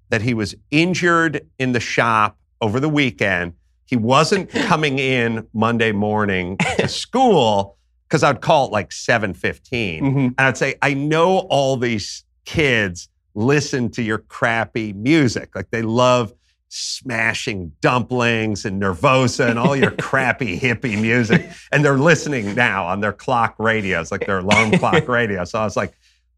that 0.10 0.22
he 0.22 0.36
was 0.36 0.54
injured 0.70 1.44
in 1.58 1.72
the 1.72 1.80
shop 1.80 2.38
over 2.62 2.80
the 2.80 2.90
weekend 2.90 3.54
he 3.88 3.96
wasn't 3.96 4.50
coming 4.68 5.00
in 5.00 5.48
Monday 5.54 5.92
morning 5.92 6.58
to 6.78 6.88
school 6.88 7.78
because 8.08 8.24
I'd 8.24 8.42
call 8.42 8.68
it 8.68 8.72
like 8.72 8.92
7:15 8.92 10.02
mm-hmm. 10.02 10.18
and 10.18 10.36
I'd 10.38 10.58
say, 10.58 10.76
I 10.82 10.94
know 10.94 11.40
all 11.50 11.76
these 11.78 12.24
kids 12.46 13.10
listen 13.34 13.90
to 13.92 14.02
your 14.02 14.20
crappy 14.20 14.94
music. 14.94 15.56
Like 15.56 15.70
they 15.70 15.82
love 15.82 16.34
smashing 16.70 17.72
dumplings 17.82 18.66
and 18.66 18.82
Nervosa 18.82 19.50
and 19.50 19.60
all 19.60 19.76
your 19.76 19.92
crappy 19.92 20.60
hippie 20.60 21.00
music. 21.00 21.50
And 21.72 21.84
they're 21.84 21.98
listening 21.98 22.56
now 22.56 22.86
on 22.86 23.00
their 23.00 23.14
clock 23.14 23.56
radios, 23.58 24.12
like 24.12 24.26
their 24.26 24.40
alarm 24.40 24.72
clock 24.72 25.08
radio. 25.08 25.44
So 25.46 25.60
I 25.60 25.64
was 25.64 25.78
like, 25.78 25.94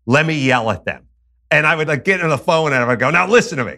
let 0.05 0.25
me 0.25 0.37
yell 0.39 0.69
at 0.69 0.85
them. 0.85 1.07
And 1.51 1.65
I 1.65 1.75
would 1.75 1.87
like 1.87 2.03
get 2.03 2.21
on 2.21 2.29
the 2.29 2.37
phone 2.37 2.73
and 2.73 2.83
I 2.83 2.87
would 2.87 2.99
go, 2.99 3.09
now 3.09 3.27
listen 3.27 3.57
to 3.57 3.65
me. 3.65 3.77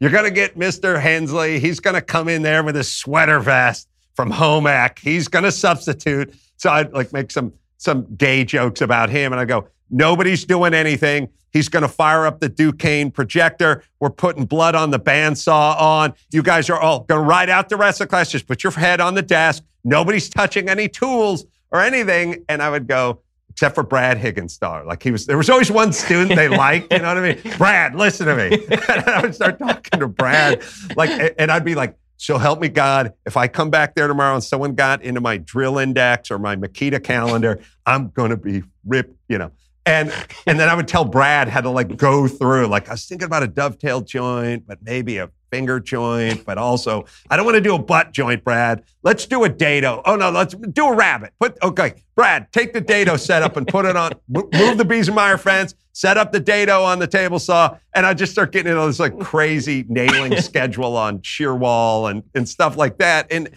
You're 0.00 0.10
going 0.10 0.24
to 0.24 0.30
get 0.30 0.56
Mr. 0.56 1.00
Hensley. 1.00 1.58
He's 1.58 1.80
going 1.80 1.94
to 1.94 2.00
come 2.00 2.28
in 2.28 2.42
there 2.42 2.62
with 2.62 2.76
his 2.76 2.92
sweater 2.92 3.40
vest 3.40 3.88
from 4.14 4.30
home 4.30 4.66
ec. 4.66 4.98
He's 4.98 5.28
going 5.28 5.44
to 5.44 5.52
substitute. 5.52 6.34
So 6.56 6.70
I'd 6.70 6.92
like 6.92 7.12
make 7.12 7.30
some 7.30 7.52
some 7.78 8.06
gay 8.16 8.44
jokes 8.44 8.80
about 8.80 9.08
him, 9.08 9.32
and 9.32 9.40
I 9.40 9.44
go, 9.44 9.68
nobody's 9.88 10.44
doing 10.44 10.74
anything. 10.74 11.28
He's 11.52 11.68
going 11.68 11.82
to 11.82 11.88
fire 11.88 12.26
up 12.26 12.40
the 12.40 12.50
DuKane 12.50 13.14
projector. 13.14 13.82
We're 14.00 14.10
putting 14.10 14.44
blood 14.44 14.74
on 14.74 14.90
the 14.90 15.00
bandsaw 15.00 15.80
on. 15.80 16.14
You 16.30 16.42
guys 16.42 16.68
are 16.68 16.78
all 16.78 17.00
going 17.04 17.22
to 17.22 17.26
ride 17.26 17.48
out 17.48 17.68
the 17.68 17.76
rest 17.76 18.00
of 18.00 18.08
the 18.08 18.10
class. 18.10 18.30
Just 18.30 18.46
put 18.46 18.62
your 18.62 18.72
head 18.72 19.00
on 19.00 19.14
the 19.14 19.22
desk. 19.22 19.64
Nobody's 19.84 20.28
touching 20.28 20.68
any 20.68 20.88
tools 20.88 21.46
or 21.70 21.80
anything. 21.80 22.44
And 22.48 22.62
I 22.62 22.68
would 22.68 22.86
go, 22.86 23.22
except 23.58 23.74
for 23.74 23.82
Brad 23.82 24.18
Higginstar. 24.18 24.86
Like 24.86 25.02
he 25.02 25.10
was, 25.10 25.26
there 25.26 25.36
was 25.36 25.50
always 25.50 25.68
one 25.68 25.92
student 25.92 26.36
they 26.36 26.46
liked. 26.48 26.92
You 26.92 27.00
know 27.00 27.08
what 27.08 27.18
I 27.18 27.34
mean? 27.34 27.54
Brad, 27.58 27.96
listen 27.96 28.28
to 28.28 28.36
me. 28.36 28.64
and 28.70 29.04
I 29.04 29.20
would 29.20 29.34
start 29.34 29.58
talking 29.58 29.98
to 29.98 30.06
Brad, 30.06 30.62
like, 30.94 31.34
and 31.36 31.50
I'd 31.50 31.64
be 31.64 31.74
like, 31.74 31.96
"So 32.18 32.38
help 32.38 32.60
me 32.60 32.68
God, 32.68 33.14
if 33.26 33.36
I 33.36 33.48
come 33.48 33.68
back 33.68 33.96
there 33.96 34.06
tomorrow 34.06 34.34
and 34.34 34.44
someone 34.44 34.76
got 34.76 35.02
into 35.02 35.20
my 35.20 35.38
drill 35.38 35.78
index 35.78 36.30
or 36.30 36.38
my 36.38 36.54
Makita 36.54 37.02
calendar, 37.02 37.58
I'm 37.84 38.10
going 38.10 38.30
to 38.30 38.36
be 38.36 38.62
ripped." 38.86 39.18
You 39.28 39.38
know. 39.38 39.50
And 39.84 40.12
and 40.46 40.60
then 40.60 40.68
I 40.68 40.74
would 40.76 40.86
tell 40.86 41.04
Brad 41.04 41.48
how 41.48 41.60
to 41.60 41.70
like 41.70 41.96
go 41.96 42.28
through. 42.28 42.68
Like 42.68 42.88
I 42.88 42.92
was 42.92 43.06
thinking 43.06 43.26
about 43.26 43.42
a 43.42 43.48
dovetail 43.48 44.02
joint, 44.02 44.68
but 44.68 44.78
maybe 44.82 45.18
a 45.18 45.30
finger 45.50 45.80
joint, 45.80 46.44
but 46.44 46.58
also 46.58 47.04
I 47.30 47.36
don't 47.36 47.44
want 47.44 47.56
to 47.56 47.60
do 47.60 47.74
a 47.74 47.78
butt 47.78 48.12
joint, 48.12 48.44
Brad. 48.44 48.82
Let's 49.02 49.26
do 49.26 49.44
a 49.44 49.48
dado. 49.48 50.02
Oh 50.04 50.16
no, 50.16 50.30
let's 50.30 50.54
do 50.54 50.86
a 50.86 50.94
rabbet. 50.94 51.32
Put 51.40 51.56
okay, 51.62 51.94
Brad, 52.14 52.52
take 52.52 52.72
the 52.72 52.80
dado 52.80 53.16
setup 53.16 53.56
and 53.56 53.66
put 53.66 53.84
it 53.84 53.96
on. 53.96 54.12
Move 54.28 54.78
the 54.78 54.84
Biesemeyer 54.84 55.38
fence. 55.38 55.74
Set 55.92 56.16
up 56.16 56.30
the 56.30 56.40
dado 56.40 56.82
on 56.82 56.98
the 56.98 57.06
table 57.06 57.38
saw, 57.38 57.76
and 57.94 58.06
I 58.06 58.14
just 58.14 58.32
start 58.32 58.52
getting 58.52 58.72
into 58.72 58.86
this 58.86 59.00
like 59.00 59.18
crazy 59.18 59.84
nailing 59.88 60.36
schedule 60.40 60.96
on 60.96 61.22
shear 61.22 61.54
wall 61.54 62.06
and 62.06 62.22
and 62.34 62.48
stuff 62.48 62.76
like 62.76 62.98
that. 62.98 63.26
And 63.30 63.50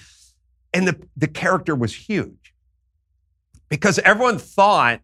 and 0.74 0.88
the 0.88 1.08
the 1.18 1.28
character 1.28 1.76
was 1.76 1.96
huge 1.96 2.54
because 3.70 4.00
everyone 4.00 4.38
thought 4.38 5.02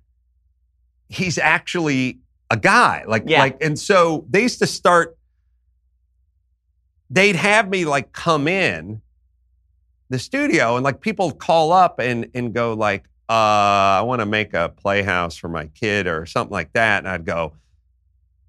he's 1.10 1.38
actually 1.38 2.20
a 2.50 2.58
guy. 2.58 3.04
Like, 3.08 3.24
yeah. 3.26 3.40
like, 3.40 3.58
and 3.62 3.78
so 3.78 4.26
they 4.30 4.44
used 4.44 4.60
to 4.60 4.68
start, 4.68 5.17
they'd 7.10 7.36
have 7.36 7.70
me 7.70 7.86
like 7.86 8.12
come 8.12 8.48
in 8.48 9.02
the 10.10 10.20
studio 10.20 10.76
and 10.76 10.84
like 10.84 11.02
people 11.02 11.32
call 11.32 11.72
up 11.72 12.00
and, 12.00 12.30
and 12.34 12.54
go 12.54 12.74
like, 12.74 13.06
uh, 13.30 14.00
I 14.00 14.02
want 14.02 14.22
to 14.22 14.26
make 14.26 14.54
a 14.54 14.70
playhouse 14.70 15.36
for 15.36 15.50
my 15.50 15.68
kid 15.68 16.08
or 16.08 16.26
something 16.26 16.54
like 16.54 16.72
that. 16.74 17.00
And 17.00 17.10
I'd 17.10 17.26
go, 17.26 17.54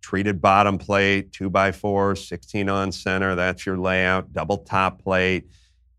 treated 0.00 0.40
bottom 0.40 0.78
plate, 0.78 1.32
two 1.32 1.50
by 1.50 1.72
four, 1.72 2.16
16 2.16 2.68
on 2.68 2.92
center. 2.92 3.34
That's 3.34 3.66
your 3.66 3.76
layout. 3.76 4.32
Double 4.32 4.58
top 4.58 5.02
plate. 5.02 5.50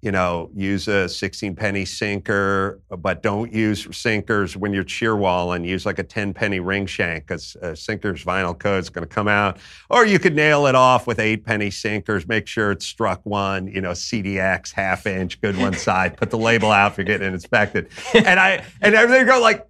You 0.02 0.12
know, 0.12 0.50
use 0.56 0.88
a 0.88 1.10
16 1.10 1.56
penny 1.56 1.84
sinker, 1.84 2.80
but 2.89 3.22
don't 3.22 3.52
use 3.52 3.86
sinkers 3.95 4.56
when 4.56 4.72
you're 4.74 4.88
shear 4.88 5.16
walling. 5.16 5.66
Use 5.66 5.86
like 5.86 6.00
a 6.00 6.04
10 6.04 6.34
penny 6.34 6.62
ring 6.62 6.86
shank 6.86 7.28
because 7.28 7.58
a 7.62 7.76
sinker's 7.76 8.24
vinyl 8.24 8.58
coat 8.58 8.78
is 8.78 8.89
going 8.89 9.06
to 9.06 9.14
come 9.14 9.28
out. 9.28 9.58
Or 9.89 10.06
you 10.06 10.18
could 10.18 10.36
nail 10.36 10.68
it 10.68 10.76
off 10.76 11.06
with 11.06 11.20
eight 11.20 11.45
penny 11.45 11.70
sinkers. 11.70 12.28
Make 12.28 12.47
sure 12.47 12.72
it's 12.72 12.86
struck 12.86 13.26
one, 13.26 13.68
you 13.68 13.82
know, 13.82 13.91
CDX 13.91 14.72
half 14.72 15.06
inch, 15.06 15.41
good 15.41 15.58
one 15.58 15.74
side. 15.78 16.16
Put 16.16 16.30
the 16.30 16.38
label 16.38 16.72
out 16.72 16.95
for 16.95 17.04
getting 17.04 17.28
it 17.28 17.34
inspected. 17.34 17.89
And 18.16 18.39
I 18.39 18.66
and 18.82 18.95
everything 18.95 19.26
go 19.26 19.39
like, 19.39 19.68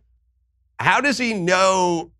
how 0.79 1.01
does 1.01 1.17
he 1.17 1.33
know 1.33 2.11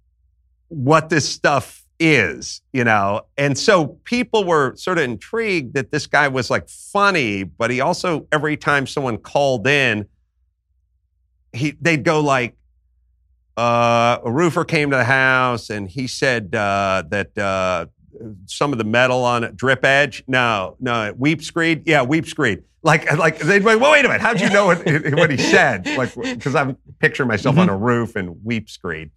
what 0.69 1.09
this 1.09 1.27
stuff 1.27 1.78
is, 1.99 2.61
you 2.73 2.83
know? 2.83 3.21
And 3.37 3.57
so 3.57 3.87
people 4.05 4.43
were 4.43 4.75
sort 4.75 4.97
of 4.97 5.03
intrigued 5.03 5.73
that 5.73 5.91
this 5.91 6.07
guy 6.07 6.27
was 6.27 6.49
like 6.49 6.69
funny, 6.69 7.43
but 7.43 7.69
he 7.69 7.81
also, 7.81 8.27
every 8.31 8.57
time 8.57 8.87
someone 8.87 9.17
called 9.17 9.67
in, 9.67 10.07
he 11.51 11.75
they'd 11.81 12.03
go 12.03 12.19
like, 12.21 12.55
uh, 13.57 14.19
a 14.23 14.31
roofer 14.31 14.63
came 14.63 14.91
to 14.91 14.97
the 14.97 15.03
house 15.03 15.69
and 15.69 15.89
he 15.89 16.07
said 16.07 16.55
uh, 16.55 17.03
that 17.09 17.37
uh, 17.37 17.85
some 18.45 18.71
of 18.71 18.77
the 18.77 18.85
metal 18.85 19.23
on 19.23 19.43
it, 19.43 19.57
drip 19.57 19.83
edge. 19.83 20.23
No, 20.27 20.77
no, 20.79 21.13
weep 21.17 21.43
screed. 21.43 21.85
Yeah, 21.85 22.03
weep 22.03 22.25
screed. 22.25 22.63
Like, 22.81 23.11
like 23.17 23.39
they'd 23.39 23.59
be 23.59 23.65
like, 23.65 23.81
well, 23.81 23.91
wait 23.91 24.05
a 24.05 24.07
minute. 24.07 24.21
How'd 24.21 24.39
you 24.39 24.49
know 24.49 24.65
what, 24.67 24.77
what 25.13 25.29
he 25.29 25.37
said? 25.37 25.85
Like, 25.97 26.15
because 26.15 26.55
I'm 26.55 26.77
picturing 26.99 27.27
myself 27.27 27.55
mm-hmm. 27.55 27.63
on 27.63 27.69
a 27.69 27.77
roof 27.77 28.15
and 28.15 28.43
weep 28.43 28.69
screed. 28.69 29.11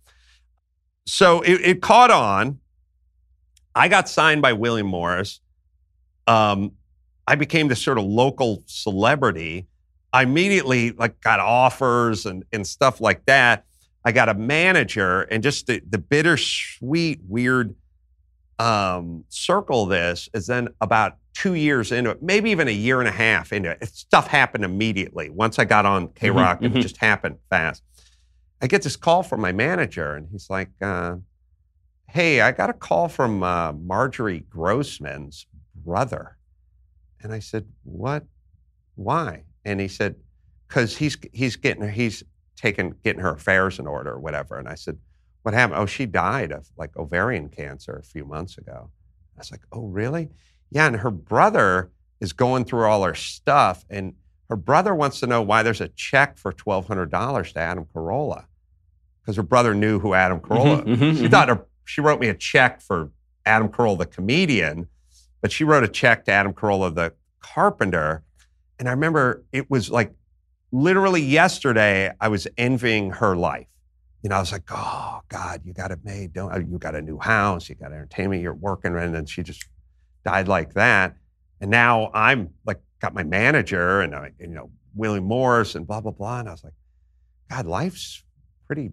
So 1.06 1.42
it, 1.42 1.60
it, 1.60 1.82
caught 1.82 2.10
on. 2.10 2.58
I 3.74 3.88
got 3.88 4.08
signed 4.08 4.42
by 4.42 4.52
William 4.52 4.86
Morris. 4.86 5.40
Um, 6.26 6.72
I 7.26 7.34
became 7.34 7.68
this 7.68 7.80
sort 7.80 7.98
of 7.98 8.04
local 8.04 8.62
celebrity. 8.66 9.66
I 10.12 10.22
immediately 10.22 10.92
like 10.92 11.20
got 11.20 11.40
offers 11.40 12.26
and, 12.26 12.44
and 12.52 12.66
stuff 12.66 13.00
like 13.00 13.24
that. 13.26 13.64
I 14.04 14.12
got 14.12 14.28
a 14.28 14.34
manager 14.34 15.22
and 15.22 15.42
just 15.42 15.66
the, 15.66 15.80
the 15.88 15.98
bittersweet, 15.98 17.20
weird 17.26 17.74
um, 18.58 19.24
circle 19.28 19.86
this 19.86 20.28
is 20.34 20.46
then 20.46 20.68
about 20.80 21.16
two 21.34 21.54
years 21.54 21.92
into 21.92 22.10
it, 22.10 22.22
maybe 22.22 22.50
even 22.50 22.68
a 22.68 22.72
year 22.72 23.00
and 23.00 23.08
a 23.08 23.12
half 23.12 23.52
into 23.52 23.70
it. 23.70 23.88
Stuff 23.88 24.26
happened 24.26 24.64
immediately. 24.64 25.30
Once 25.30 25.58
I 25.58 25.64
got 25.64 25.86
on 25.86 26.08
KROQ, 26.08 26.34
mm-hmm, 26.34 26.64
it 26.64 26.72
mm-hmm. 26.72 26.80
just 26.80 26.98
happened 26.98 27.38
fast. 27.48 27.82
I 28.60 28.66
get 28.66 28.82
this 28.82 28.96
call 28.96 29.22
from 29.22 29.40
my 29.40 29.52
manager, 29.52 30.14
and 30.14 30.28
he's 30.30 30.48
like, 30.48 30.68
uh, 30.80 31.16
"Hey, 32.12 32.40
I 32.40 32.52
got 32.52 32.70
a 32.70 32.74
call 32.74 33.08
from 33.08 33.42
uh, 33.42 33.72
Marjorie 33.72 34.44
Grossman's 34.48 35.46
brother," 35.74 36.36
and 37.22 37.32
I 37.32 37.38
said, 37.38 37.66
"What? 37.84 38.24
Why?" 38.94 39.44
And 39.64 39.80
he 39.80 39.88
said, 39.88 40.16
"Because 40.68 40.96
he's 40.96 41.16
he's 41.32 41.56
getting 41.56 41.88
he's 41.90 42.22
taking 42.56 42.94
getting 43.02 43.22
her 43.22 43.32
affairs 43.32 43.78
in 43.78 43.86
order 43.86 44.12
or 44.12 44.20
whatever." 44.20 44.58
And 44.58 44.68
I 44.68 44.74
said 44.74 44.98
what 45.42 45.54
happened? 45.54 45.78
Oh, 45.80 45.86
she 45.86 46.06
died 46.06 46.52
of 46.52 46.68
like 46.76 46.96
ovarian 46.96 47.48
cancer 47.48 47.92
a 47.92 48.02
few 48.02 48.24
months 48.24 48.58
ago. 48.58 48.90
I 49.36 49.40
was 49.40 49.50
like, 49.50 49.62
oh, 49.72 49.86
really? 49.86 50.28
Yeah. 50.70 50.86
And 50.86 50.96
her 50.96 51.10
brother 51.10 51.90
is 52.20 52.32
going 52.32 52.64
through 52.64 52.84
all 52.84 53.02
her 53.02 53.14
stuff. 53.14 53.84
And 53.90 54.14
her 54.48 54.56
brother 54.56 54.94
wants 54.94 55.20
to 55.20 55.26
know 55.26 55.42
why 55.42 55.62
there's 55.62 55.80
a 55.80 55.88
check 55.88 56.38
for 56.38 56.52
$1,200 56.52 57.52
to 57.52 57.58
Adam 57.58 57.86
Carolla. 57.94 58.44
Because 59.20 59.36
her 59.36 59.42
brother 59.42 59.74
knew 59.74 59.98
who 59.98 60.14
Adam 60.14 60.40
mm-hmm, 60.40 60.52
Carolla 60.52 60.80
mm-hmm, 60.80 60.92
mm-hmm, 60.92 61.16
She 61.16 61.22
mm-hmm. 61.22 61.26
thought 61.28 61.48
her, 61.48 61.66
she 61.84 62.00
wrote 62.00 62.20
me 62.20 62.28
a 62.28 62.34
check 62.34 62.80
for 62.80 63.10
Adam 63.44 63.68
Carolla, 63.68 63.98
the 63.98 64.06
comedian, 64.06 64.88
but 65.40 65.50
she 65.50 65.64
wrote 65.64 65.84
a 65.84 65.88
check 65.88 66.24
to 66.26 66.32
Adam 66.32 66.52
Carolla, 66.52 66.94
the 66.94 67.12
carpenter. 67.40 68.22
And 68.78 68.88
I 68.88 68.92
remember 68.92 69.44
it 69.52 69.70
was 69.70 69.90
like 69.90 70.12
literally 70.70 71.22
yesterday, 71.22 72.12
I 72.20 72.28
was 72.28 72.46
envying 72.56 73.10
her 73.12 73.36
life 73.36 73.66
you 74.22 74.28
know, 74.28 74.36
I 74.36 74.40
was 74.40 74.52
like, 74.52 74.70
oh 74.70 75.20
God, 75.28 75.62
you 75.64 75.72
got 75.72 75.90
it 75.90 75.98
made. 76.04 76.32
Don't 76.32 76.52
uh, 76.52 76.58
you 76.58 76.78
got 76.78 76.94
a 76.94 77.02
new 77.02 77.18
house? 77.18 77.68
You 77.68 77.74
got 77.74 77.92
entertainment. 77.92 78.40
You're 78.40 78.54
working, 78.54 78.96
and 78.96 79.14
then 79.14 79.26
she 79.26 79.42
just 79.42 79.64
died 80.24 80.46
like 80.46 80.74
that. 80.74 81.16
And 81.60 81.70
now 81.70 82.10
I'm 82.14 82.50
like 82.64 82.80
got 83.00 83.14
my 83.14 83.24
manager 83.24 84.00
and, 84.00 84.14
I, 84.14 84.30
you 84.38 84.46
know 84.46 84.70
Willie 84.94 85.20
Morris 85.20 85.74
and 85.74 85.86
blah 85.86 86.00
blah 86.00 86.12
blah. 86.12 86.38
And 86.38 86.48
I 86.48 86.52
was 86.52 86.62
like, 86.62 86.74
God, 87.50 87.66
life's 87.66 88.22
pretty 88.68 88.92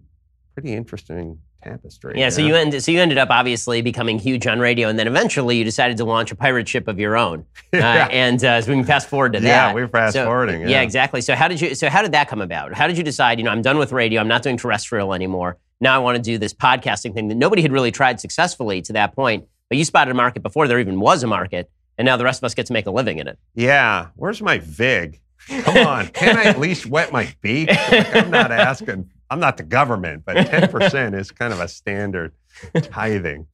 pretty 0.54 0.74
interesting 0.74 1.38
tapestry. 1.62 2.14
Yeah, 2.18 2.28
so 2.30 2.42
you 2.42 2.54
ended 2.54 2.82
so 2.82 2.92
you 2.92 3.00
ended 3.00 3.18
up 3.18 3.30
obviously 3.30 3.82
becoming 3.82 4.18
huge 4.18 4.46
on 4.46 4.58
radio, 4.58 4.88
and 4.88 4.98
then 4.98 5.06
eventually 5.06 5.56
you 5.56 5.64
decided 5.64 5.96
to 5.98 6.04
launch 6.04 6.30
a 6.30 6.34
pirate 6.34 6.68
ship 6.68 6.88
of 6.88 6.98
your 6.98 7.16
own. 7.16 7.44
Uh. 7.72 8.08
And 8.10 8.44
uh, 8.44 8.60
so 8.60 8.70
we 8.70 8.76
can 8.76 8.84
fast 8.84 9.08
forward 9.08 9.32
to 9.32 9.40
that. 9.40 9.46
Yeah, 9.46 9.72
we're 9.72 9.86
fast 9.86 10.14
so, 10.14 10.24
forwarding. 10.24 10.62
Yeah. 10.62 10.68
yeah. 10.68 10.82
exactly. 10.82 11.20
So 11.20 11.36
how 11.36 11.46
did 11.46 11.60
you? 11.60 11.74
So 11.76 11.88
how 11.88 12.02
did 12.02 12.12
that 12.12 12.28
come 12.28 12.40
about? 12.40 12.74
How 12.74 12.88
did 12.88 12.98
you 12.98 13.04
decide? 13.04 13.38
You 13.38 13.44
know, 13.44 13.52
I'm 13.52 13.62
done 13.62 13.78
with 13.78 13.92
radio. 13.92 14.20
I'm 14.20 14.28
not 14.28 14.42
doing 14.42 14.56
terrestrial 14.56 15.14
anymore. 15.14 15.56
Now 15.80 15.94
I 15.94 15.98
want 15.98 16.16
to 16.16 16.22
do 16.22 16.36
this 16.36 16.52
podcasting 16.52 17.14
thing 17.14 17.28
that 17.28 17.36
nobody 17.36 17.62
had 17.62 17.70
really 17.70 17.92
tried 17.92 18.20
successfully 18.20 18.82
to 18.82 18.92
that 18.94 19.14
point. 19.14 19.46
But 19.68 19.78
you 19.78 19.84
spotted 19.84 20.10
a 20.10 20.14
market 20.14 20.42
before 20.42 20.66
there 20.66 20.80
even 20.80 20.98
was 20.98 21.22
a 21.22 21.28
market, 21.28 21.70
and 21.96 22.04
now 22.04 22.16
the 22.16 22.24
rest 22.24 22.40
of 22.40 22.44
us 22.44 22.54
get 22.54 22.66
to 22.66 22.72
make 22.72 22.86
a 22.86 22.90
living 22.90 23.18
in 23.18 23.28
it. 23.28 23.38
Yeah. 23.54 24.08
Where's 24.16 24.42
my 24.42 24.58
vig? 24.58 25.20
Come 25.48 25.86
on, 25.86 26.06
can 26.08 26.36
I 26.36 26.44
at 26.44 26.58
least 26.58 26.86
wet 26.86 27.12
my 27.12 27.32
beak? 27.40 27.68
Like, 27.68 28.14
I'm 28.14 28.30
not 28.30 28.50
asking 28.52 29.08
I'm 29.30 29.38
not 29.40 29.56
the 29.56 29.62
government, 29.62 30.24
but 30.24 30.36
10% 30.36 31.18
is 31.18 31.30
kind 31.30 31.52
of 31.52 31.60
a 31.60 31.68
standard 31.68 32.32
tithing. 32.74 33.46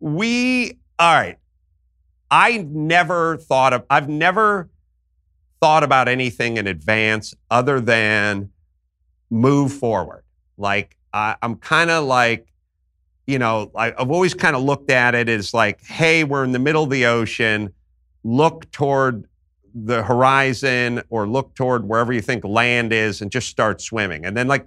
We, 0.00 0.78
all 0.98 1.14
right. 1.14 1.38
I 2.30 2.58
never 2.68 3.36
thought 3.36 3.72
of, 3.74 3.84
I've 3.90 4.08
never 4.08 4.70
thought 5.60 5.82
about 5.82 6.08
anything 6.08 6.56
in 6.56 6.66
advance 6.66 7.34
other 7.50 7.80
than 7.80 8.50
move 9.30 9.72
forward. 9.72 10.24
Like, 10.56 10.96
I, 11.12 11.36
I'm 11.42 11.56
kind 11.56 11.90
of 11.90 12.04
like, 12.04 12.46
you 13.26 13.38
know, 13.38 13.70
I, 13.74 13.92
I've 13.92 14.10
always 14.10 14.32
kind 14.32 14.56
of 14.56 14.62
looked 14.62 14.90
at 14.90 15.14
it 15.14 15.28
as 15.28 15.52
like, 15.52 15.82
hey, 15.84 16.24
we're 16.24 16.44
in 16.44 16.52
the 16.52 16.58
middle 16.58 16.84
of 16.84 16.90
the 16.90 17.06
ocean. 17.06 17.74
Look 18.24 18.70
toward 18.70 19.26
the 19.84 20.02
horizon 20.02 21.02
or 21.10 21.28
look 21.28 21.54
toward 21.54 21.86
wherever 21.86 22.12
you 22.12 22.20
think 22.20 22.44
land 22.44 22.92
is 22.92 23.20
and 23.20 23.30
just 23.30 23.48
start 23.48 23.80
swimming. 23.80 24.24
And 24.24 24.36
then 24.36 24.48
like 24.48 24.66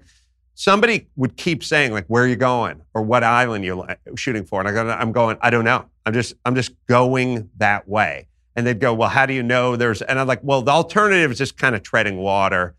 somebody 0.56 1.08
would 1.16 1.38
keep 1.38 1.64
saying 1.64 1.92
like, 1.92 2.06
where 2.08 2.24
are 2.24 2.28
you 2.28 2.36
going 2.36 2.82
or 2.94 3.02
what 3.02 3.24
island 3.24 3.66
you're 3.66 3.90
uh, 3.90 3.96
shooting 4.16 4.46
for? 4.46 4.60
And 4.60 4.70
I 4.70 4.72
go, 4.72 4.90
I'm 4.90 5.12
going, 5.12 5.38
I 5.42 5.50
don't 5.50 5.66
know. 5.66 5.86
I'm 6.06 6.14
just, 6.14 6.34
I'm 6.46 6.56
just 6.56 6.74
going 6.88 7.50
that 7.58 7.88
way. 7.88 8.28
And 8.56 8.68
they'd 8.68 8.80
go, 8.80 8.94
well, 8.94 9.10
how 9.10 9.26
do 9.26 9.34
you 9.34 9.44
know 9.44 9.76
there's, 9.76 10.02
and 10.02 10.20
I'm 10.20 10.28
like, 10.28 10.42
well, 10.44 10.62
the 10.62 10.72
alternative 10.72 11.32
is 11.32 11.38
just 11.38 11.58
kind 11.58 11.76
of 11.76 11.84
treading 11.84 12.18
water 12.18 12.76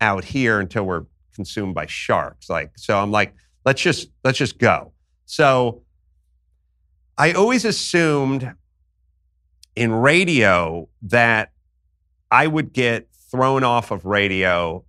out 0.00 0.24
here 0.24 0.58
until 0.58 0.84
we're 0.84 1.04
consumed 1.34 1.74
by 1.74 1.86
sharks. 1.86 2.50
Like, 2.50 2.72
so 2.76 2.98
I'm 2.98 3.12
like, 3.12 3.34
let's 3.64 3.80
just, 3.80 4.10
let's 4.24 4.38
just 4.38 4.58
go. 4.58 4.92
So 5.24 5.82
I 7.16 7.32
always 7.32 7.64
assumed 7.64 8.52
in 9.76 9.92
radio 9.92 10.88
that 11.02 11.51
I 12.32 12.46
would 12.46 12.72
get 12.72 13.08
thrown 13.30 13.62
off 13.62 13.90
of 13.90 14.06
radio 14.06 14.84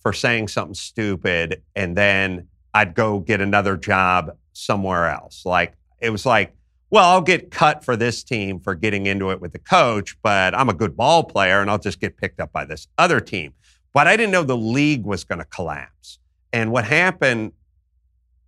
for 0.00 0.12
saying 0.12 0.48
something 0.48 0.74
stupid, 0.74 1.62
and 1.76 1.96
then 1.96 2.48
I'd 2.74 2.94
go 2.94 3.20
get 3.20 3.40
another 3.40 3.76
job 3.76 4.36
somewhere 4.52 5.08
else. 5.08 5.46
Like 5.46 5.74
it 6.00 6.10
was 6.10 6.26
like, 6.26 6.54
well, 6.90 7.08
I'll 7.08 7.22
get 7.22 7.52
cut 7.52 7.84
for 7.84 7.96
this 7.96 8.24
team 8.24 8.58
for 8.58 8.74
getting 8.74 9.06
into 9.06 9.30
it 9.30 9.40
with 9.40 9.52
the 9.52 9.58
coach, 9.60 10.16
but 10.22 10.54
I'm 10.54 10.68
a 10.68 10.74
good 10.74 10.96
ball 10.96 11.22
player 11.22 11.60
and 11.60 11.70
I'll 11.70 11.78
just 11.78 12.00
get 12.00 12.16
picked 12.16 12.40
up 12.40 12.50
by 12.50 12.64
this 12.64 12.88
other 12.98 13.20
team. 13.20 13.54
But 13.92 14.08
I 14.08 14.16
didn't 14.16 14.32
know 14.32 14.42
the 14.42 14.56
league 14.56 15.04
was 15.04 15.22
going 15.22 15.38
to 15.38 15.44
collapse. 15.44 16.18
And 16.52 16.72
what 16.72 16.84
happened 16.84 17.52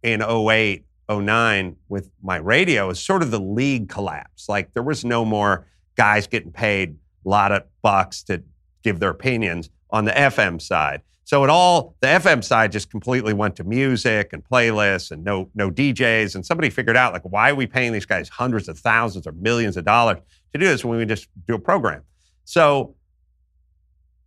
in 0.02 0.22
08, 0.22 0.84
09 1.08 1.76
with 1.88 2.10
my 2.22 2.36
radio 2.36 2.90
is 2.90 2.98
sort 2.98 3.22
of 3.22 3.30
the 3.30 3.40
league 3.40 3.88
collapse. 3.88 4.48
Like 4.48 4.72
there 4.72 4.82
was 4.82 5.04
no 5.04 5.24
more 5.24 5.66
guys 5.96 6.26
getting 6.26 6.52
paid 6.52 6.96
a 7.24 7.28
lot 7.28 7.52
of 7.52 7.64
bucks 7.82 8.22
to 8.24 8.42
give 8.82 9.00
their 9.00 9.10
opinions 9.10 9.70
on 9.90 10.04
the 10.04 10.12
FM 10.12 10.60
side. 10.60 11.02
So 11.24 11.44
it 11.44 11.50
all 11.50 11.94
the 12.00 12.08
FM 12.08 12.42
side 12.42 12.72
just 12.72 12.90
completely 12.90 13.32
went 13.32 13.54
to 13.56 13.64
music 13.64 14.32
and 14.32 14.42
playlists 14.44 15.12
and 15.12 15.22
no 15.22 15.48
no 15.54 15.70
DJs. 15.70 16.34
And 16.34 16.44
somebody 16.44 16.70
figured 16.70 16.96
out 16.96 17.12
like 17.12 17.22
why 17.22 17.50
are 17.50 17.54
we 17.54 17.66
paying 17.66 17.92
these 17.92 18.06
guys 18.06 18.28
hundreds 18.28 18.68
of 18.68 18.78
thousands 18.78 19.26
or 19.26 19.32
millions 19.32 19.76
of 19.76 19.84
dollars 19.84 20.18
to 20.52 20.58
do 20.58 20.66
this 20.66 20.84
when 20.84 20.98
we 20.98 21.06
just 21.06 21.28
do 21.46 21.54
a 21.54 21.58
program? 21.58 22.02
So 22.44 22.96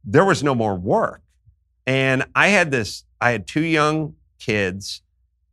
there 0.05 0.25
was 0.25 0.43
no 0.43 0.55
more 0.55 0.75
work. 0.75 1.21
And 1.85 2.25
I 2.35 2.47
had 2.47 2.71
this, 2.71 3.03
I 3.19 3.31
had 3.31 3.47
two 3.47 3.63
young 3.63 4.15
kids 4.39 5.01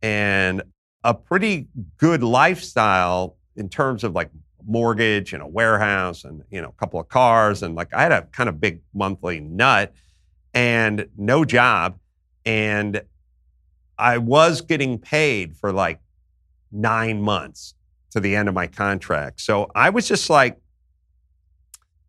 and 0.01 0.63
a 1.03 1.13
pretty 1.13 1.67
good 1.97 2.23
lifestyle 2.23 3.37
in 3.55 3.69
terms 3.69 4.03
of 4.03 4.13
like 4.13 4.29
mortgage 4.71 5.33
and 5.33 5.43
a 5.43 5.47
warehouse 5.47 6.23
and 6.23 6.43
you 6.49 6.61
know 6.61 6.69
a 6.69 6.79
couple 6.79 6.99
of 6.99 7.09
cars 7.09 7.61
and 7.61 7.75
like 7.75 7.93
I 7.93 8.03
had 8.03 8.11
a 8.11 8.21
kind 8.23 8.47
of 8.47 8.61
big 8.61 8.81
monthly 8.93 9.39
nut 9.39 9.93
and 10.53 11.07
no 11.17 11.43
job 11.45 11.99
and 12.45 13.01
I 13.97 14.17
was 14.17 14.61
getting 14.61 14.97
paid 14.97 15.55
for 15.55 15.71
like 15.71 15.99
nine 16.71 17.21
months 17.21 17.75
to 18.11 18.19
the 18.19 18.35
end 18.35 18.49
of 18.49 18.55
my 18.55 18.67
contract. 18.67 19.41
So 19.41 19.69
I 19.75 19.89
was 19.89 20.07
just 20.07 20.29
like, 20.29 20.57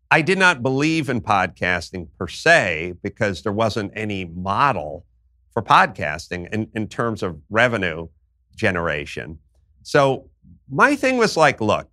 I 0.09 0.21
did 0.21 0.37
not 0.37 0.61
believe 0.61 1.09
in 1.09 1.21
podcasting 1.21 2.07
per 2.17 2.27
se 2.27 2.95
because 3.01 3.43
there 3.43 3.51
wasn't 3.51 3.91
any 3.95 4.25
model 4.25 5.05
for 5.53 5.61
podcasting 5.61 6.51
in, 6.53 6.69
in 6.75 6.87
terms 6.87 7.23
of 7.23 7.39
revenue 7.49 8.07
generation. 8.55 9.39
So 9.83 10.29
my 10.69 10.95
thing 10.95 11.17
was 11.17 11.37
like, 11.37 11.61
look, 11.61 11.87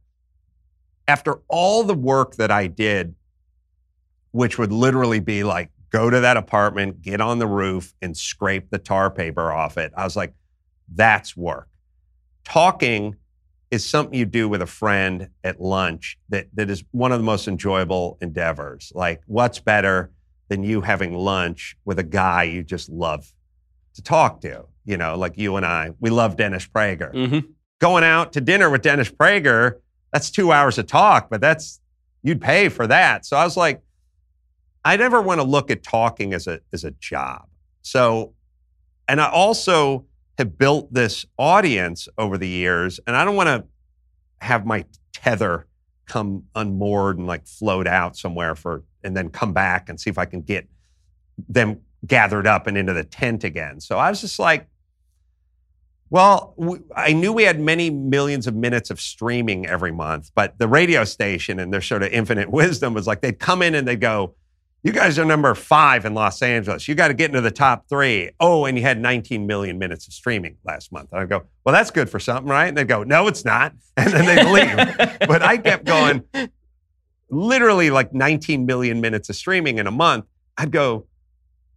after 1.10 1.40
all 1.48 1.82
the 1.82 1.94
work 1.94 2.36
that 2.36 2.52
I 2.52 2.68
did, 2.68 3.16
which 4.30 4.58
would 4.58 4.70
literally 4.70 5.18
be 5.18 5.42
like, 5.42 5.70
go 5.90 6.08
to 6.08 6.20
that 6.20 6.36
apartment, 6.36 7.02
get 7.02 7.20
on 7.20 7.40
the 7.40 7.48
roof, 7.48 7.94
and 8.00 8.16
scrape 8.16 8.70
the 8.70 8.78
tar 8.78 9.10
paper 9.10 9.50
off 9.50 9.76
it, 9.76 9.92
I 9.96 10.04
was 10.04 10.14
like, 10.14 10.32
that's 10.94 11.36
work. 11.36 11.68
Talking 12.44 13.16
is 13.72 13.84
something 13.84 14.16
you 14.16 14.24
do 14.24 14.48
with 14.48 14.62
a 14.62 14.68
friend 14.68 15.30
at 15.42 15.60
lunch 15.60 16.16
that, 16.28 16.46
that 16.54 16.70
is 16.70 16.84
one 16.92 17.10
of 17.10 17.18
the 17.18 17.24
most 17.24 17.48
enjoyable 17.48 18.16
endeavors. 18.20 18.92
Like, 18.94 19.20
what's 19.26 19.58
better 19.58 20.12
than 20.48 20.62
you 20.62 20.80
having 20.80 21.12
lunch 21.14 21.76
with 21.84 21.98
a 21.98 22.04
guy 22.04 22.44
you 22.44 22.62
just 22.62 22.88
love 22.88 23.32
to 23.94 24.02
talk 24.02 24.40
to? 24.42 24.66
You 24.84 24.96
know, 24.96 25.18
like 25.18 25.36
you 25.36 25.56
and 25.56 25.66
I, 25.66 25.90
we 25.98 26.10
love 26.10 26.36
Dennis 26.36 26.68
Prager. 26.68 27.12
Mm-hmm. 27.12 27.50
Going 27.80 28.04
out 28.04 28.32
to 28.34 28.40
dinner 28.40 28.70
with 28.70 28.82
Dennis 28.82 29.10
Prager, 29.10 29.80
that's 30.12 30.30
two 30.30 30.52
hours 30.52 30.78
of 30.78 30.86
talk, 30.86 31.28
but 31.30 31.40
that's, 31.40 31.80
you'd 32.22 32.40
pay 32.40 32.68
for 32.68 32.86
that. 32.86 33.24
So 33.26 33.36
I 33.36 33.44
was 33.44 33.56
like, 33.56 33.82
I 34.84 34.96
never 34.96 35.20
want 35.20 35.40
to 35.40 35.46
look 35.46 35.70
at 35.70 35.82
talking 35.82 36.34
as 36.34 36.46
a, 36.46 36.60
as 36.72 36.84
a 36.84 36.90
job. 36.92 37.46
So, 37.82 38.34
and 39.08 39.20
I 39.20 39.30
also, 39.30 40.06
have 40.40 40.56
built 40.56 40.90
this 40.90 41.26
audience 41.38 42.08
over 42.16 42.38
the 42.38 42.48
years, 42.48 42.98
and 43.06 43.14
I 43.14 43.26
don't 43.26 43.36
want 43.36 43.48
to 43.48 43.64
have 44.40 44.64
my 44.64 44.86
tether 45.12 45.66
come 46.06 46.44
unmoored 46.54 47.18
and 47.18 47.26
like 47.26 47.46
float 47.46 47.86
out 47.86 48.16
somewhere 48.16 48.54
for, 48.54 48.82
and 49.04 49.14
then 49.14 49.28
come 49.28 49.52
back 49.52 49.90
and 49.90 50.00
see 50.00 50.08
if 50.08 50.16
I 50.16 50.24
can 50.24 50.40
get 50.40 50.66
them 51.46 51.80
gathered 52.06 52.46
up 52.46 52.66
and 52.66 52.78
into 52.78 52.94
the 52.94 53.04
tent 53.04 53.44
again. 53.44 53.80
So 53.80 53.98
I 53.98 54.08
was 54.08 54.22
just 54.22 54.38
like, 54.38 54.66
well, 56.10 56.54
I 56.94 57.12
knew 57.12 57.32
we 57.32 57.44
had 57.44 57.60
many 57.60 57.88
millions 57.88 58.48
of 58.48 58.54
minutes 58.54 58.90
of 58.90 59.00
streaming 59.00 59.66
every 59.66 59.92
month, 59.92 60.32
but 60.34 60.58
the 60.58 60.66
radio 60.66 61.04
station 61.04 61.60
and 61.60 61.72
their 61.72 61.80
sort 61.80 62.02
of 62.02 62.10
infinite 62.10 62.50
wisdom 62.50 62.94
was 62.94 63.06
like 63.06 63.20
they'd 63.20 63.38
come 63.38 63.62
in 63.62 63.74
and 63.76 63.86
they'd 63.86 64.00
go, 64.00 64.34
you 64.82 64.92
guys 64.92 65.18
are 65.18 65.24
number 65.24 65.54
five 65.54 66.06
in 66.06 66.14
Los 66.14 66.40
Angeles. 66.40 66.88
You 66.88 66.94
got 66.94 67.08
to 67.08 67.14
get 67.14 67.30
into 67.30 67.42
the 67.42 67.50
top 67.50 67.86
three. 67.88 68.30
Oh, 68.40 68.64
and 68.64 68.78
you 68.78 68.82
had 68.82 68.98
19 68.98 69.46
million 69.46 69.78
minutes 69.78 70.06
of 70.06 70.14
streaming 70.14 70.56
last 70.64 70.90
month. 70.90 71.10
And 71.12 71.20
I 71.20 71.26
go, 71.26 71.44
well, 71.64 71.74
that's 71.74 71.90
good 71.90 72.08
for 72.08 72.18
something, 72.18 72.48
right? 72.48 72.66
And 72.66 72.76
they'd 72.76 72.88
go, 72.88 73.02
no, 73.02 73.28
it's 73.28 73.44
not. 73.44 73.74
And 73.96 74.12
then 74.12 74.24
they 74.24 74.44
leave. 74.50 75.18
but 75.28 75.42
I 75.42 75.58
kept 75.58 75.84
going, 75.84 76.24
literally 77.28 77.90
like 77.90 78.14
19 78.14 78.64
million 78.64 79.02
minutes 79.02 79.28
of 79.28 79.36
streaming 79.36 79.76
in 79.76 79.86
a 79.86 79.90
month. 79.90 80.24
I'd 80.56 80.70
go, 80.70 81.06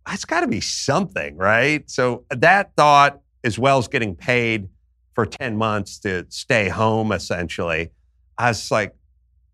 that's 0.05 0.23
got 0.23 0.41
to 0.41 0.47
be 0.47 0.61
something, 0.61 1.35
right? 1.35 1.89
So 1.89 2.23
uh, 2.31 2.35
that 2.39 2.71
thought, 2.77 3.19
as 3.43 3.59
well 3.59 3.77
as 3.77 3.87
getting 3.87 4.15
paid 4.15 4.69
for 5.13 5.25
10 5.25 5.57
months 5.57 5.99
to 5.99 6.25
stay 6.29 6.69
home, 6.69 7.11
essentially, 7.11 7.91
I 8.37 8.49
was 8.49 8.71
like, 8.71 8.95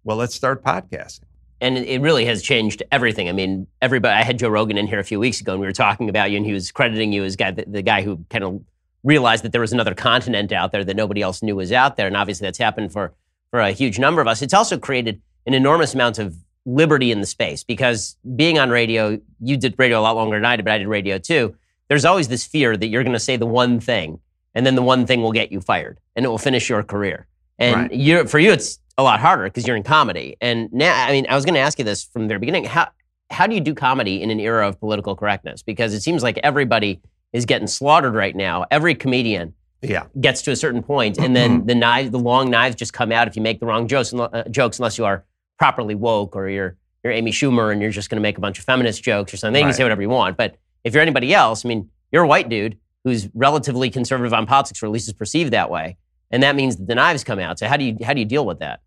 well, 0.03 0.17
let's 0.17 0.35
start 0.35 0.63
podcasting 0.63 1.25
and 1.61 1.77
it 1.77 2.01
really 2.01 2.25
has 2.25 2.41
changed 2.41 2.83
everything. 2.91 3.27
I 3.27 3.31
mean, 3.31 3.67
everybody. 3.81 4.13
I 4.13 4.23
had 4.23 4.39
Joe 4.39 4.49
Rogan 4.49 4.77
in 4.77 4.87
here 4.87 4.99
a 4.99 5.03
few 5.03 5.19
weeks 5.19 5.41
ago, 5.41 5.53
and 5.53 5.61
we 5.61 5.67
were 5.67 5.73
talking 5.73 6.09
about 6.09 6.31
you, 6.31 6.37
and 6.37 6.45
he 6.45 6.53
was 6.53 6.71
crediting 6.71 7.11
you 7.11 7.23
as 7.23 7.35
guy, 7.35 7.51
the, 7.51 7.65
the 7.67 7.81
guy 7.81 8.01
who 8.01 8.23
kind 8.29 8.43
of 8.43 8.61
realized 9.03 9.43
that 9.43 9.51
there 9.51 9.61
was 9.61 9.73
another 9.73 9.93
continent 9.93 10.51
out 10.51 10.71
there 10.71 10.83
that 10.83 10.95
nobody 10.95 11.21
else 11.21 11.41
knew 11.41 11.55
was 11.55 11.71
out 11.71 11.97
there, 11.97 12.07
and 12.07 12.15
obviously 12.15 12.45
that's 12.45 12.57
happened 12.57 12.91
for 12.91 13.13
for 13.51 13.59
a 13.59 13.71
huge 13.71 13.99
number 13.99 14.21
of 14.21 14.27
us. 14.27 14.41
It's 14.41 14.53
also 14.53 14.77
created 14.77 15.21
an 15.47 15.53
enormous 15.53 15.93
amount 15.93 16.19
of 16.19 16.35
liberty 16.65 17.11
in 17.11 17.19
the 17.19 17.25
space 17.25 17.63
because 17.63 18.15
being 18.35 18.59
on 18.59 18.69
radio, 18.69 19.19
you 19.39 19.57
did 19.57 19.73
radio 19.77 19.99
a 19.99 20.01
lot 20.01 20.15
longer 20.15 20.37
than 20.37 20.45
I 20.45 20.55
did, 20.55 20.65
but 20.65 20.73
I 20.73 20.77
did 20.77 20.87
radio 20.87 21.17
too. 21.17 21.55
There's 21.89 22.05
always 22.05 22.27
this 22.27 22.45
fear 22.45 22.77
that 22.77 22.87
you're 22.87 23.03
going 23.03 23.13
to 23.13 23.19
say 23.19 23.35
the 23.35 23.45
one 23.45 23.79
thing, 23.79 24.19
and 24.55 24.65
then 24.65 24.75
the 24.75 24.81
one 24.81 25.05
thing 25.05 25.21
will 25.21 25.31
get 25.31 25.51
you 25.51 25.59
fired, 25.59 25.99
and 26.15 26.25
it 26.25 26.29
will 26.29 26.37
finish 26.37 26.69
your 26.69 26.83
career. 26.83 27.27
And 27.57 27.75
right. 27.75 27.93
you're, 27.93 28.27
for 28.27 28.39
you, 28.39 28.51
it's 28.51 28.79
a 28.97 29.03
lot 29.03 29.19
harder 29.19 29.43
because 29.43 29.67
you're 29.67 29.75
in 29.75 29.83
comedy. 29.83 30.37
And 30.39 30.71
now, 30.71 31.05
I 31.05 31.11
mean, 31.11 31.25
I 31.29 31.35
was 31.35 31.45
going 31.45 31.55
to 31.55 31.59
ask 31.59 31.77
you 31.79 31.85
this 31.85 32.03
from 32.03 32.23
the 32.23 32.27
very 32.29 32.39
beginning. 32.39 32.65
How 32.65 32.89
how 33.31 33.45
do 33.45 33.53
you 33.53 33.61
do 33.61 33.75
comedy 33.75 34.21
in 34.21 34.31
an 34.31 34.39
era 34.39 34.67
of 34.67 34.79
political 34.79 35.15
correctness? 35.15 35.61
Because 35.61 35.93
it 35.93 36.01
seems 36.01 36.23
like 36.23 36.39
everybody 36.41 36.99
is 37.31 37.45
getting 37.45 37.67
slaughtered 37.67 38.15
right 38.15 38.35
now. 38.35 38.65
Every 38.71 38.95
comedian 38.95 39.53
yeah. 39.81 40.05
gets 40.19 40.41
to 40.43 40.51
a 40.51 40.55
certain 40.55 40.81
point, 40.81 41.19
and 41.19 41.35
then 41.35 41.65
the 41.67 41.75
knives, 41.75 42.09
the 42.09 42.19
long 42.19 42.49
knives, 42.49 42.75
just 42.75 42.93
come 42.93 43.11
out 43.11 43.27
if 43.27 43.35
you 43.35 43.41
make 43.41 43.59
the 43.59 43.67
wrong 43.67 43.87
jokes, 43.87 44.13
uh, 44.13 44.43
jokes 44.49 44.79
unless 44.79 44.97
you 44.97 45.05
are 45.05 45.25
properly 45.57 45.95
woke 45.95 46.35
or 46.35 46.49
you're 46.49 46.75
you're 47.03 47.13
Amy 47.13 47.31
Schumer 47.31 47.71
and 47.71 47.81
you're 47.81 47.91
just 47.91 48.09
going 48.09 48.17
to 48.17 48.21
make 48.21 48.37
a 48.37 48.41
bunch 48.41 48.59
of 48.59 48.65
feminist 48.65 49.03
jokes 49.03 49.33
or 49.33 49.37
something. 49.37 49.53
Right. 49.53 49.67
You 49.67 49.71
can 49.71 49.77
say 49.77 49.83
whatever 49.83 50.01
you 50.01 50.09
want. 50.09 50.35
But 50.35 50.55
if 50.83 50.93
you're 50.93 51.01
anybody 51.01 51.33
else, 51.33 51.65
I 51.65 51.69
mean, 51.69 51.89
you're 52.11 52.23
a 52.23 52.27
white 52.27 52.49
dude 52.49 52.77
who's 53.03 53.29
relatively 53.33 53.89
conservative 53.89 54.33
on 54.33 54.45
politics, 54.45 54.81
or 54.83 54.87
at 54.87 54.91
least 54.91 55.07
is 55.07 55.13
perceived 55.13 55.53
that 55.53 55.69
way, 55.69 55.97
and 56.31 56.43
that 56.43 56.55
means 56.55 56.77
that 56.77 56.87
the 56.87 56.95
knives 56.95 57.23
come 57.23 57.39
out. 57.39 57.59
So 57.59 57.67
how 57.67 57.77
do 57.77 57.83
you 57.83 57.97
how 58.03 58.13
do 58.13 58.19
you 58.19 58.25
deal 58.25 58.45
with 58.45 58.59
that? 58.59 58.81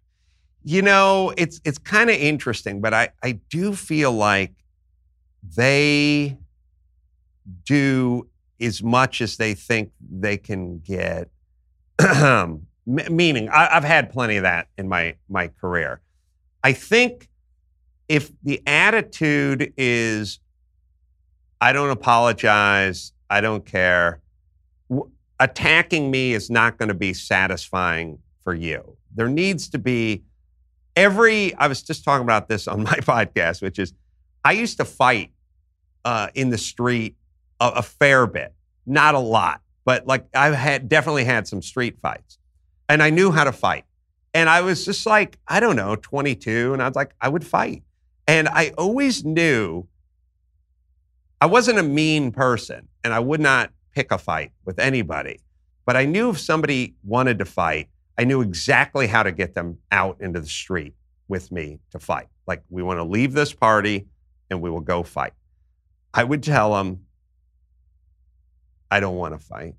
You 0.65 0.83
know, 0.83 1.33
it's 1.37 1.61
it's 1.65 1.79
kind 1.79 2.11
of 2.11 2.17
interesting, 2.17 2.81
but 2.81 2.95
I, 2.95 3.11
I 3.23 3.33
do 3.51 3.75
feel 3.75 4.13
like 4.13 4.53
they 5.57 6.39
do 7.65 8.29
as 8.61 8.83
much 8.83 9.21
as 9.21 9.37
they 9.37 9.55
think 9.55 9.91
they 10.01 10.37
can 10.37 10.79
get. 10.79 11.29
Meaning, 12.87 13.49
I, 13.49 13.69
have 13.75 13.85
had 13.85 14.11
plenty 14.11 14.37
of 14.37 14.43
that 14.43 14.69
in 14.77 14.89
my 14.89 15.17
my 15.29 15.49
career. 15.49 16.01
I 16.65 16.73
think 16.73 17.29
if 18.09 18.31
the 18.43 18.63
attitude 18.67 19.73
is, 19.77 20.41
I 21.63 21.73
don't 21.73 21.91
apologize, 21.91 23.13
I 23.31 23.41
don't 23.41 23.65
care, 23.65 24.21
attacking 25.39 26.11
me 26.11 26.33
is 26.33 26.51
not 26.51 26.77
going 26.77 26.89
to 26.89 26.95
be 26.95 27.15
satisfying 27.15 28.19
for 28.43 28.53
you. 28.53 28.97
There 29.15 29.29
needs 29.29 29.69
to 29.69 29.79
be 29.79 30.25
every, 30.97 31.55
I 31.55 31.69
was 31.69 31.81
just 31.81 32.05
talking 32.05 32.25
about 32.25 32.49
this 32.49 32.67
on 32.67 32.83
my 32.91 32.97
podcast, 32.97 33.63
which 33.63 33.79
is 33.79 33.93
I 34.45 34.53
used 34.53 34.79
to 34.79 34.85
fight 34.85 35.31
uh, 36.05 36.31
in 36.35 36.51
the 36.51 36.59
street 36.59 37.15
a, 37.61 37.69
a 37.77 37.83
fair 37.83 38.27
bit, 38.27 38.53
not 38.85 39.15
a 39.15 39.21
lot, 39.21 39.61
but 39.85 40.05
like 40.05 40.27
I 40.35 40.49
had 40.49 40.89
definitely 40.89 41.27
had 41.27 41.47
some 41.47 41.63
street 41.63 42.01
fights 42.01 42.39
and 42.89 43.01
I 43.01 43.11
knew 43.11 43.31
how 43.31 43.45
to 43.45 43.53
fight. 43.53 43.85
And 44.35 44.51
I 44.51 44.63
was 44.63 44.85
just 44.85 45.07
like, 45.07 45.39
I 45.47 45.61
don't 45.61 45.77
know, 45.77 45.95
22. 45.95 46.73
And 46.73 46.83
I 46.83 46.89
was 46.89 46.97
like, 46.97 47.15
I 47.21 47.29
would 47.29 47.47
fight. 47.47 47.85
And 48.27 48.49
I 48.49 48.73
always 48.77 49.25
knew 49.25 49.87
I 51.43 51.47
wasn't 51.47 51.81
a 51.81 51.83
mean 51.83 52.31
person 52.31 52.87
and 53.03 53.13
I 53.13 53.19
would 53.19 53.41
not 53.41 53.73
pick 53.97 54.13
a 54.13 54.19
fight 54.19 54.53
with 54.65 54.79
anybody. 54.79 55.41
But 55.85 55.97
I 55.97 56.05
knew 56.05 56.31
if 56.31 56.39
somebody 56.39 56.95
wanted 57.03 57.41
to 57.41 57.45
fight, 57.45 57.89
I 58.17 58.23
knew 58.23 58.43
exactly 58.43 59.09
how 59.09 59.25
to 59.25 59.33
get 59.33 59.53
them 59.53 59.79
out 59.91 60.19
into 60.21 60.39
the 60.39 60.47
street 60.47 60.95
with 61.27 61.51
me 61.51 61.81
to 61.91 61.99
fight. 61.99 62.29
Like, 62.47 62.63
we 62.71 62.85
want 62.85 63.01
to 63.01 63.03
leave 63.03 63.33
this 63.33 63.53
party 63.53 64.07
and 64.51 64.63
we 64.63 64.71
will 64.71 64.83
go 64.83 65.03
fight. 65.03 65.33
I 66.15 66.23
would 66.23 66.45
tell 66.45 66.75
them, 66.75 67.07
I 68.89 69.01
don't 69.01 69.17
want 69.17 69.35
to 69.35 69.45
fight. 69.45 69.75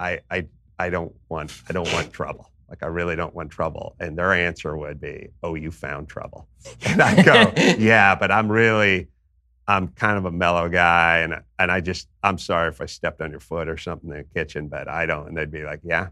I, 0.00 0.18
I, 0.28 0.48
I 0.80 0.90
don't 0.90 1.14
want, 1.28 1.62
I 1.68 1.74
don't 1.74 1.92
want 1.92 2.12
trouble. 2.12 2.50
Like, 2.68 2.82
I 2.82 2.86
really 2.86 3.14
don't 3.14 3.36
want 3.36 3.52
trouble. 3.52 3.94
And 4.00 4.18
their 4.18 4.32
answer 4.32 4.76
would 4.76 5.00
be, 5.00 5.28
Oh, 5.44 5.54
you 5.54 5.70
found 5.70 6.08
trouble. 6.08 6.48
And 6.86 7.00
I 7.00 7.22
go, 7.22 7.52
Yeah, 7.78 8.16
but 8.16 8.32
I'm 8.32 8.50
really, 8.50 9.11
I'm 9.68 9.88
kind 9.88 10.18
of 10.18 10.24
a 10.24 10.32
mellow 10.32 10.68
guy. 10.68 11.18
And, 11.18 11.34
and 11.58 11.70
I 11.70 11.80
just, 11.80 12.08
I'm 12.22 12.38
sorry 12.38 12.68
if 12.68 12.80
I 12.80 12.86
stepped 12.86 13.20
on 13.20 13.30
your 13.30 13.40
foot 13.40 13.68
or 13.68 13.76
something 13.76 14.10
in 14.10 14.16
the 14.16 14.24
kitchen, 14.24 14.68
but 14.68 14.88
I 14.88 15.06
don't. 15.06 15.28
And 15.28 15.36
they'd 15.36 15.50
be 15.50 15.62
like, 15.64 15.80
Yeah, 15.82 16.08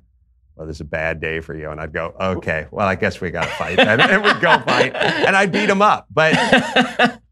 well, 0.61 0.67
this 0.67 0.77
is 0.77 0.83
a 0.83 0.85
bad 0.85 1.21
day 1.21 1.41
for 1.41 1.55
you. 1.55 1.71
And 1.71 1.81
I'd 1.81 1.93
go, 1.93 2.15
okay, 2.21 2.67
well, 2.71 2.87
I 2.87 2.95
guess 2.95 3.19
we 3.19 3.31
got 3.31 3.45
to 3.45 3.51
fight. 3.51 3.79
and, 3.79 3.99
and 3.99 4.23
we'd 4.23 4.43
go 4.43 4.59
fight. 4.61 4.95
And 4.95 5.35
I'd 5.35 5.51
beat 5.53 5.65
them 5.65 5.81
up. 5.81 6.07
But, 6.11 6.35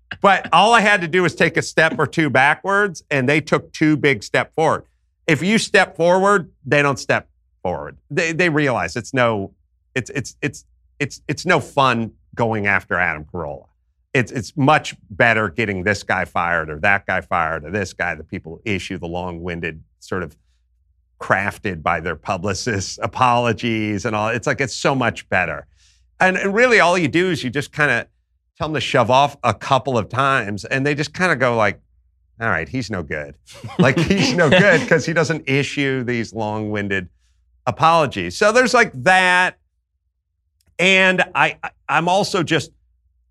but 0.23 0.49
all 0.51 0.73
I 0.73 0.81
had 0.81 1.03
to 1.03 1.09
do 1.09 1.23
was 1.23 1.35
take 1.35 1.59
a 1.59 1.63
step 1.63 1.99
or 1.99 2.07
two 2.07 2.31
backwards, 2.31 3.03
and 3.11 3.29
they 3.29 3.43
took 3.43 3.71
two 3.75 3.99
big 3.99 4.23
step 4.23 4.55
forward. 4.55 4.85
If 5.27 5.43
you 5.43 5.59
step 5.59 5.95
forward, 5.95 6.51
they 6.65 6.81
don't 6.81 6.99
step 6.99 7.29
forward. 7.63 7.99
They, 8.11 8.33
they 8.33 8.49
realize 8.49 8.97
it's 8.97 9.13
no, 9.13 9.53
it's, 9.95 10.09
it's, 10.09 10.37
it's, 10.41 10.65
it's, 10.99 11.21
it's 11.29 11.45
no 11.45 11.61
fun 11.61 12.13
going 12.35 12.67
after 12.67 12.95
Adam 12.95 13.27
Carolla. 13.27 13.67
It's, 14.15 14.33
it's 14.33 14.57
much 14.57 14.97
better 15.11 15.49
getting 15.51 15.85
this 15.85 16.03
guy 16.03 16.25
fired 16.25 16.71
or 16.71 16.79
that 16.81 17.07
guy 17.07 17.21
fired 17.21 17.65
or 17.65 17.71
this 17.71 17.93
guy, 17.93 18.15
the 18.15 18.25
people 18.25 18.61
issue 18.65 18.99
the 18.99 19.07
long 19.07 19.43
winded 19.43 19.83
sort 20.01 20.23
of 20.23 20.37
crafted 21.21 21.83
by 21.83 22.01
their 22.01 22.17
publicists, 22.17 22.99
apologies 23.03 24.05
and 24.05 24.17
all. 24.17 24.29
It's 24.29 24.47
like 24.47 24.61
it's 24.61 24.75
so 24.75 24.95
much 24.95 25.29
better. 25.29 25.67
And, 26.21 26.37
and 26.37 26.55
really, 26.55 26.81
all 26.81 26.97
you 26.97 27.09
do 27.09 27.31
is 27.31 27.45
you 27.45 27.51
just 27.51 27.73
kind 27.73 27.91
of 27.91 28.07
tell 28.57 28.69
them 28.69 28.75
to 28.75 28.81
shove 28.81 29.11
off 29.11 29.37
a 29.45 29.55
couple 29.55 29.97
of 29.97 30.09
times, 30.09 30.65
and 30.65 30.85
they 30.85 30.95
just 30.95 31.15
kind 31.15 31.31
of 31.31 31.39
go 31.39 31.57
like, 31.57 31.81
"All 32.41 32.49
right, 32.49 32.69
he's 32.69 32.91
no 32.91 33.03
good. 33.03 33.37
like 33.79 33.97
he's 33.99 34.35
no 34.35 34.51
good 34.51 34.81
because 34.81 35.07
he 35.07 35.13
doesn't 35.13 35.49
issue 35.49 36.03
these 36.03 36.33
long-winded 36.33 37.09
apologies. 37.67 38.37
So 38.37 38.51
there's 38.51 38.75
like 38.75 38.93
that. 39.05 39.59
And 40.81 41.25
I, 41.35 41.59
I'm 41.89 42.09
also 42.09 42.43
just 42.43 42.71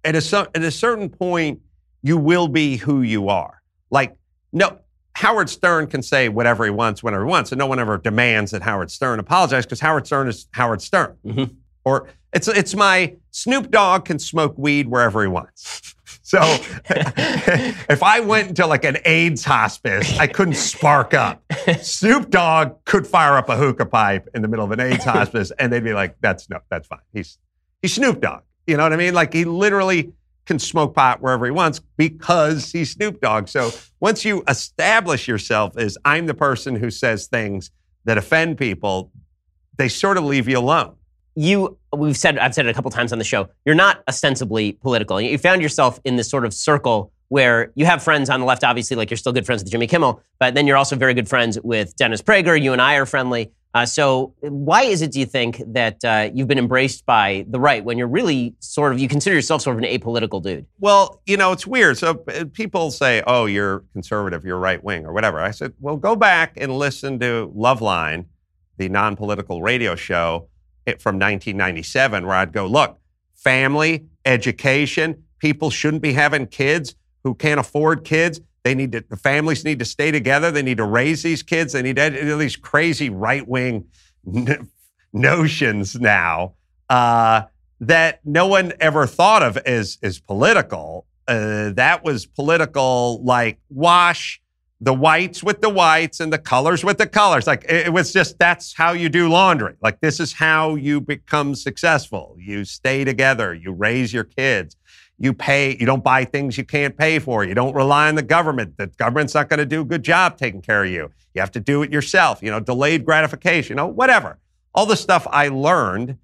at 0.04 0.16
a, 0.16 0.50
at 0.56 0.64
a 0.64 0.72
certain 0.72 1.10
point, 1.10 1.62
you 2.02 2.18
will 2.18 2.48
be 2.48 2.78
who 2.78 3.02
you 3.02 3.30
are. 3.30 3.62
Like, 3.90 4.16
no, 4.52 4.80
Howard 5.16 5.50
Stern 5.50 5.88
can 5.88 6.04
say 6.04 6.30
whatever 6.30 6.64
he 6.64 6.70
wants 6.70 7.02
whenever 7.02 7.26
he 7.26 7.30
wants, 7.30 7.52
and 7.52 7.58
no 7.58 7.66
one 7.66 7.80
ever 7.80 7.98
demands 7.98 8.52
that 8.52 8.62
Howard 8.62 8.92
Stern 8.92 9.20
apologize 9.20 9.66
because 9.66 9.80
Howard 9.80 10.06
Stern 10.06 10.28
is 10.28 10.48
Howard 10.52 10.82
Stern. 10.82 11.18
Mm-hmm. 11.26 11.56
Or 11.84 12.08
it's 12.34 12.48
it's 12.48 12.76
my 12.76 13.16
Snoop 13.32 13.72
Dogg 13.72 14.06
can 14.06 14.20
smoke 14.20 14.56
weed 14.58 14.88
wherever 14.88 15.22
he 15.22 15.28
wants. 15.28 15.96
So 16.22 16.40
if 16.90 18.04
I 18.04 18.20
went 18.20 18.50
into 18.50 18.68
like 18.68 18.84
an 18.84 18.98
AIDS 19.06 19.46
hospice, 19.46 20.20
I 20.20 20.28
couldn't 20.28 20.56
spark 20.56 21.14
up. 21.14 21.42
Snoop 21.82 22.30
Dogg 22.30 22.84
could 22.86 23.08
fire 23.08 23.38
up 23.38 23.48
a 23.48 23.56
hookah 23.56 23.86
pipe 23.86 24.28
in 24.36 24.42
the 24.42 24.48
middle 24.48 24.66
of 24.66 24.72
an 24.72 24.82
AIDS 24.82 25.06
hospice, 25.06 25.52
and 25.58 25.72
they'd 25.72 25.84
be 25.84 25.94
like, 25.94 26.18
"That's 26.20 26.50
no, 26.50 26.60
that's 26.70 26.88
fine. 26.88 27.00
He's 27.14 27.38
he's 27.82 27.94
Snoop 27.94 28.22
Dogg." 28.22 28.44
You 28.68 28.78
know 28.78 28.84
what 28.84 28.94
I 28.94 28.98
mean? 28.98 29.14
Like 29.14 29.34
he 29.34 29.46
literally 29.46 30.12
can 30.46 30.60
smoke 30.60 30.96
pot 30.96 31.22
wherever 31.22 31.46
he 31.46 31.52
wants 31.52 31.82
because 31.98 32.72
he's 32.72 32.92
Snoop 32.92 33.22
Dogg. 33.22 33.48
So 33.48 33.72
once 34.00 34.24
you 34.24 34.44
establish 34.48 35.28
yourself 35.28 35.78
as 35.78 35.98
I'm 36.06 36.26
the 36.26 36.34
person 36.34 36.76
who 36.76 36.92
says 36.92 37.28
things 37.28 37.72
that 38.06 38.18
offend 38.18 38.58
people, 38.58 39.12
they 39.78 39.90
sort 39.90 40.18
of 40.18 40.24
leave 40.24 40.48
you 40.48 40.60
alone. 40.60 40.96
You, 41.36 41.78
we've 41.96 42.18
said, 42.18 42.40
I've 42.40 42.56
said 42.56 42.66
it 42.66 42.70
a 42.70 42.74
couple 42.74 42.90
times 42.90 43.14
on 43.14 43.20
the 43.20 43.26
show. 43.26 43.50
You're 43.66 43.76
not 43.76 44.04
ostensibly 44.08 44.74
political. 44.74 45.22
You 45.22 45.38
found 45.38 45.62
yourself 45.62 46.00
in 46.04 46.16
this 46.16 46.30
sort 46.30 46.46
of 46.46 46.54
circle 46.54 47.12
where 47.30 47.72
you 47.76 47.86
have 47.86 48.02
friends 48.02 48.30
on 48.30 48.40
the 48.40 48.46
left, 48.46 48.64
obviously, 48.64 48.96
like 48.96 49.12
you're 49.12 49.18
still 49.18 49.34
good 49.34 49.46
friends 49.46 49.62
with 49.62 49.72
Jimmy 49.72 49.86
Kimmel, 49.86 50.22
but 50.40 50.56
then 50.56 50.66
you're 50.66 50.78
also 50.78 50.96
very 50.96 51.14
good 51.14 51.28
friends 51.28 51.60
with 51.62 51.96
Dennis 51.96 52.22
Prager. 52.22 52.60
You 52.60 52.74
and 52.74 52.82
I 52.82 52.96
are 52.96 53.06
friendly. 53.06 53.52
Uh, 53.74 53.86
so, 53.86 54.34
why 54.40 54.84
is 54.84 55.02
it, 55.02 55.12
do 55.12 55.20
you 55.20 55.26
think, 55.26 55.62
that 55.68 56.04
uh, 56.04 56.30
you've 56.34 56.48
been 56.48 56.58
embraced 56.58 57.06
by 57.06 57.46
the 57.50 57.60
right 57.60 57.84
when 57.84 57.98
you're 57.98 58.08
really 58.08 58.56
sort 58.60 58.92
of, 58.94 59.00
you 59.00 59.08
consider 59.08 59.36
yourself 59.36 59.62
sort 59.62 59.76
of 59.78 59.84
an 59.84 59.90
apolitical 59.90 60.42
dude? 60.42 60.66
Well, 60.80 61.22
you 61.26 61.38
know, 61.38 61.52
it's 61.52 61.68
weird. 61.68 61.98
So, 61.98 62.24
uh, 62.28 62.46
people 62.54 62.92
say, 62.92 63.22
oh, 63.28 63.46
you're 63.46 63.84
conservative, 63.94 64.46
you're 64.46 64.58
right 64.58 64.84
wing, 64.84 65.06
or 65.06 65.14
whatever. 65.14 65.40
I 65.40 65.52
said, 65.52 65.74
well, 65.80 65.98
go 65.98 66.16
back 66.16 66.54
and 66.58 66.78
listen 66.78 67.20
to 67.20 67.54
Loveline, 67.56 68.26
the 68.78 68.90
non 68.90 69.16
political 69.16 69.62
radio 69.62 69.96
show 69.96 70.48
from 71.00 71.16
1997, 71.16 72.26
where 72.26 72.36
I'd 72.36 72.54
go, 72.54 72.66
look, 72.66 73.00
family, 73.36 74.06
education, 74.26 75.24
people 75.40 75.70
shouldn't 75.70 76.02
be 76.02 76.14
having 76.14 76.48
kids 76.48 76.96
who 77.24 77.36
can't 77.36 77.60
afford 77.60 78.06
kids. 78.06 78.42
They 78.68 78.76
need 78.76 78.92
to, 78.92 79.06
the 79.08 79.16
families 79.16 79.64
need 79.64 79.80
to 79.80 79.86
stay 79.86 80.12
together. 80.12 80.52
They 80.52 80.62
need 80.62 80.76
to 80.76 80.84
raise 80.84 81.24
these 81.24 81.42
kids. 81.42 81.72
They 81.72 81.82
need 81.82 81.96
to, 81.96 82.36
these 82.36 82.58
crazy 82.58 83.10
right 83.10 83.48
wing 83.48 83.86
n- 84.28 84.70
notions 85.14 85.96
now 85.96 86.56
uh, 86.90 87.44
that 87.80 88.20
no 88.26 88.46
one 88.46 88.74
ever 88.82 89.08
thought 89.08 89.42
of 89.42 89.56
as, 89.56 89.98
as 90.04 90.20
political. 90.20 91.06
Uh, 91.30 91.72
that 91.76 92.04
was 92.04 92.26
political, 92.26 93.24
like 93.24 93.58
wash 93.70 94.42
the 94.82 94.94
whites 94.94 95.42
with 95.42 95.62
the 95.62 95.70
whites 95.70 96.20
and 96.20 96.34
the 96.34 96.38
colors 96.38 96.84
with 96.84 96.98
the 96.98 97.08
colors. 97.08 97.48
Like 97.48 97.64
it, 97.70 97.88
it 97.88 97.94
was 97.94 98.12
just 98.12 98.38
that's 98.38 98.74
how 98.74 98.92
you 98.92 99.08
do 99.08 99.30
laundry. 99.30 99.76
Like 99.82 100.02
this 100.02 100.20
is 100.20 100.34
how 100.34 100.76
you 100.76 101.00
become 101.00 101.56
successful. 101.56 102.36
You 102.38 102.66
stay 102.66 103.06
together, 103.06 103.54
you 103.54 103.72
raise 103.72 104.12
your 104.12 104.26
kids 104.26 104.76
you 105.20 105.34
pay, 105.34 105.76
you 105.80 105.86
don't 105.86 106.04
buy 106.04 106.26
things 106.26 106.58
you 106.58 106.64
can't 106.64 106.96
pay 106.96 107.20
for. 107.20 107.44
You 107.44 107.56
don't 107.56 107.74
rely 107.74 108.08
on 108.08 108.16
the 108.16 108.24
government. 108.24 108.78
The 108.78 108.88
government's 108.88 109.34
not 109.34 109.50
going 109.50 109.60
to 109.60 109.66
do 109.66 109.82
a 109.82 109.86
good 109.86 110.04
job 110.04 110.38
taking 110.38 110.62
care 110.62 110.84
of 110.84 110.92
you. 110.92 111.10
You 111.34 111.42
have 111.42 111.52
to 111.52 111.60
do 111.60 111.82
it 111.82 111.92
yourself, 111.92 112.42
you 112.44 112.52
know, 112.52 112.60
delayed 112.60 113.04
gratification, 113.04 113.72
you 113.72 113.76
know, 113.76 113.88
whatever. 113.88 114.38
All 114.76 114.86
the 114.86 114.96
stuff 114.96 115.26
I 115.30 115.48
learned 115.48 116.18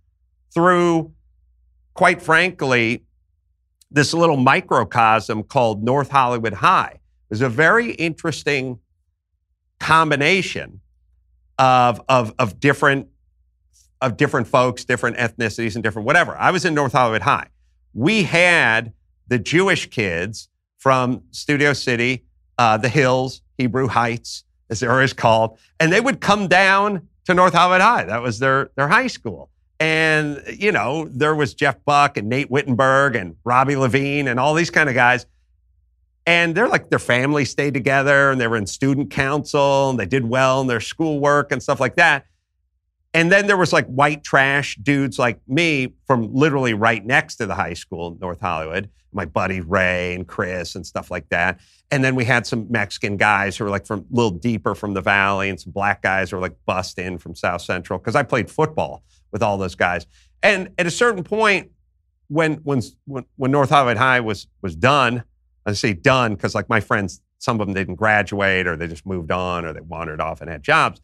through, 0.54 1.12
quite 1.96 2.22
frankly, 2.22 3.04
this 3.90 4.14
little 4.14 4.38
microcosm 4.38 5.44
called 5.44 5.84
North 5.84 6.10
Hollywood 6.10 6.54
High. 6.54 6.94
It 6.94 7.30
was 7.30 7.42
a 7.42 7.50
very 7.50 7.92
interesting 7.92 8.80
combination 9.80 10.82
of, 11.58 12.02
of, 12.10 12.34
of 12.38 12.60
different 12.60 13.08
of 14.02 14.18
different 14.18 14.48
folks, 14.48 14.84
different 14.84 15.16
ethnicities, 15.16 15.76
and 15.76 15.84
different 15.84 16.06
whatever. 16.06 16.36
I 16.36 16.52
was 16.52 16.66
in 16.66 16.74
North 16.74 16.92
Hollywood 16.92 17.22
High 17.22 17.48
we 17.94 18.24
had 18.24 18.94
the 19.28 19.40
Jewish 19.40 19.90
kids 19.90 20.50
from 20.78 21.24
Studio 21.32 21.74
City, 21.74 22.26
uh, 22.58 22.78
the 22.78 22.90
Hills, 22.90 23.42
Hebrew 23.58 23.88
Heights, 23.88 24.44
as 24.70 24.80
they're 24.80 24.92
always 24.92 25.14
called, 25.14 25.58
and 25.80 25.92
they 25.92 26.02
would 26.02 26.20
come 26.20 26.48
down 26.48 27.08
to 27.26 27.34
North 27.34 27.54
Hollywood 27.54 27.82
High. 27.82 28.04
That 28.04 28.22
was 28.22 28.40
their, 28.40 28.72
their 28.76 28.88
high 28.88 29.08
school. 29.08 29.50
And, 29.80 30.42
you 30.48 30.72
know, 30.72 31.08
there 31.10 31.36
was 31.36 31.54
Jeff 31.54 31.84
Buck 31.84 32.18
and 32.18 32.30
Nate 32.30 32.50
Wittenberg 32.50 33.16
and 33.16 33.36
Robbie 33.44 33.76
Levine 33.76 34.28
and 34.28 34.40
all 34.40 34.54
these 34.54 34.70
kind 34.70 34.90
of 34.90 34.96
guys. 34.96 35.26
And 36.26 36.56
they're 36.56 36.70
like, 36.70 36.90
their 36.90 37.00
family 37.00 37.44
stayed 37.44 37.74
together 37.74 38.32
and 38.32 38.40
they 38.40 38.48
were 38.48 38.56
in 38.56 38.66
student 38.66 39.12
council 39.12 39.90
and 39.90 40.00
they 40.00 40.06
did 40.06 40.26
well 40.26 40.62
in 40.62 40.68
their 40.68 40.80
schoolwork 40.80 41.52
and 41.52 41.62
stuff 41.62 41.80
like 41.80 41.96
that. 41.96 42.26
And 43.14 43.32
then 43.32 43.46
there 43.46 43.58
was 43.58 43.72
like 43.72 43.86
white 43.88 44.24
trash 44.24 44.76
dudes 44.82 45.20
like 45.20 45.40
me 45.48 45.94
from 46.08 46.34
literally 46.34 46.74
right 46.74 47.06
next 47.06 47.36
to 47.36 47.46
the 47.46 47.54
high 47.54 47.76
school, 47.76 48.18
North 48.20 48.42
Hollywood, 48.42 48.90
my 49.12 49.26
buddy 49.26 49.62
Ray 49.62 50.16
and 50.16 50.28
Chris 50.28 50.76
and 50.76 50.86
stuff 50.86 51.12
like 51.12 51.30
that. 51.30 51.60
And 51.92 52.04
then 52.04 52.16
we 52.16 52.26
had 52.26 52.48
some 52.48 52.66
Mexican 52.72 53.18
guys 53.18 53.56
who 53.56 53.66
were 53.66 53.70
like 53.70 53.86
from 53.86 54.00
a 54.00 54.04
little 54.10 54.32
deeper 54.32 54.74
from 54.74 54.96
the 54.96 55.02
valley 55.02 55.50
and 55.50 55.60
some 55.60 55.72
black 55.72 56.02
guys 56.02 56.32
who 56.32 56.38
were 56.38 56.42
like 56.42 56.56
bust 56.66 56.98
in 56.98 57.20
from 57.20 57.36
South 57.36 57.62
Central 57.62 58.00
because 58.00 58.16
I 58.16 58.24
played 58.24 58.50
football 58.50 59.04
with 59.32 59.44
all 59.44 59.60
those 59.60 59.76
guys. 59.76 60.08
And 60.42 60.70
at 60.80 60.88
a 60.88 60.92
certain 60.92 61.24
point, 61.24 61.70
when 62.30 62.56
when 62.64 62.82
when, 63.06 63.52
North 63.52 63.70
Hollywood 63.70 63.98
High 63.98 64.22
was 64.22 64.48
was 64.64 64.76
done, 64.76 65.24
I 65.68 65.74
say 65.74 65.94
done 65.94 66.34
because 66.34 66.56
like 66.56 66.68
my 66.68 66.80
friends, 66.80 67.22
some 67.38 67.62
of 67.62 67.68
them 67.68 67.76
didn't 67.76 67.96
graduate 67.96 68.66
or 68.66 68.76
they 68.76 68.88
just 68.88 69.06
moved 69.06 69.32
on 69.32 69.66
or 69.66 69.74
they 69.74 69.82
wandered 69.82 70.20
off 70.20 70.42
and 70.42 70.50
had 70.50 70.64
jobs. 70.64 71.00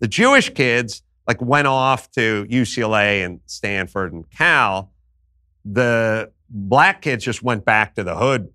The 0.00 0.08
Jewish 0.08 0.50
kids 0.50 1.02
like 1.28 1.42
went 1.42 1.66
off 1.66 2.10
to 2.12 2.46
UCLA 2.46 3.24
and 3.24 3.40
Stanford 3.44 4.14
and 4.14 4.28
Cal, 4.30 4.90
the 5.64 6.32
black 6.48 7.02
kids 7.02 7.22
just 7.22 7.42
went 7.42 7.66
back 7.66 7.94
to 7.96 8.02
the 8.02 8.16
hood 8.16 8.48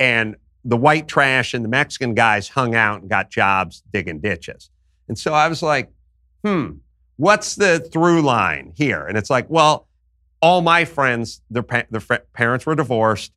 and 0.00 0.34
the 0.64 0.76
white 0.76 1.06
trash 1.06 1.54
and 1.54 1.64
the 1.64 1.68
Mexican 1.68 2.14
guys 2.14 2.48
hung 2.48 2.74
out 2.74 3.00
and 3.00 3.08
got 3.08 3.30
jobs 3.30 3.84
digging 3.92 4.18
ditches. 4.20 4.68
And 5.06 5.16
so 5.16 5.32
I 5.32 5.46
was 5.46 5.62
like, 5.62 5.92
hmm, 6.44 6.72
what's 7.16 7.54
the 7.54 7.78
through 7.78 8.22
line 8.22 8.72
here? 8.76 9.06
And 9.06 9.16
it's 9.16 9.30
like, 9.30 9.48
well, 9.48 9.86
all 10.40 10.60
my 10.60 10.84
friends, 10.84 11.40
their, 11.50 11.62
pa- 11.62 11.84
their 11.90 12.00
parents 12.32 12.66
were 12.66 12.74
divorced. 12.74 13.32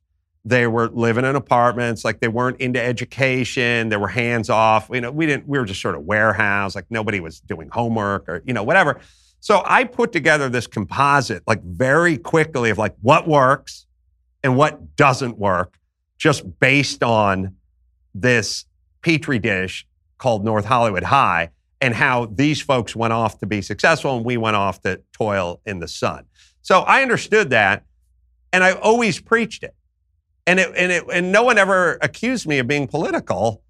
They 0.46 0.68
were 0.68 0.88
living 0.88 1.24
in 1.24 1.34
apartments, 1.34 2.04
like 2.04 2.20
they 2.20 2.28
weren't 2.28 2.60
into 2.60 2.80
education. 2.80 3.88
They 3.88 3.96
were 3.96 4.06
hands 4.06 4.48
off. 4.48 4.88
You 4.92 5.00
know, 5.00 5.10
we 5.10 5.26
didn't. 5.26 5.48
We 5.48 5.58
were 5.58 5.64
just 5.64 5.80
sort 5.80 5.96
of 5.96 6.02
warehouse, 6.02 6.76
like 6.76 6.86
nobody 6.88 7.18
was 7.18 7.40
doing 7.40 7.68
homework 7.68 8.28
or 8.28 8.44
you 8.46 8.54
know 8.54 8.62
whatever. 8.62 9.00
So 9.40 9.62
I 9.66 9.82
put 9.82 10.12
together 10.12 10.48
this 10.48 10.68
composite, 10.68 11.42
like 11.48 11.64
very 11.64 12.16
quickly, 12.16 12.70
of 12.70 12.78
like 12.78 12.94
what 13.02 13.26
works 13.26 13.86
and 14.44 14.56
what 14.56 14.94
doesn't 14.94 15.36
work, 15.36 15.80
just 16.16 16.60
based 16.60 17.02
on 17.02 17.56
this 18.14 18.66
petri 19.02 19.40
dish 19.40 19.84
called 20.16 20.44
North 20.44 20.64
Hollywood 20.64 21.02
High 21.02 21.50
and 21.80 21.92
how 21.92 22.26
these 22.26 22.62
folks 22.62 22.94
went 22.94 23.12
off 23.12 23.40
to 23.40 23.46
be 23.46 23.60
successful 23.62 24.16
and 24.16 24.24
we 24.24 24.36
went 24.36 24.54
off 24.54 24.80
to 24.82 25.00
toil 25.12 25.60
in 25.66 25.80
the 25.80 25.88
sun. 25.88 26.24
So 26.62 26.82
I 26.82 27.02
understood 27.02 27.50
that 27.50 27.84
and 28.52 28.62
I 28.62 28.72
always 28.72 29.20
preached 29.20 29.64
it. 29.64 29.74
And 30.46 30.60
it, 30.60 30.72
and 30.76 30.92
it, 30.92 31.04
and 31.12 31.32
no 31.32 31.42
one 31.42 31.58
ever 31.58 31.98
accused 32.02 32.46
me 32.46 32.58
of 32.58 32.66
being 32.68 32.86
political 32.86 33.62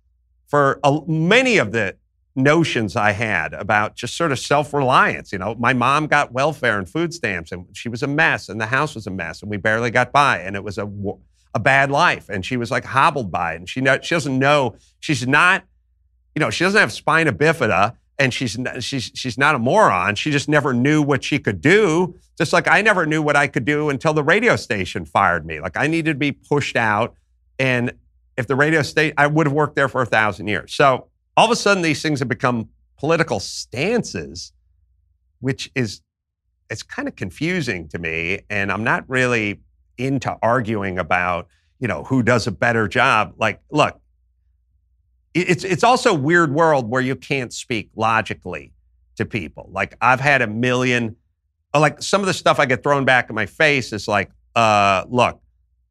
for 0.46 0.78
a, 0.84 1.00
many 1.06 1.56
of 1.58 1.72
the 1.72 1.96
notions 2.34 2.96
I 2.96 3.12
had 3.12 3.54
about 3.54 3.96
just 3.96 4.16
sort 4.16 4.30
of 4.30 4.38
self-reliance. 4.38 5.32
You 5.32 5.38
know, 5.38 5.54
my 5.54 5.72
mom 5.72 6.06
got 6.06 6.32
welfare 6.32 6.78
and 6.78 6.88
food 6.88 7.14
stamps, 7.14 7.50
and 7.50 7.66
she 7.72 7.88
was 7.88 8.02
a 8.02 8.06
mess, 8.06 8.48
and 8.50 8.60
the 8.60 8.66
house 8.66 8.94
was 8.94 9.06
a 9.06 9.10
mess, 9.10 9.40
and 9.40 9.50
we 9.50 9.56
barely 9.56 9.90
got 9.90 10.12
by, 10.12 10.40
and 10.40 10.54
it 10.54 10.62
was 10.62 10.78
a 10.78 10.88
a 11.54 11.58
bad 11.58 11.90
life, 11.90 12.28
and 12.28 12.44
she 12.44 12.58
was 12.58 12.70
like 12.70 12.84
hobbled 12.84 13.32
by 13.32 13.54
it, 13.54 13.56
and 13.56 13.68
she 13.68 13.80
know, 13.80 13.98
she 14.02 14.14
doesn't 14.14 14.38
know 14.38 14.76
she's 15.00 15.26
not, 15.26 15.64
you 16.34 16.40
know, 16.40 16.50
she 16.50 16.64
doesn't 16.64 16.78
have 16.78 16.92
spina 16.92 17.32
bifida, 17.32 17.96
and 18.18 18.32
she's 18.32 18.58
she's 18.80 19.10
she's 19.14 19.36
not 19.36 19.54
a 19.54 19.58
moron. 19.58 20.14
She 20.14 20.30
just 20.30 20.48
never 20.48 20.72
knew 20.72 21.02
what 21.02 21.22
she 21.22 21.38
could 21.38 21.60
do. 21.60 22.14
Just 22.38 22.52
like 22.52 22.68
I 22.68 22.82
never 22.82 23.06
knew 23.06 23.22
what 23.22 23.36
I 23.36 23.46
could 23.46 23.64
do 23.64 23.90
until 23.90 24.14
the 24.14 24.22
radio 24.22 24.56
station 24.56 25.04
fired 25.04 25.46
me. 25.46 25.60
Like 25.60 25.76
I 25.76 25.86
needed 25.86 26.12
to 26.12 26.18
be 26.18 26.32
pushed 26.32 26.76
out, 26.76 27.14
and 27.58 27.92
if 28.36 28.46
the 28.46 28.56
radio 28.56 28.82
station, 28.82 29.14
I 29.16 29.26
would 29.26 29.46
have 29.46 29.52
worked 29.52 29.76
there 29.76 29.88
for 29.88 30.02
a 30.02 30.06
thousand 30.06 30.48
years. 30.48 30.74
So 30.74 31.08
all 31.36 31.44
of 31.44 31.50
a 31.50 31.56
sudden, 31.56 31.82
these 31.82 32.02
things 32.02 32.18
have 32.20 32.28
become 32.28 32.68
political 32.96 33.40
stances, 33.40 34.52
which 35.40 35.70
is 35.74 36.00
it's 36.70 36.82
kind 36.82 37.08
of 37.08 37.16
confusing 37.16 37.88
to 37.88 37.98
me, 37.98 38.40
and 38.48 38.72
I'm 38.72 38.84
not 38.84 39.08
really 39.08 39.60
into 39.98 40.36
arguing 40.42 40.98
about 40.98 41.48
you 41.78 41.88
know 41.88 42.04
who 42.04 42.22
does 42.22 42.46
a 42.46 42.52
better 42.52 42.88
job. 42.88 43.34
Like, 43.36 43.60
look, 43.70 44.00
it's 45.36 45.64
it's 45.64 45.84
also 45.84 46.10
a 46.10 46.18
weird 46.18 46.52
world 46.52 46.88
where 46.88 47.02
you 47.02 47.16
can't 47.16 47.52
speak 47.52 47.90
logically 47.94 48.72
to 49.16 49.24
people. 49.24 49.68
Like 49.72 49.96
I've 50.00 50.20
had 50.20 50.42
a 50.42 50.46
million, 50.46 51.16
uh, 51.74 51.80
like 51.80 52.02
some 52.02 52.20
of 52.20 52.26
the 52.26 52.34
stuff 52.34 52.58
I 52.58 52.66
get 52.66 52.82
thrown 52.82 53.04
back 53.04 53.28
in 53.28 53.34
my 53.34 53.46
face 53.46 53.92
is 53.92 54.08
like, 54.08 54.30
uh, 54.54 55.04
look, 55.08 55.40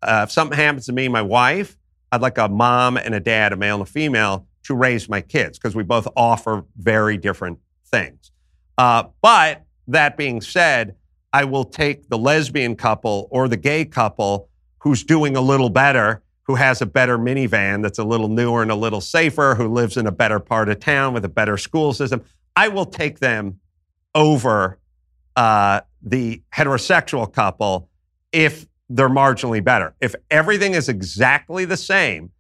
uh, 0.02 0.22
if 0.24 0.32
something 0.32 0.58
happens 0.58 0.86
to 0.88 0.94
me, 0.94 1.08
my 1.08 1.22
wife, 1.22 1.78
I'd 2.12 2.22
like 2.22 2.38
a 2.38 2.48
mom 2.48 2.98
and 2.98 3.14
a 3.14 3.20
dad, 3.20 3.54
a 3.54 3.56
male 3.56 3.76
and 3.76 3.84
a 3.84 3.92
female, 3.92 4.48
to 4.64 4.76
raise 4.76 5.08
my 5.10 5.22
kids 5.22 5.58
because 5.58 5.76
we 5.76 5.84
both 5.84 6.08
offer 6.16 6.66
very 6.78 7.18
different 7.18 7.60
things. 7.86 8.32
Uh, 8.78 9.06
but 9.22 9.64
that 9.88 10.18
being 10.18 10.42
said, 10.42 10.96
I 11.34 11.44
will 11.44 11.66
take 11.66 12.10
the 12.10 12.18
lesbian 12.18 12.76
couple 12.76 13.28
or 13.32 13.48
the 13.48 13.58
gay 13.58 13.86
couple 13.86 14.50
who's 14.80 15.04
doing 15.04 15.36
a 15.36 15.42
little 15.42 15.70
better, 15.70 16.22
who 16.46 16.56
has 16.56 16.82
a 16.82 16.86
better 16.86 17.18
minivan 17.18 17.82
that's 17.82 18.00
a 18.00 18.04
little 18.04 18.28
newer 18.28 18.62
and 18.62 18.72
a 18.72 18.76
little 18.76 19.02
safer, 19.02 19.56
who 19.56 19.68
lives 19.68 19.98
in 19.98 20.08
a 20.08 20.12
better 20.12 20.40
part 20.40 20.70
of 20.70 20.80
town 20.80 21.14
with 21.14 21.26
a 21.26 21.30
better 21.30 21.58
school 21.58 21.94
system. 21.94 22.24
I 22.56 22.68
will 22.68 22.86
take 22.86 23.20
them 23.20 23.60
over 24.14 24.80
uh, 25.36 25.82
the 26.02 26.42
heterosexual 26.54 27.32
couple 27.32 27.90
if 28.32 28.68
they're 28.90 29.10
marginally 29.10 29.64
better. 29.64 29.96
If 30.00 30.16
everything 30.30 30.74
is 30.74 30.88
exactly 30.88 31.66
the 31.66 31.78
same, 31.78 32.32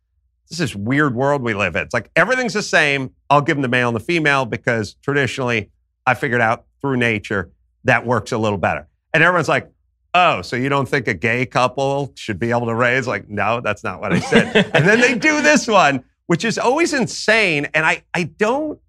this 0.50 0.60
is 0.60 0.76
weird 0.76 1.16
world 1.16 1.42
we 1.42 1.56
live 1.56 1.76
in. 1.76 1.82
It's 1.84 1.94
like 1.94 2.12
everything's 2.16 2.54
the 2.54 2.62
same. 2.62 3.12
I'll 3.30 3.42
give 3.42 3.58
them 3.58 3.64
the 3.64 3.68
male 3.68 3.90
and 3.90 3.96
the 3.96 4.02
female 4.02 4.46
because 4.46 4.94
traditionally 5.02 5.72
I 6.06 6.14
figured 6.14 6.42
out 6.42 6.66
through 6.82 6.98
nature 6.98 7.52
that 7.84 8.06
works 8.06 8.32
a 8.32 8.38
little 8.38 8.60
better. 8.60 8.88
And 9.14 9.24
everyone's 9.24 9.50
like, 9.50 9.72
oh, 10.16 10.42
so 10.42 10.56
you 10.56 10.70
don't 10.70 10.88
think 10.88 11.08
a 11.08 11.14
gay 11.14 11.46
couple 11.46 12.14
should 12.16 12.40
be 12.40 12.50
able 12.50 12.66
to 12.68 12.74
raise? 12.74 13.06
Like, 13.06 13.30
no, 13.30 13.60
that's 13.62 13.84
not 13.84 14.00
what 14.00 14.14
I 14.14 14.20
said. 14.20 14.72
and 14.74 14.88
then 14.88 15.02
they 15.02 15.14
do 15.16 15.42
this 15.42 15.68
one, 15.68 16.04
which 16.28 16.46
is 16.46 16.58
always 16.58 16.94
insane. 16.94 17.68
And 17.74 17.86
I, 17.86 18.04
I 18.14 18.24
don't, 18.24 18.80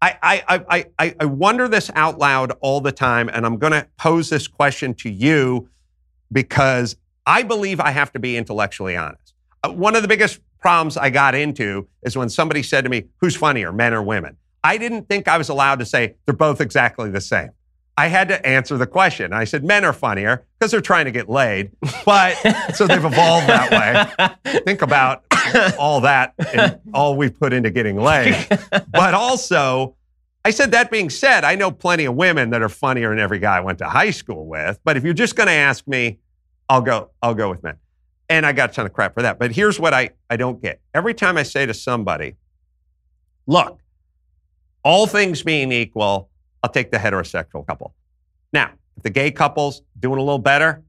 I, 0.00 0.42
I, 0.48 0.86
I, 0.98 1.14
I 1.20 1.24
wonder 1.26 1.68
this 1.68 1.90
out 1.94 2.18
loud 2.18 2.52
all 2.60 2.80
the 2.80 2.92
time. 2.92 3.28
And 3.28 3.44
I'm 3.44 3.58
going 3.58 3.72
to 3.72 3.86
pose 3.98 4.30
this 4.30 4.48
question 4.48 4.94
to 4.94 5.10
you 5.10 5.68
because 6.32 6.96
I 7.26 7.42
believe 7.42 7.78
I 7.78 7.90
have 7.90 8.12
to 8.14 8.18
be 8.18 8.36
intellectually 8.36 8.96
honest. 8.96 9.34
Uh, 9.62 9.72
one 9.72 9.94
of 9.94 10.02
the 10.02 10.08
biggest 10.08 10.40
problems 10.58 10.96
I 10.96 11.10
got 11.10 11.34
into 11.34 11.86
is 12.02 12.16
when 12.16 12.30
somebody 12.30 12.62
said 12.62 12.84
to 12.84 12.90
me, 12.90 13.04
who's 13.20 13.36
funnier, 13.36 13.72
men 13.72 13.92
or 13.92 14.02
women? 14.02 14.36
I 14.64 14.78
didn't 14.78 15.08
think 15.08 15.28
I 15.28 15.38
was 15.38 15.48
allowed 15.48 15.80
to 15.80 15.84
say 15.84 16.16
they're 16.24 16.34
both 16.34 16.60
exactly 16.60 17.10
the 17.10 17.20
same. 17.20 17.50
I 17.98 18.08
had 18.08 18.28
to 18.28 18.46
answer 18.46 18.76
the 18.76 18.86
question. 18.86 19.32
I 19.32 19.44
said 19.44 19.64
men 19.64 19.84
are 19.84 19.92
funnier 19.92 20.44
because 20.58 20.70
they're 20.70 20.82
trying 20.82 21.06
to 21.06 21.10
get 21.10 21.30
laid, 21.30 21.70
but 22.04 22.34
so 22.74 22.86
they've 22.86 23.02
evolved 23.02 23.48
that 23.48 24.36
way. 24.44 24.60
Think 24.66 24.82
about 24.82 25.24
all 25.78 26.02
that 26.02 26.34
and 26.52 26.78
all 26.92 27.16
we 27.16 27.30
put 27.30 27.54
into 27.54 27.70
getting 27.70 27.98
laid. 27.98 28.46
But 28.92 29.14
also, 29.14 29.96
I 30.44 30.50
said 30.50 30.72
that 30.72 30.90
being 30.90 31.08
said, 31.08 31.42
I 31.44 31.54
know 31.54 31.70
plenty 31.70 32.04
of 32.04 32.14
women 32.14 32.50
that 32.50 32.60
are 32.62 32.68
funnier 32.68 33.08
than 33.10 33.18
every 33.18 33.38
guy 33.38 33.56
I 33.56 33.60
went 33.60 33.78
to 33.78 33.88
high 33.88 34.10
school 34.10 34.46
with. 34.46 34.78
But 34.84 34.96
if 34.96 35.02
you're 35.02 35.14
just 35.14 35.34
going 35.34 35.48
to 35.48 35.54
ask 35.54 35.86
me, 35.88 36.18
I'll 36.68 36.82
go. 36.82 37.10
I'll 37.22 37.34
go 37.34 37.48
with 37.48 37.62
men. 37.62 37.76
And 38.28 38.44
I 38.44 38.52
got 38.52 38.70
a 38.70 38.72
ton 38.74 38.86
of 38.86 38.92
crap 38.92 39.14
for 39.14 39.22
that. 39.22 39.38
But 39.38 39.52
here's 39.52 39.80
what 39.80 39.94
I, 39.94 40.10
I 40.28 40.36
don't 40.36 40.60
get. 40.60 40.80
Every 40.92 41.14
time 41.14 41.36
I 41.36 41.44
say 41.44 41.64
to 41.64 41.72
somebody, 41.72 42.36
look, 43.46 43.80
all 44.82 45.06
things 45.06 45.42
being 45.42 45.72
equal, 45.72 46.28
I'll 46.66 46.72
take 46.72 46.90
the 46.90 46.98
heterosexual 46.98 47.64
couple. 47.64 47.94
Now, 48.52 48.72
if 48.96 49.04
the 49.04 49.10
gay 49.10 49.30
couple's 49.30 49.82
doing 50.00 50.18
a 50.18 50.20
little 50.20 50.40
better 50.40 50.82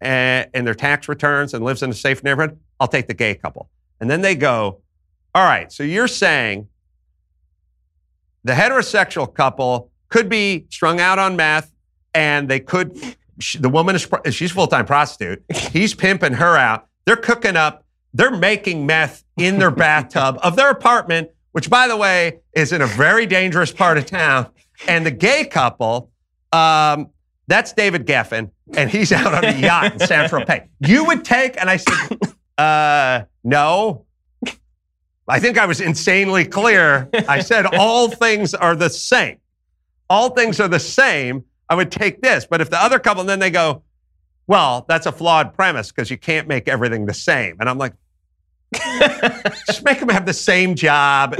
and, 0.00 0.46
eh, 0.46 0.58
in 0.58 0.64
their 0.64 0.74
tax 0.74 1.06
returns 1.06 1.52
and 1.52 1.62
lives 1.62 1.82
in 1.82 1.90
a 1.90 1.94
safe 1.94 2.24
neighborhood, 2.24 2.58
I'll 2.80 2.88
take 2.88 3.08
the 3.08 3.12
gay 3.12 3.34
couple. 3.34 3.68
And 4.00 4.10
then 4.10 4.22
they 4.22 4.34
go, 4.34 4.80
all 5.34 5.44
right, 5.44 5.70
so 5.70 5.82
you're 5.82 6.08
saying 6.08 6.66
the 8.42 8.54
heterosexual 8.54 9.34
couple 9.34 9.90
could 10.08 10.30
be 10.30 10.64
strung 10.70 10.98
out 10.98 11.18
on 11.18 11.36
meth 11.36 11.72
and 12.14 12.48
they 12.48 12.58
could, 12.58 12.98
the 13.60 13.68
woman 13.68 13.96
is, 13.96 14.08
she's 14.30 14.50
full-time 14.50 14.86
prostitute. 14.86 15.44
He's 15.54 15.94
pimping 15.94 16.32
her 16.32 16.56
out. 16.56 16.86
They're 17.04 17.16
cooking 17.16 17.54
up, 17.54 17.84
they're 18.14 18.34
making 18.34 18.86
meth 18.86 19.24
in 19.36 19.58
their 19.58 19.70
bathtub 19.84 20.38
of 20.42 20.56
their 20.56 20.70
apartment, 20.70 21.28
which 21.52 21.68
by 21.68 21.86
the 21.86 21.98
way, 21.98 22.40
is 22.54 22.72
in 22.72 22.80
a 22.80 22.86
very 22.86 23.26
dangerous 23.26 23.70
part 23.70 23.98
of 23.98 24.06
town. 24.06 24.50
And 24.86 25.04
the 25.04 25.10
gay 25.10 25.44
couple, 25.44 26.10
um, 26.52 27.10
that's 27.46 27.72
David 27.72 28.06
Geffen, 28.06 28.50
and 28.76 28.90
he's 28.90 29.10
out 29.10 29.34
on 29.34 29.44
a 29.44 29.56
yacht 29.58 29.94
in 29.94 29.98
San 30.00 30.28
Tropez. 30.28 30.68
You 30.80 31.04
would 31.06 31.24
take, 31.24 31.58
and 31.60 31.68
I 31.70 31.78
said, 31.78 32.18
uh, 32.58 33.24
no. 33.42 34.04
I 35.26 35.40
think 35.40 35.58
I 35.58 35.66
was 35.66 35.80
insanely 35.80 36.44
clear. 36.44 37.08
I 37.28 37.40
said 37.40 37.66
all 37.66 38.10
things 38.10 38.54
are 38.54 38.74
the 38.74 38.88
same. 38.88 39.38
All 40.08 40.30
things 40.30 40.58
are 40.60 40.68
the 40.68 40.80
same. 40.80 41.44
I 41.68 41.74
would 41.74 41.92
take 41.92 42.22
this. 42.22 42.46
But 42.46 42.60
if 42.60 42.70
the 42.70 42.82
other 42.82 42.98
couple, 42.98 43.20
and 43.20 43.28
then 43.28 43.38
they 43.38 43.50
go, 43.50 43.82
well, 44.46 44.86
that's 44.88 45.04
a 45.04 45.12
flawed 45.12 45.52
premise 45.52 45.92
because 45.92 46.10
you 46.10 46.16
can't 46.16 46.48
make 46.48 46.66
everything 46.68 47.04
the 47.04 47.14
same. 47.14 47.56
And 47.60 47.68
I'm 47.68 47.76
like, 47.76 47.92
just 48.74 49.82
make 49.84 49.98
them 50.00 50.08
have 50.08 50.26
the 50.26 50.34
same 50.34 50.74
job, 50.74 51.34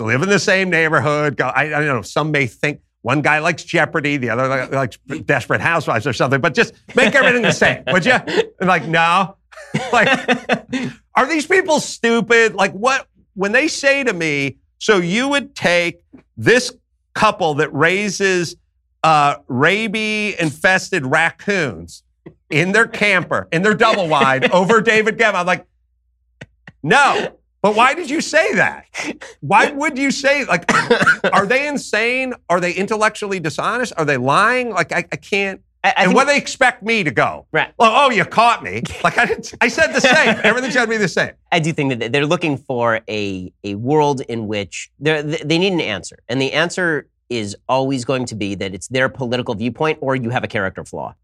live 0.00 0.22
in 0.22 0.28
the 0.28 0.38
same 0.38 0.70
neighborhood. 0.70 1.36
Go, 1.36 1.46
I, 1.46 1.64
I 1.64 1.68
don't 1.68 1.86
know. 1.86 2.02
Some 2.02 2.30
may 2.30 2.46
think 2.46 2.80
one 3.02 3.20
guy 3.20 3.40
likes 3.40 3.64
Jeopardy, 3.64 4.16
the 4.16 4.30
other 4.30 4.66
likes 4.66 4.96
Desperate 5.24 5.60
Housewives 5.60 6.06
or 6.06 6.12
something, 6.12 6.40
but 6.40 6.54
just 6.54 6.74
make 6.94 7.14
everything 7.14 7.42
the 7.42 7.52
same, 7.52 7.82
would 7.88 8.06
you? 8.06 8.12
And 8.12 8.68
like, 8.68 8.86
no. 8.86 9.36
like, 9.92 10.08
are 11.14 11.26
these 11.26 11.46
people 11.46 11.80
stupid? 11.80 12.54
Like, 12.54 12.72
what, 12.72 13.06
when 13.34 13.52
they 13.52 13.68
say 13.68 14.04
to 14.04 14.12
me, 14.12 14.58
so 14.78 14.98
you 14.98 15.28
would 15.28 15.54
take 15.54 16.02
this 16.36 16.74
couple 17.14 17.54
that 17.54 17.72
raises 17.72 18.56
uh, 19.02 19.36
rabies 19.48 20.36
infested 20.36 21.04
raccoons 21.04 22.02
in 22.50 22.72
their 22.72 22.86
camper, 22.86 23.48
in 23.52 23.62
their 23.62 23.74
double 23.74 24.08
wide 24.08 24.50
over 24.52 24.80
David 24.80 25.18
Geffen. 25.18 25.34
I'm 25.34 25.46
like, 25.46 25.66
no. 26.82 27.38
But 27.62 27.76
why 27.76 27.94
did 27.94 28.10
you 28.10 28.20
say 28.20 28.54
that? 28.54 28.86
Why 29.40 29.70
would 29.70 29.96
you 29.96 30.10
say 30.10 30.44
like 30.44 30.64
are 31.32 31.46
they 31.46 31.68
insane? 31.68 32.34
Are 32.48 32.60
they 32.60 32.72
intellectually 32.72 33.38
dishonest? 33.38 33.92
Are 33.96 34.04
they 34.04 34.16
lying? 34.16 34.70
Like 34.70 34.90
I, 34.90 35.04
I 35.12 35.16
can't 35.16 35.62
I, 35.84 35.94
I 35.96 36.04
and 36.04 36.14
what 36.14 36.26
they 36.26 36.36
expect 36.36 36.82
me 36.82 37.02
to 37.02 37.10
go? 37.10 37.46
Right. 37.52 37.72
Well, 37.78 37.92
oh, 37.92 38.10
you 38.10 38.24
caught 38.24 38.62
me. 38.62 38.82
Like 39.04 39.18
I 39.18 39.26
didn't. 39.26 39.52
I 39.60 39.66
said 39.66 39.92
the 39.92 40.00
same. 40.00 40.38
Everything's 40.44 40.74
got 40.74 40.84
to 40.84 40.90
be 40.90 40.96
the 40.96 41.08
same. 41.08 41.32
I 41.50 41.58
do 41.58 41.72
think 41.72 41.98
that 41.98 42.12
they're 42.12 42.26
looking 42.26 42.56
for 42.56 43.00
a 43.08 43.52
a 43.64 43.74
world 43.74 44.20
in 44.22 44.46
which 44.46 44.90
they 45.00 45.22
they 45.22 45.58
need 45.58 45.72
an 45.72 45.80
answer, 45.80 46.18
and 46.28 46.40
the 46.40 46.52
answer 46.52 47.08
is 47.28 47.56
always 47.68 48.04
going 48.04 48.26
to 48.26 48.36
be 48.36 48.54
that 48.54 48.74
it's 48.74 48.88
their 48.88 49.08
political 49.08 49.54
viewpoint 49.54 49.98
or 50.00 50.14
you 50.14 50.30
have 50.30 50.44
a 50.44 50.46
character 50.46 50.84
flaw. 50.84 51.14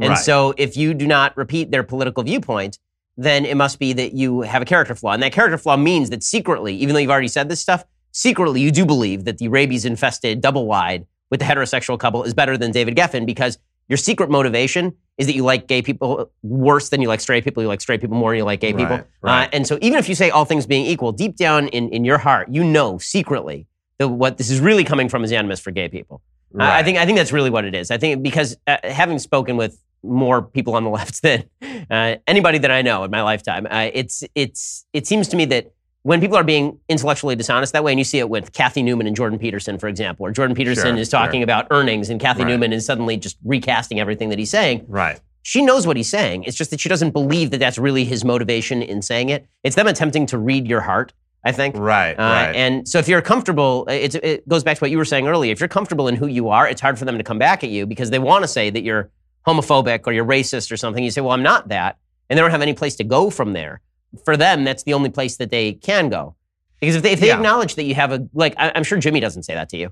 And 0.00 0.10
right. 0.10 0.18
so, 0.18 0.54
if 0.56 0.76
you 0.76 0.94
do 0.94 1.06
not 1.06 1.36
repeat 1.36 1.70
their 1.70 1.84
political 1.84 2.22
viewpoint, 2.24 2.78
then 3.18 3.44
it 3.44 3.56
must 3.56 3.80
be 3.80 3.92
that 3.92 4.14
you 4.14 4.42
have 4.42 4.62
a 4.62 4.64
character 4.64 4.94
flaw. 4.94 5.12
And 5.12 5.22
that 5.24 5.32
character 5.32 5.58
flaw 5.58 5.76
means 5.76 6.08
that 6.10 6.22
secretly, 6.22 6.74
even 6.76 6.94
though 6.94 7.00
you've 7.00 7.10
already 7.10 7.28
said 7.28 7.48
this 7.48 7.60
stuff, 7.60 7.84
secretly 8.12 8.60
you 8.60 8.70
do 8.70 8.86
believe 8.86 9.24
that 9.24 9.38
the 9.38 9.48
rabies 9.48 9.84
infested 9.84 10.40
double 10.40 10.66
wide 10.66 11.04
with 11.28 11.40
the 11.40 11.46
heterosexual 11.46 11.98
couple 11.98 12.22
is 12.22 12.32
better 12.32 12.56
than 12.56 12.70
David 12.70 12.96
Geffen 12.96 13.26
because 13.26 13.58
your 13.88 13.96
secret 13.96 14.30
motivation 14.30 14.94
is 15.18 15.26
that 15.26 15.34
you 15.34 15.42
like 15.42 15.66
gay 15.66 15.82
people 15.82 16.30
worse 16.42 16.90
than 16.90 17.02
you 17.02 17.08
like 17.08 17.20
straight 17.20 17.42
people. 17.42 17.60
You 17.62 17.68
like 17.68 17.80
straight 17.80 18.00
people 18.00 18.16
more 18.16 18.30
than 18.30 18.38
you 18.38 18.44
like 18.44 18.60
gay 18.60 18.72
right, 18.72 18.78
people. 18.78 19.00
Right. 19.20 19.46
Uh, 19.46 19.50
and 19.52 19.66
so 19.66 19.78
even 19.82 19.98
if 19.98 20.08
you 20.08 20.14
say 20.14 20.30
all 20.30 20.44
things 20.44 20.66
being 20.66 20.86
equal, 20.86 21.10
deep 21.10 21.36
down 21.36 21.68
in, 21.68 21.88
in 21.88 22.04
your 22.04 22.18
heart, 22.18 22.48
you 22.50 22.62
know 22.62 22.98
secretly 22.98 23.66
that 23.98 24.08
what 24.08 24.38
this 24.38 24.48
is 24.48 24.60
really 24.60 24.84
coming 24.84 25.08
from 25.08 25.24
is 25.24 25.32
animus 25.32 25.58
for 25.58 25.72
gay 25.72 25.88
people. 25.88 26.22
Right. 26.52 26.68
Uh, 26.68 26.78
I 26.78 26.82
think 26.84 26.98
I 26.98 27.04
think 27.04 27.18
that's 27.18 27.32
really 27.32 27.50
what 27.50 27.64
it 27.64 27.74
is. 27.74 27.90
I 27.90 27.98
think 27.98 28.22
because 28.22 28.56
uh, 28.68 28.76
having 28.84 29.18
spoken 29.18 29.56
with 29.56 29.82
more 30.02 30.42
people 30.42 30.74
on 30.74 30.84
the 30.84 30.90
left 30.98 31.22
than 31.22 31.44
uh, 31.90 32.16
anybody 32.26 32.58
that 32.58 32.70
I 32.70 32.82
know 32.82 33.04
in 33.04 33.10
my 33.10 33.22
lifetime. 33.22 33.66
Uh, 33.70 33.90
it's 33.92 34.24
it's 34.34 34.86
it 34.92 35.06
seems 35.06 35.28
to 35.28 35.36
me 35.36 35.44
that 35.46 35.72
when 36.02 36.20
people 36.20 36.36
are 36.36 36.44
being 36.44 36.78
intellectually 36.88 37.36
dishonest 37.36 37.72
that 37.72 37.84
way, 37.84 37.92
and 37.92 37.98
you 37.98 38.04
see 38.04 38.18
it 38.18 38.30
with 38.30 38.52
Cathy 38.52 38.82
Newman 38.82 39.06
and 39.06 39.16
Jordan 39.16 39.38
Peterson, 39.38 39.78
for 39.78 39.88
example, 39.88 40.24
or 40.26 40.30
Jordan 40.30 40.56
Peterson 40.56 40.94
sure, 40.94 40.96
is 40.96 41.08
talking 41.08 41.40
sure. 41.40 41.44
about 41.44 41.66
earnings, 41.70 42.08
and 42.08 42.20
Cathy 42.20 42.44
right. 42.44 42.48
Newman 42.48 42.72
is 42.72 42.86
suddenly 42.86 43.16
just 43.16 43.36
recasting 43.44 44.00
everything 44.00 44.28
that 44.30 44.38
he's 44.38 44.50
saying. 44.50 44.84
Right. 44.88 45.20
She 45.42 45.62
knows 45.62 45.86
what 45.86 45.96
he's 45.96 46.10
saying. 46.10 46.44
It's 46.44 46.56
just 46.56 46.70
that 46.70 46.80
she 46.80 46.88
doesn't 46.88 47.10
believe 47.10 47.50
that 47.50 47.58
that's 47.58 47.78
really 47.78 48.04
his 48.04 48.24
motivation 48.24 48.82
in 48.82 49.02
saying 49.02 49.30
it. 49.30 49.46
It's 49.64 49.76
them 49.76 49.86
attempting 49.86 50.26
to 50.26 50.38
read 50.38 50.66
your 50.66 50.80
heart. 50.80 51.12
I 51.44 51.52
think. 51.52 51.76
Right, 51.76 52.14
uh, 52.14 52.22
right. 52.22 52.56
And 52.56 52.86
so 52.86 52.98
if 52.98 53.08
you're 53.08 53.22
comfortable, 53.22 53.86
it 53.88 54.46
goes 54.48 54.64
back 54.64 54.76
to 54.78 54.80
what 54.80 54.90
you 54.90 54.98
were 54.98 55.04
saying 55.04 55.28
earlier. 55.28 55.52
If 55.52 55.60
you're 55.60 55.68
comfortable 55.68 56.08
in 56.08 56.16
who 56.16 56.26
you 56.26 56.48
are, 56.48 56.68
it's 56.68 56.80
hard 56.80 56.98
for 56.98 57.04
them 57.04 57.16
to 57.16 57.24
come 57.24 57.38
back 57.38 57.62
at 57.62 57.70
you 57.70 57.86
because 57.86 58.10
they 58.10 58.18
want 58.18 58.42
to 58.42 58.48
say 58.48 58.70
that 58.70 58.82
you're 58.82 59.10
homophobic 59.46 60.06
or 60.06 60.12
you're 60.12 60.24
racist 60.24 60.70
or 60.70 60.76
something, 60.76 61.02
you 61.02 61.10
say, 61.10 61.20
well, 61.20 61.32
I'm 61.32 61.42
not 61.42 61.68
that. 61.68 61.98
And 62.28 62.36
they 62.36 62.42
don't 62.42 62.50
have 62.50 62.62
any 62.62 62.74
place 62.74 62.96
to 62.96 63.04
go 63.04 63.30
from 63.30 63.52
there. 63.52 63.80
For 64.24 64.36
them, 64.36 64.64
that's 64.64 64.82
the 64.82 64.94
only 64.94 65.10
place 65.10 65.36
that 65.36 65.50
they 65.50 65.74
can 65.74 66.08
go. 66.08 66.34
Because 66.80 66.96
if 66.96 67.02
they, 67.02 67.12
if 67.12 67.20
they 67.20 67.28
yeah. 67.28 67.36
acknowledge 67.36 67.74
that 67.74 67.84
you 67.84 67.94
have 67.94 68.12
a, 68.12 68.28
like, 68.32 68.54
I, 68.56 68.68
am 68.68 68.84
sure 68.84 68.98
Jimmy 68.98 69.20
doesn't 69.20 69.42
say 69.42 69.54
that 69.54 69.68
to 69.70 69.76
you. 69.76 69.90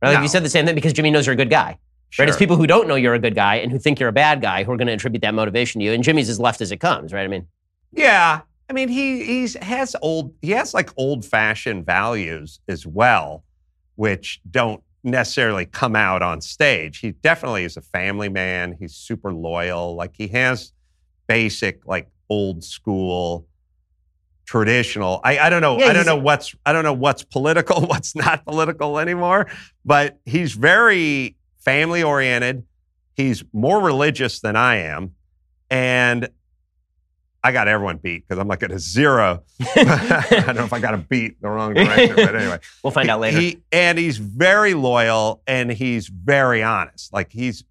Right? 0.00 0.14
No. 0.14 0.22
you 0.22 0.28
said 0.28 0.44
the 0.44 0.50
same 0.50 0.66
thing 0.66 0.74
because 0.74 0.92
Jimmy 0.92 1.10
knows 1.10 1.26
you're 1.26 1.34
a 1.34 1.36
good 1.36 1.50
guy. 1.50 1.78
Sure. 2.10 2.24
Right? 2.24 2.28
It's 2.28 2.38
people 2.38 2.56
who 2.56 2.66
don't 2.66 2.88
know 2.88 2.94
you're 2.94 3.14
a 3.14 3.18
good 3.18 3.34
guy 3.34 3.56
and 3.56 3.70
who 3.70 3.78
think 3.78 4.00
you're 4.00 4.08
a 4.08 4.12
bad 4.12 4.40
guy 4.40 4.64
who 4.64 4.72
are 4.72 4.76
going 4.76 4.88
to 4.88 4.92
attribute 4.92 5.22
that 5.22 5.34
motivation 5.34 5.78
to 5.80 5.84
you. 5.84 5.92
And 5.92 6.02
Jimmy's 6.02 6.28
as 6.28 6.40
left 6.40 6.60
as 6.60 6.72
it 6.72 6.78
comes, 6.78 7.12
right? 7.12 7.24
I 7.24 7.28
mean, 7.28 7.46
yeah. 7.92 8.40
I 8.68 8.72
mean, 8.72 8.88
he 8.88 9.24
he's 9.24 9.54
has 9.54 9.94
old 10.02 10.34
he 10.40 10.50
has 10.52 10.74
like 10.74 10.90
old 10.96 11.24
fashioned 11.24 11.84
values 11.84 12.60
as 12.68 12.86
well, 12.86 13.44
which 13.96 14.40
don't 14.50 14.82
necessarily 15.04 15.66
come 15.66 15.96
out 15.96 16.22
on 16.22 16.40
stage. 16.40 16.98
He 16.98 17.12
definitely 17.12 17.64
is 17.64 17.76
a 17.76 17.82
family 17.82 18.28
man. 18.28 18.76
He's 18.78 18.94
super 18.94 19.32
loyal. 19.32 19.94
Like 19.94 20.14
he 20.16 20.28
has 20.28 20.72
basic, 21.26 21.86
like 21.86 22.08
old 22.28 22.62
school, 22.62 23.46
traditional. 24.44 25.20
I, 25.24 25.38
I 25.38 25.50
don't 25.50 25.62
know. 25.62 25.78
Yeah, 25.78 25.86
I 25.86 25.92
don't 25.92 26.06
know 26.06 26.16
what's 26.16 26.54
I 26.64 26.72
don't 26.72 26.84
know 26.84 26.92
what's 26.92 27.24
political, 27.24 27.80
what's 27.86 28.14
not 28.14 28.44
political 28.44 28.98
anymore. 28.98 29.50
But 29.84 30.18
he's 30.24 30.52
very 30.52 31.36
family 31.58 32.02
oriented. 32.02 32.64
He's 33.14 33.44
more 33.52 33.80
religious 33.80 34.40
than 34.40 34.56
I 34.56 34.76
am, 34.76 35.12
and 35.70 36.28
I 37.44 37.50
got 37.50 37.66
everyone 37.66 37.96
beat 37.96 38.26
because 38.26 38.38
I'm 38.38 38.46
like 38.46 38.62
at 38.62 38.70
a 38.70 38.78
zero. 38.78 39.42
I 39.76 40.44
don't 40.46 40.56
know 40.56 40.64
if 40.64 40.72
I 40.72 40.78
got 40.78 40.94
him 40.94 41.06
beat 41.08 41.40
the 41.42 41.48
wrong 41.48 41.74
direction, 41.74 42.14
but 42.14 42.36
anyway. 42.36 42.58
We'll 42.82 42.92
find 42.92 43.10
out 43.10 43.20
later. 43.20 43.40
He, 43.40 43.62
and 43.72 43.98
he's 43.98 44.18
very 44.18 44.74
loyal 44.74 45.42
and 45.46 45.70
he's 45.70 46.08
very 46.08 46.62
honest. 46.62 47.12
Like 47.12 47.32
he's 47.32 47.64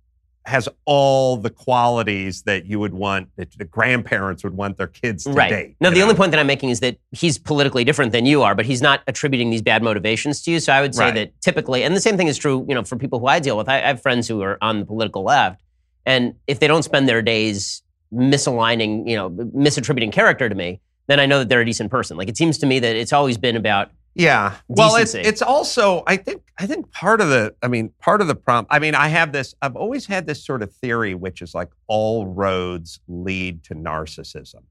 has 0.46 0.68
all 0.86 1.38
the 1.38 1.50
qualities 1.50 2.42
that 2.44 2.66
you 2.66 2.80
would 2.80 2.94
want 2.94 3.30
that 3.36 3.56
the 3.58 3.66
grandparents 3.66 4.44
would 4.44 4.56
want 4.56 4.76
their 4.76 4.88
kids 4.88 5.26
to 5.26 5.32
right. 5.32 5.50
date. 5.50 5.76
No, 5.80 5.90
you 5.90 5.94
the 5.94 6.00
know? 6.00 6.06
only 6.06 6.16
point 6.16 6.32
that 6.32 6.40
I'm 6.40 6.48
making 6.48 6.72
is 6.72 6.80
that 6.80 6.98
he's 7.12 7.38
politically 7.38 7.84
different 7.84 8.12
than 8.12 8.26
you 8.26 8.42
are, 8.42 8.56
but 8.56 8.66
he's 8.66 8.82
not 8.82 9.02
attributing 9.08 9.52
these 9.52 9.62
bad 9.62 9.84
motivations 9.84 10.42
to 10.44 10.52
you. 10.52 10.60
So 10.60 10.74
I 10.74 10.82
would 10.82 10.96
say 10.96 11.06
Right. 11.06 11.14
that 11.14 11.42
typically, 11.42 11.84
and 11.84 11.96
the 11.96 12.02
same 12.02 12.18
thing 12.18 12.28
is 12.28 12.38
true, 12.38 12.66
you 12.68 12.74
know, 12.74 12.84
for 12.84 12.96
people 12.96 13.20
who 13.20 13.28
I 13.28 13.40
deal 13.40 13.56
with. 13.56 13.70
I, 13.70 13.76
I 13.78 13.88
have 13.88 14.02
friends 14.02 14.28
who 14.28 14.42
are 14.42 14.58
on 14.62 14.80
the 14.80 14.86
political 14.86 15.24
left, 15.24 15.62
and 16.06 16.34
if 16.48 16.60
they 16.60 16.68
don't 16.68 16.84
spend 16.84 17.08
their 17.08 17.22
days 17.22 17.84
misaligning, 18.14 19.08
you 19.08 19.16
know, 19.16 19.30
misattributing 19.30 20.12
character 20.12 20.50
to 20.50 20.56
me, 20.56 20.82
then 21.08 21.20
I 21.20 21.26
know 21.26 21.40
that 21.40 21.50
they're 21.50 21.62
a 21.62 21.66
decent 21.66 21.92
person. 21.92 22.18
Like 22.18 22.30
it 22.30 22.38
seems 22.38 22.58
to 22.60 22.66
me 22.66 22.80
that 22.80 22.96
it's 22.96 23.14
always 23.14 23.38
been 23.38 23.56
about 23.56 23.92
Yeah. 24.16 24.56
Well, 24.68 24.96
it's 24.96 25.16
it's 25.16 25.42
also 25.42 26.04
I 26.08 26.18
think 26.18 26.44
I 26.58 26.68
think 26.68 26.92
part 26.92 27.22
of 27.22 27.30
the 27.30 27.56
I 27.62 27.68
mean 27.68 27.92
part 28.00 28.22
of 28.22 28.28
the 28.28 28.36
problem. 28.36 28.68
I 28.70 28.80
mean 28.80 28.96
I 28.96 29.08
have 29.08 29.32
this 29.32 29.56
I've 29.62 29.76
always 29.76 30.06
had 30.06 30.28
this 30.28 30.44
sort 30.44 30.62
of 30.62 30.74
theory 30.74 31.16
which 31.16 31.42
is 31.42 31.54
like 31.56 31.70
all 31.88 32.28
roads 32.28 33.00
lead 33.08 33.64
to 33.66 33.76
narcissism. 33.76 34.64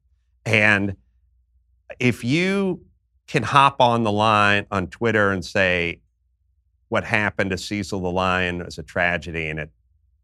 And 0.44 0.96
if 1.98 2.24
you 2.24 2.82
can 3.26 3.42
hop 3.42 3.80
on 3.80 4.02
the 4.02 4.12
line 4.12 4.66
on 4.70 4.88
Twitter 4.88 5.30
and 5.30 5.44
say 5.44 6.00
what 6.88 7.04
happened 7.04 7.50
to 7.50 7.58
Cecil 7.58 8.00
the 8.00 8.10
Lion 8.10 8.60
is 8.62 8.78
a 8.78 8.82
tragedy 8.82 9.48
and 9.48 9.60
it 9.60 9.70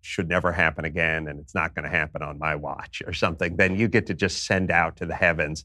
should 0.06 0.28
never 0.28 0.52
happen 0.52 0.84
again 0.84 1.26
and 1.26 1.40
it's 1.40 1.54
not 1.54 1.74
going 1.74 1.84
to 1.84 1.90
happen 1.90 2.22
on 2.22 2.38
my 2.38 2.54
watch 2.54 3.02
or 3.06 3.12
something, 3.12 3.56
then 3.56 3.76
you 3.76 3.88
get 3.88 4.06
to 4.06 4.14
just 4.14 4.46
send 4.46 4.70
out 4.70 4.96
to 4.96 5.06
the 5.06 5.14
heavens 5.14 5.64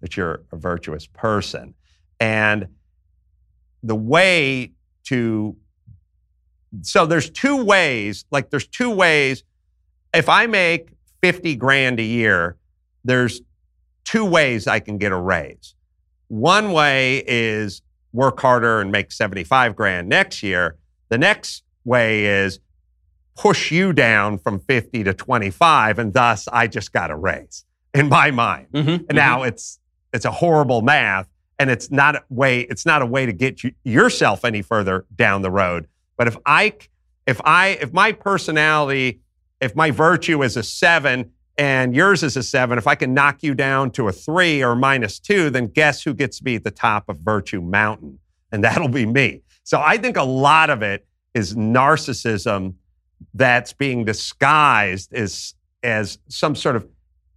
that 0.00 0.16
you're 0.16 0.42
a 0.50 0.56
virtuous 0.56 1.06
person. 1.06 1.74
And 2.18 2.68
the 3.82 3.94
way 3.94 4.72
to 5.04 5.56
so 6.80 7.04
there's 7.04 7.28
two 7.28 7.62
ways 7.62 8.24
like 8.30 8.48
there's 8.50 8.66
two 8.66 8.90
ways. 8.90 9.44
If 10.14 10.28
i 10.28 10.46
make 10.46 10.92
50 11.20 11.56
grand 11.56 12.00
a 12.00 12.04
year 12.04 12.56
there's 13.04 13.40
two 14.04 14.24
ways 14.24 14.66
i 14.66 14.80
can 14.80 14.96
get 14.96 15.12
a 15.12 15.16
raise. 15.16 15.74
One 16.28 16.72
way 16.72 17.24
is 17.26 17.82
work 18.12 18.40
harder 18.40 18.80
and 18.80 18.90
make 18.90 19.12
75 19.12 19.76
grand 19.76 20.08
next 20.08 20.42
year. 20.42 20.76
The 21.08 21.18
next 21.18 21.62
way 21.84 22.24
is 22.24 22.58
push 23.36 23.70
you 23.72 23.92
down 23.92 24.38
from 24.38 24.60
50 24.60 25.04
to 25.04 25.14
25 25.14 25.98
and 25.98 26.12
thus 26.12 26.48
i 26.52 26.66
just 26.66 26.92
got 26.92 27.10
a 27.10 27.16
raise 27.16 27.64
in 27.94 28.08
my 28.08 28.30
mind 28.30 28.66
Mhm, 28.72 29.06
and 29.08 29.16
now 29.16 29.42
it's 29.42 29.78
it's 30.12 30.24
a 30.26 30.30
horrible 30.30 30.82
math, 30.82 31.26
and 31.58 31.70
it's 31.70 31.90
not 31.90 32.16
a 32.16 32.22
way 32.28 32.60
it's 32.60 32.84
not 32.84 33.00
a 33.00 33.06
way 33.06 33.24
to 33.24 33.32
get 33.32 33.64
you, 33.64 33.72
yourself 33.84 34.44
any 34.44 34.60
further 34.60 35.06
down 35.14 35.40
the 35.42 35.50
road. 35.50 35.86
But 36.18 36.28
if 36.28 36.36
I 36.44 36.74
if 37.26 37.40
I 37.44 37.78
if 37.80 37.92
my 37.94 38.12
personality, 38.12 39.20
if 39.60 39.74
my 39.74 39.90
virtue 39.90 40.42
is 40.42 40.56
a 40.58 40.62
seven 40.62 41.30
and 41.56 41.94
yours 41.96 42.22
is 42.22 42.36
a 42.36 42.42
seven, 42.42 42.76
if 42.76 42.86
I 42.86 42.94
can 42.94 43.14
knock 43.14 43.42
you 43.42 43.54
down 43.54 43.90
to 43.92 44.08
a 44.08 44.12
three 44.12 44.62
or 44.62 44.74
minus 44.76 45.18
two, 45.18 45.48
then 45.48 45.66
guess 45.68 46.02
who 46.02 46.12
gets 46.12 46.38
to 46.38 46.44
be 46.44 46.56
at 46.56 46.64
the 46.64 46.70
top 46.70 47.08
of 47.08 47.18
Virtue 47.18 47.60
Mountain? 47.62 48.18
And 48.50 48.62
that'll 48.64 48.88
be 48.88 49.06
me. 49.06 49.40
So 49.64 49.80
I 49.80 49.96
think 49.96 50.16
a 50.18 50.22
lot 50.24 50.68
of 50.68 50.82
it 50.82 51.06
is 51.34 51.54
narcissism 51.54 52.74
that's 53.34 53.72
being 53.72 54.04
disguised 54.04 55.12
as 55.14 55.54
as 55.82 56.18
some 56.28 56.54
sort 56.54 56.76
of, 56.76 56.86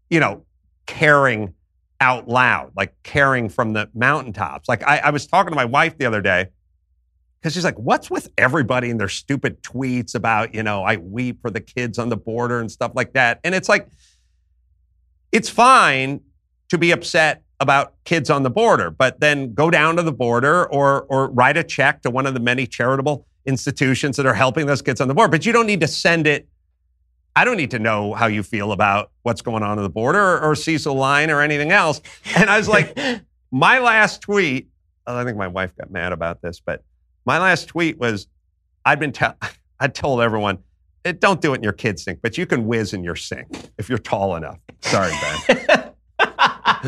you 0.10 0.20
know, 0.20 0.46
caring 0.86 1.54
out 2.02 2.28
loud, 2.28 2.72
like 2.76 2.94
caring 3.04 3.50
from 3.50 3.74
the 3.74 3.90
mountaintops. 3.94 4.70
Like 4.70 4.84
I, 4.84 4.98
I 4.98 5.10
was 5.10 5.26
talking 5.26 5.52
to 5.52 5.56
my 5.56 5.66
wife 5.66 5.98
the 5.98 6.06
other 6.06 6.22
day 6.22 6.48
because 7.40 7.54
she's 7.54 7.64
like, 7.64 7.78
"What's 7.80 8.10
with 8.10 8.30
everybody 8.38 8.90
and 8.90 9.00
their 9.00 9.10
stupid 9.10 9.62
tweets 9.64 10.16
about 10.16 10.54
you 10.54 10.64
know 10.64 10.84
I 10.84 10.98
weep 10.98 11.42
for 11.42 11.50
the 11.50 11.62
kids 11.62 11.98
on 11.98 12.10
the 12.10 12.18
border 12.18 12.60
and 12.60 12.72
stuff 12.72 12.92
like 12.96 13.14
that?" 13.14 13.40
And 13.44 13.56
it's 13.56 13.70
like, 13.70 13.88
it's 15.32 15.50
fine 15.50 16.22
to 16.70 16.78
be 16.78 16.92
upset 16.92 17.44
about 17.60 17.94
kids 18.04 18.30
on 18.30 18.44
the 18.44 18.50
border, 18.50 18.92
but 18.92 19.20
then 19.22 19.54
go 19.54 19.72
down 19.72 19.96
to 19.96 20.04
the 20.04 20.12
border 20.12 20.66
or 20.66 21.04
or 21.04 21.30
write 21.32 21.58
a 21.58 21.64
check 21.64 22.02
to 22.02 22.10
one 22.10 22.26
of 22.26 22.34
the 22.34 22.40
many 22.40 22.68
charitable 22.68 23.26
institutions 23.46 24.18
that 24.18 24.26
are 24.26 24.34
helping 24.34 24.66
those 24.66 24.82
kids 24.82 25.02
on 25.02 25.08
the 25.08 25.14
border. 25.14 25.32
But 25.32 25.46
you 25.46 25.54
don't 25.54 25.68
need 25.68 25.82
to 25.82 25.88
send 25.88 26.28
it. 26.28 26.48
I 27.36 27.44
don't 27.44 27.58
need 27.58 27.72
to 27.72 27.80
know 27.80 28.14
how 28.14 28.28
you 28.28 28.44
feel 28.44 28.72
about 28.72 29.12
what's 29.24 29.42
going 29.42 29.62
on 29.62 29.78
at 29.78 29.82
the 29.82 29.90
border 29.90 30.20
or, 30.20 30.42
or 30.42 30.56
Cecil 30.56 30.96
Line 30.96 31.30
or 31.30 31.42
anything 31.42 31.72
else. 31.72 32.02
And 32.36 32.50
I 32.50 32.58
was 32.58 32.70
like, 32.70 32.98
my 33.52 33.80
last 33.80 34.22
tweet, 34.22 34.70
I 35.06 35.24
think 35.24 35.38
my 35.38 35.48
wife 35.48 35.76
got 35.76 35.92
mad 35.92 36.12
about 36.12 36.42
this, 36.42 36.60
but 36.60 36.84
my 37.26 37.40
last 37.40 37.68
tweet 37.68 37.98
was 38.00 38.28
I'd 38.86 39.00
been 39.00 39.12
tell 39.12 39.36
I 39.80 39.88
told 39.90 40.22
everyone, 40.22 40.60
eh, 41.04 41.12
don't 41.12 41.42
do 41.42 41.54
it 41.54 41.58
in 41.58 41.64
your 41.64 41.74
kid's 41.74 42.04
sink, 42.04 42.20
but 42.22 42.38
you 42.38 42.46
can 42.46 42.66
whiz 42.66 42.94
in 42.94 43.04
your 43.04 43.16
sink 43.16 43.48
if 43.78 43.90
you're 43.90 43.98
tall 43.98 44.36
enough. 44.36 44.60
Sorry, 44.82 45.12
Ben. 45.12 45.92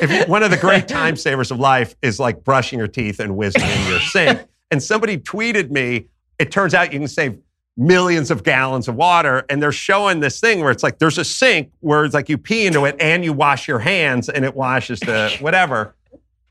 if 0.00 0.10
you, 0.10 0.24
one 0.30 0.42
of 0.42 0.50
the 0.50 0.58
great 0.58 0.88
time 0.88 1.16
savers 1.16 1.50
of 1.50 1.58
life 1.58 1.94
is 2.02 2.20
like 2.20 2.44
brushing 2.44 2.78
your 2.78 2.88
teeth 2.88 3.18
and 3.18 3.36
whizzing 3.36 3.62
in 3.62 3.88
your 3.88 4.00
sink. 4.00 4.46
And 4.70 4.82
somebody 4.82 5.18
tweeted 5.18 5.70
me, 5.70 6.06
it 6.38 6.50
turns 6.50 6.74
out 6.74 6.92
you 6.92 6.98
can 6.98 7.08
save 7.08 7.38
millions 7.76 8.30
of 8.30 8.42
gallons 8.42 8.88
of 8.88 8.94
water. 8.94 9.44
And 9.48 9.62
they're 9.62 9.72
showing 9.72 10.20
this 10.20 10.40
thing 10.40 10.60
where 10.60 10.70
it's 10.70 10.82
like 10.82 10.98
there's 10.98 11.18
a 11.18 11.24
sink 11.24 11.72
where 11.80 12.04
it's 12.04 12.14
like 12.14 12.28
you 12.28 12.38
pee 12.38 12.66
into 12.66 12.84
it 12.84 12.96
and 12.98 13.24
you 13.24 13.32
wash 13.32 13.68
your 13.68 13.78
hands 13.78 14.28
and 14.28 14.44
it 14.44 14.54
washes 14.54 15.00
the 15.00 15.36
whatever. 15.40 15.94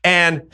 And 0.04 0.50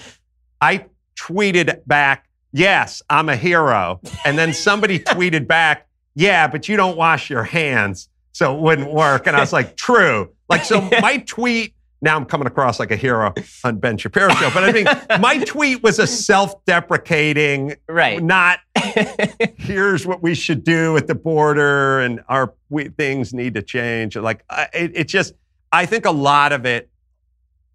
I 0.61 0.87
tweeted 1.17 1.87
back, 1.87 2.27
yes, 2.53 3.03
I'm 3.11 3.29
a 3.29 3.37
hero. 3.37 4.01
And 4.25 4.39
then 4.39 4.53
somebody 4.55 4.99
tweeted 5.01 5.47
back, 5.47 5.89
yeah, 6.15 6.47
but 6.49 6.69
you 6.69 6.77
don't 6.77 6.97
wash 6.97 7.31
your 7.31 7.45
hands. 7.45 8.09
So 8.33 8.57
it 8.57 8.61
wouldn't 8.61 8.93
work. 8.93 9.27
And 9.27 9.37
I 9.37 9.41
was 9.41 9.53
like, 9.53 9.77
true. 9.77 10.31
Like, 10.49 10.65
so 10.65 10.81
my 11.01 11.19
tweet, 11.19 11.75
now 12.03 12.17
I'm 12.17 12.25
coming 12.25 12.49
across 12.49 12.81
like 12.81 12.91
a 12.91 12.97
hero 12.97 13.33
on 13.65 13.79
Ben 13.79 13.97
Shapiro 13.97 14.31
show, 14.35 14.51
but 14.53 14.65
I 14.65 14.73
mean, 14.73 14.87
my 15.21 15.39
tweet 15.47 15.83
was 15.83 15.99
a 16.01 16.07
self 16.07 16.65
deprecating, 16.65 17.77
right. 17.89 18.21
not 18.23 18.59
here's 19.57 20.05
what 20.05 20.21
we 20.23 20.35
should 20.35 20.65
do 20.65 20.97
at 20.97 21.07
the 21.07 21.15
border 21.15 22.01
and 22.01 22.21
our 22.29 22.55
we, 22.69 22.89
things 22.89 23.33
need 23.33 23.55
to 23.55 23.63
change. 23.63 24.17
Like, 24.17 24.45
I- 24.51 24.69
it, 24.75 24.91
it 24.95 25.09
just, 25.09 25.35
I 25.71 25.87
think 25.87 26.05
a 26.05 26.11
lot 26.11 26.53
of 26.53 26.67
it, 26.67 26.91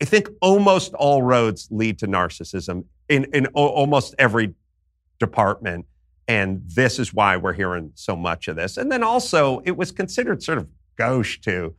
I 0.01 0.05
think 0.05 0.29
almost 0.41 0.93
all 0.93 1.23
roads 1.23 1.69
lead 1.71 1.97
to 1.99 2.07
narcissism 2.07 2.83
in, 3.09 3.23
in 3.33 3.47
o- 3.55 3.69
almost 3.69 4.13
every 4.19 4.53
department. 5.19 5.85
And 6.27 6.61
this 6.67 6.99
is 6.99 7.13
why 7.13 7.37
we're 7.37 7.53
hearing 7.53 7.91
so 7.95 8.17
much 8.17 8.49
of 8.49 8.57
this. 8.57 8.75
And 8.75 8.91
then 8.91 9.01
also, 9.01 9.61
it 9.63 9.77
was 9.77 9.93
considered 9.93 10.43
sort 10.43 10.57
of 10.57 10.67
gauche 10.97 11.39
to 11.43 11.73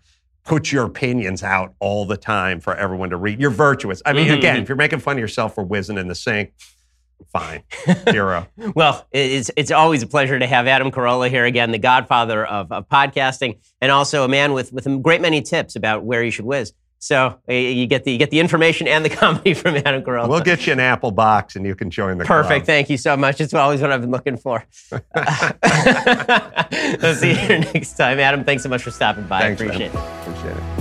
put 0.48 0.72
your 0.72 0.84
opinions 0.84 1.42
out 1.42 1.74
all 1.78 2.06
the 2.06 2.16
time 2.16 2.58
for 2.60 2.74
everyone 2.74 3.10
to 3.10 3.16
read. 3.16 3.38
You're 3.40 3.50
virtuous. 3.50 4.00
I 4.06 4.12
mean, 4.14 4.28
Mhm, 4.28 4.38
again, 4.38 4.56
mhm. 4.56 4.62
if 4.62 4.68
you're 4.68 4.76
making 4.76 5.00
fun 5.00 5.16
of 5.16 5.20
yourself 5.20 5.54
for 5.54 5.62
whizzing 5.62 5.98
in 5.98 6.08
the 6.08 6.14
sink, 6.14 6.52
fine. 7.32 7.62
Zero. 8.10 8.46
Well, 8.74 9.06
it's 9.12 9.50
it's 9.56 9.70
always 9.70 10.02
a 10.02 10.06
pleasure 10.06 10.38
to 10.38 10.46
have 10.46 10.66
Adam 10.66 10.90
Carolla 10.90 11.28
here 11.28 11.44
again, 11.44 11.70
the 11.70 11.78
godfather 11.78 12.44
of, 12.46 12.72
of 12.72 12.88
podcasting, 12.88 13.58
and 13.80 13.92
also 13.92 14.24
a 14.24 14.28
man 14.28 14.52
with 14.54 14.72
with 14.72 14.86
a 14.86 14.96
great 14.98 15.20
many 15.20 15.42
tips 15.42 15.76
about 15.76 16.04
where 16.04 16.22
you 16.24 16.30
should 16.30 16.46
whiz. 16.46 16.72
So 17.00 17.38
uh, 17.48 17.52
you 17.52 17.86
get 17.86 18.04
the 18.04 18.12
you 18.12 18.18
get 18.18 18.30
the 18.30 18.40
information 18.40 18.88
and 18.88 19.04
the 19.04 19.10
comedy 19.22 19.54
from 19.54 19.76
Adam 19.76 20.02
Carolla. 20.02 20.28
We'll 20.28 20.40
get 20.40 20.66
you 20.66 20.72
an 20.72 20.80
Apple 20.80 21.12
box 21.12 21.56
and 21.56 21.64
you 21.64 21.74
can 21.74 21.90
join 21.90 22.18
the 22.18 22.24
Perfect. 22.24 22.64
club. 22.64 22.66
Thank 22.66 22.90
you 22.90 22.96
so 22.96 23.16
much. 23.16 23.40
It's 23.40 23.54
always 23.54 23.80
what 23.80 23.92
I've 23.92 24.00
been 24.00 24.10
looking 24.10 24.36
for. 24.36 24.64
I'll 25.14 25.54
see 27.14 27.30
you 27.40 27.58
next 27.60 27.96
time. 27.96 28.18
Adam, 28.18 28.44
thanks 28.44 28.62
so 28.64 28.68
much 28.68 28.82
for 28.82 28.90
stopping 28.90 29.26
by. 29.26 29.40
Thanks, 29.40 29.62
I 29.62 29.66
man. 29.66 29.74
appreciate 29.74 29.94
it. 29.94 30.26
Appreciate 30.26 30.56
it. 30.56 30.77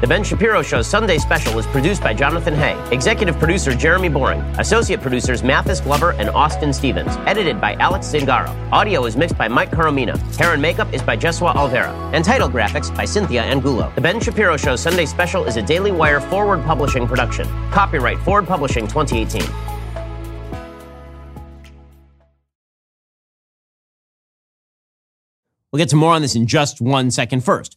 The 0.00 0.08
Ben 0.08 0.24
Shapiro 0.24 0.60
Show's 0.60 0.88
Sunday 0.88 1.18
special 1.18 1.56
is 1.56 1.66
produced 1.68 2.02
by 2.02 2.12
Jonathan 2.12 2.52
Hay, 2.54 2.76
executive 2.90 3.38
producer 3.38 3.72
Jeremy 3.72 4.08
Boring, 4.08 4.40
associate 4.58 5.00
producers 5.00 5.44
Mathis 5.44 5.80
Glover 5.80 6.14
and 6.14 6.28
Austin 6.30 6.72
Stevens, 6.72 7.16
edited 7.26 7.60
by 7.60 7.74
Alex 7.74 8.08
Zingaro. 8.08 8.50
Audio 8.72 9.04
is 9.04 9.16
mixed 9.16 9.38
by 9.38 9.46
Mike 9.46 9.70
Coromina. 9.70 10.18
Hair 10.36 10.54
and 10.54 10.60
makeup 10.60 10.92
is 10.92 11.00
by 11.00 11.16
Jesua 11.16 11.54
Alvera, 11.54 11.94
and 12.12 12.24
title 12.24 12.48
graphics 12.48 12.94
by 12.94 13.04
Cynthia 13.04 13.42
Angulo. 13.42 13.92
The 13.94 14.00
Ben 14.00 14.18
Shapiro 14.18 14.56
Show 14.56 14.74
Sunday 14.74 15.06
special 15.06 15.44
is 15.44 15.56
a 15.56 15.62
Daily 15.62 15.92
Wire 15.92 16.20
Forward 16.20 16.64
Publishing 16.64 17.06
production. 17.06 17.46
Copyright 17.70 18.18
Forward 18.18 18.48
Publishing 18.48 18.88
2018. 18.88 19.42
We'll 25.70 25.78
get 25.78 25.88
to 25.90 25.96
more 25.96 26.14
on 26.14 26.20
this 26.20 26.34
in 26.34 26.48
just 26.48 26.80
one 26.80 27.12
second 27.12 27.44
first. 27.44 27.76